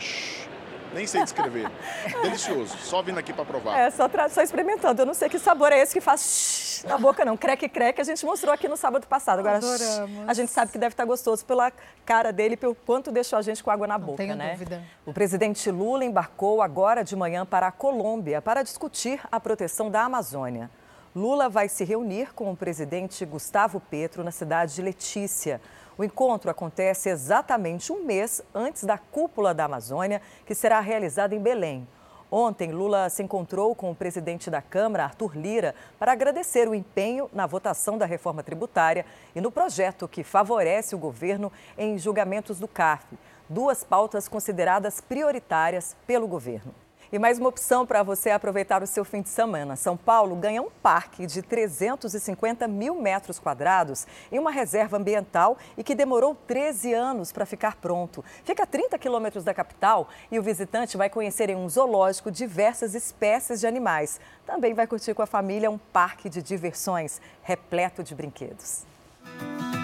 [0.93, 1.69] nem sei descrever.
[2.23, 2.77] Delicioso.
[2.79, 3.77] Só vindo aqui para provar.
[3.77, 5.01] É, só, tra- só experimentando.
[5.01, 7.35] Eu não sei que sabor é esse que faz shhh na boca, não.
[7.35, 9.39] Creque, creque, a gente mostrou aqui no sábado passado.
[9.39, 10.29] Agora, Adoramos.
[10.29, 11.71] a gente sabe que deve estar gostoso pela
[12.05, 14.51] cara dele, pelo quanto deixou a gente com água na boca, tenho né?
[14.51, 14.83] dúvida.
[15.05, 20.03] O presidente Lula embarcou agora de manhã para a Colômbia para discutir a proteção da
[20.03, 20.69] Amazônia.
[21.15, 25.59] Lula vai se reunir com o presidente Gustavo Petro na cidade de Letícia.
[25.97, 31.39] O encontro acontece exatamente um mês antes da cúpula da Amazônia, que será realizada em
[31.39, 31.87] Belém.
[32.29, 37.29] Ontem, Lula se encontrou com o presidente da Câmara, Arthur Lira, para agradecer o empenho
[37.33, 42.67] na votação da reforma tributária e no projeto que favorece o governo em julgamentos do
[42.67, 43.17] CARF,
[43.49, 46.75] duas pautas consideradas prioritárias pelo governo.
[47.09, 49.77] E mais uma opção para você aproveitar o seu fim de semana.
[49.77, 55.85] São Paulo ganha um parque de 350 mil metros quadrados em uma reserva ambiental e
[55.85, 58.25] que demorou 13 anos para ficar pronto.
[58.43, 62.93] Fica a 30 quilômetros da capital e o visitante vai conhecer em um zoológico diversas
[62.93, 64.19] espécies de animais.
[64.45, 68.96] Também vai curtir com a família um parque de diversões repleto de brinquedos.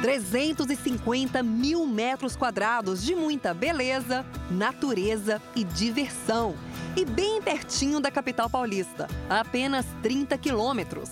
[0.02, 6.56] 350 mil metros quadrados de muita beleza, natureza e diversão
[6.95, 11.10] e bem pertinho da capital paulista, a apenas 30 quilômetros.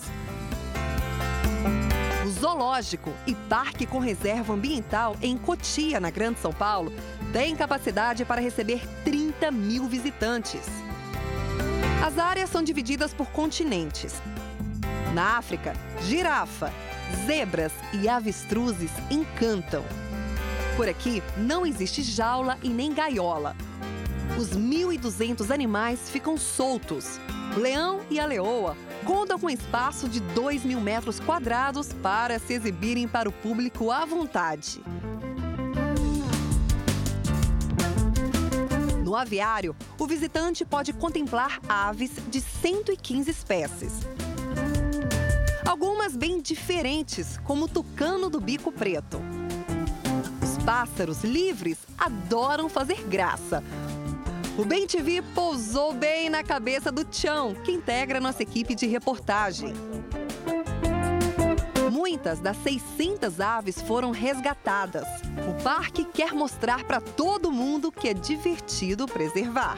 [2.25, 6.91] O Zoológico e Parque com Reserva Ambiental em Cotia, na Grande São Paulo,
[7.31, 10.65] tem capacidade para receber 30 mil visitantes.
[12.05, 14.21] As áreas são divididas por continentes.
[15.13, 16.73] Na África, girafa,
[17.25, 19.83] zebras e avestruzes encantam.
[20.75, 23.55] Por aqui não existe jaula e nem gaiola.
[24.37, 27.19] Os 1.200 animais ficam soltos.
[27.57, 33.07] Leão e a leoa contam com espaço de 2 mil metros quadrados para se exibirem
[33.07, 34.81] para o público à vontade.
[39.03, 43.91] No aviário, o visitante pode contemplar aves de 115 espécies.
[45.65, 49.21] Algumas bem diferentes, como o tucano do bico preto.
[50.41, 53.63] Os pássaros livres adoram fazer graça,
[54.57, 59.73] o Bem TV pousou bem na cabeça do Tião, que integra nossa equipe de reportagem.
[61.89, 65.07] Muitas das 600 aves foram resgatadas.
[65.49, 69.77] O parque quer mostrar para todo mundo que é divertido preservar.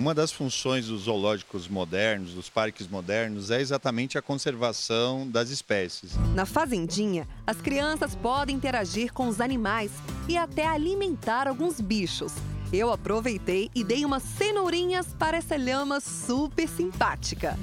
[0.00, 6.12] Uma das funções dos zoológicos modernos, dos parques modernos, é exatamente a conservação das espécies.
[6.34, 9.92] Na fazendinha, as crianças podem interagir com os animais
[10.26, 12.32] e até alimentar alguns bichos.
[12.72, 17.58] Eu aproveitei e dei umas cenourinhas para essa lhama super simpática.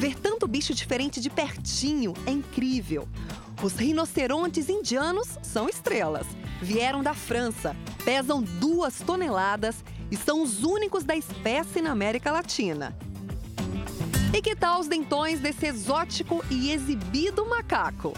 [0.00, 3.06] Ver tanto bicho diferente de pertinho é incrível.
[3.62, 6.26] Os rinocerontes indianos são estrelas.
[6.62, 9.84] Vieram da França, pesam duas toneladas
[10.14, 12.96] e são os únicos da espécie na América Latina.
[14.32, 18.12] E que tal os dentões desse exótico e exibido macaco?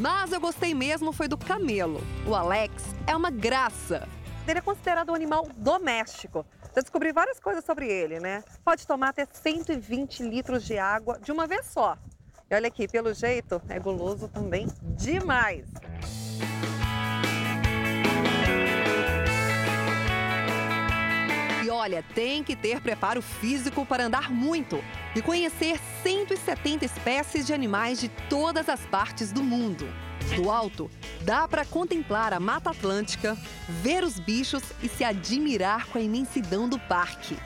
[0.00, 2.00] Mas eu gostei mesmo foi do camelo.
[2.24, 4.06] O Alex é uma graça.
[4.46, 6.46] Ele é considerado um animal doméstico.
[6.72, 8.44] Já descobri várias coisas sobre ele, né?
[8.64, 11.98] Pode tomar até 120 litros de água de uma vez só.
[12.48, 15.66] E olha aqui, pelo jeito, é guloso também demais.
[21.64, 24.82] E olha, tem que ter preparo físico para andar muito
[25.16, 29.86] e conhecer 170 espécies de animais de todas as partes do mundo.
[30.36, 30.90] Do alto,
[31.22, 33.36] dá para contemplar a Mata Atlântica,
[33.68, 37.36] ver os bichos e se admirar com a imensidão do parque.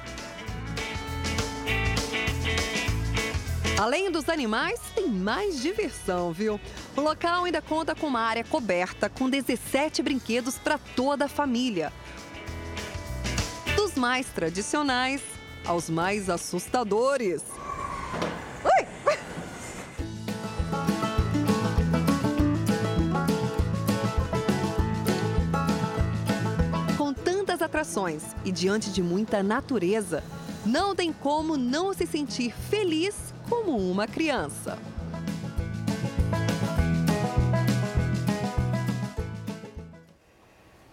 [3.78, 6.60] Além dos animais, tem mais diversão, viu?
[6.96, 11.92] O local ainda conta com uma área coberta com 17 brinquedos para toda a família
[13.76, 15.22] dos mais tradicionais
[15.64, 17.44] aos mais assustadores.
[26.96, 30.24] Com tantas atrações e diante de muita natureza,
[30.66, 34.78] não tem como não se sentir feliz como uma criança.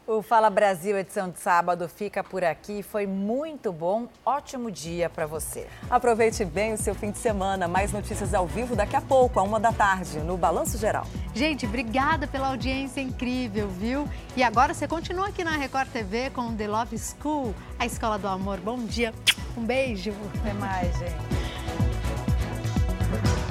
[0.07, 2.82] O Fala Brasil, edição de sábado, fica por aqui.
[2.82, 4.07] Foi muito bom.
[4.26, 5.68] Ótimo dia para você.
[5.90, 7.68] Aproveite bem o seu fim de semana.
[7.68, 11.06] Mais notícias ao vivo daqui a pouco, a uma da tarde, no Balanço Geral.
[11.34, 14.07] Gente, obrigada pela audiência incrível, viu?
[14.38, 18.27] E agora você continua aqui na Record TV com The Love School, a escola do
[18.27, 18.60] amor.
[18.61, 19.14] Bom dia.
[19.57, 20.14] Um beijo.
[20.40, 21.65] Até mais, gente.
[23.11, 23.45] Bye.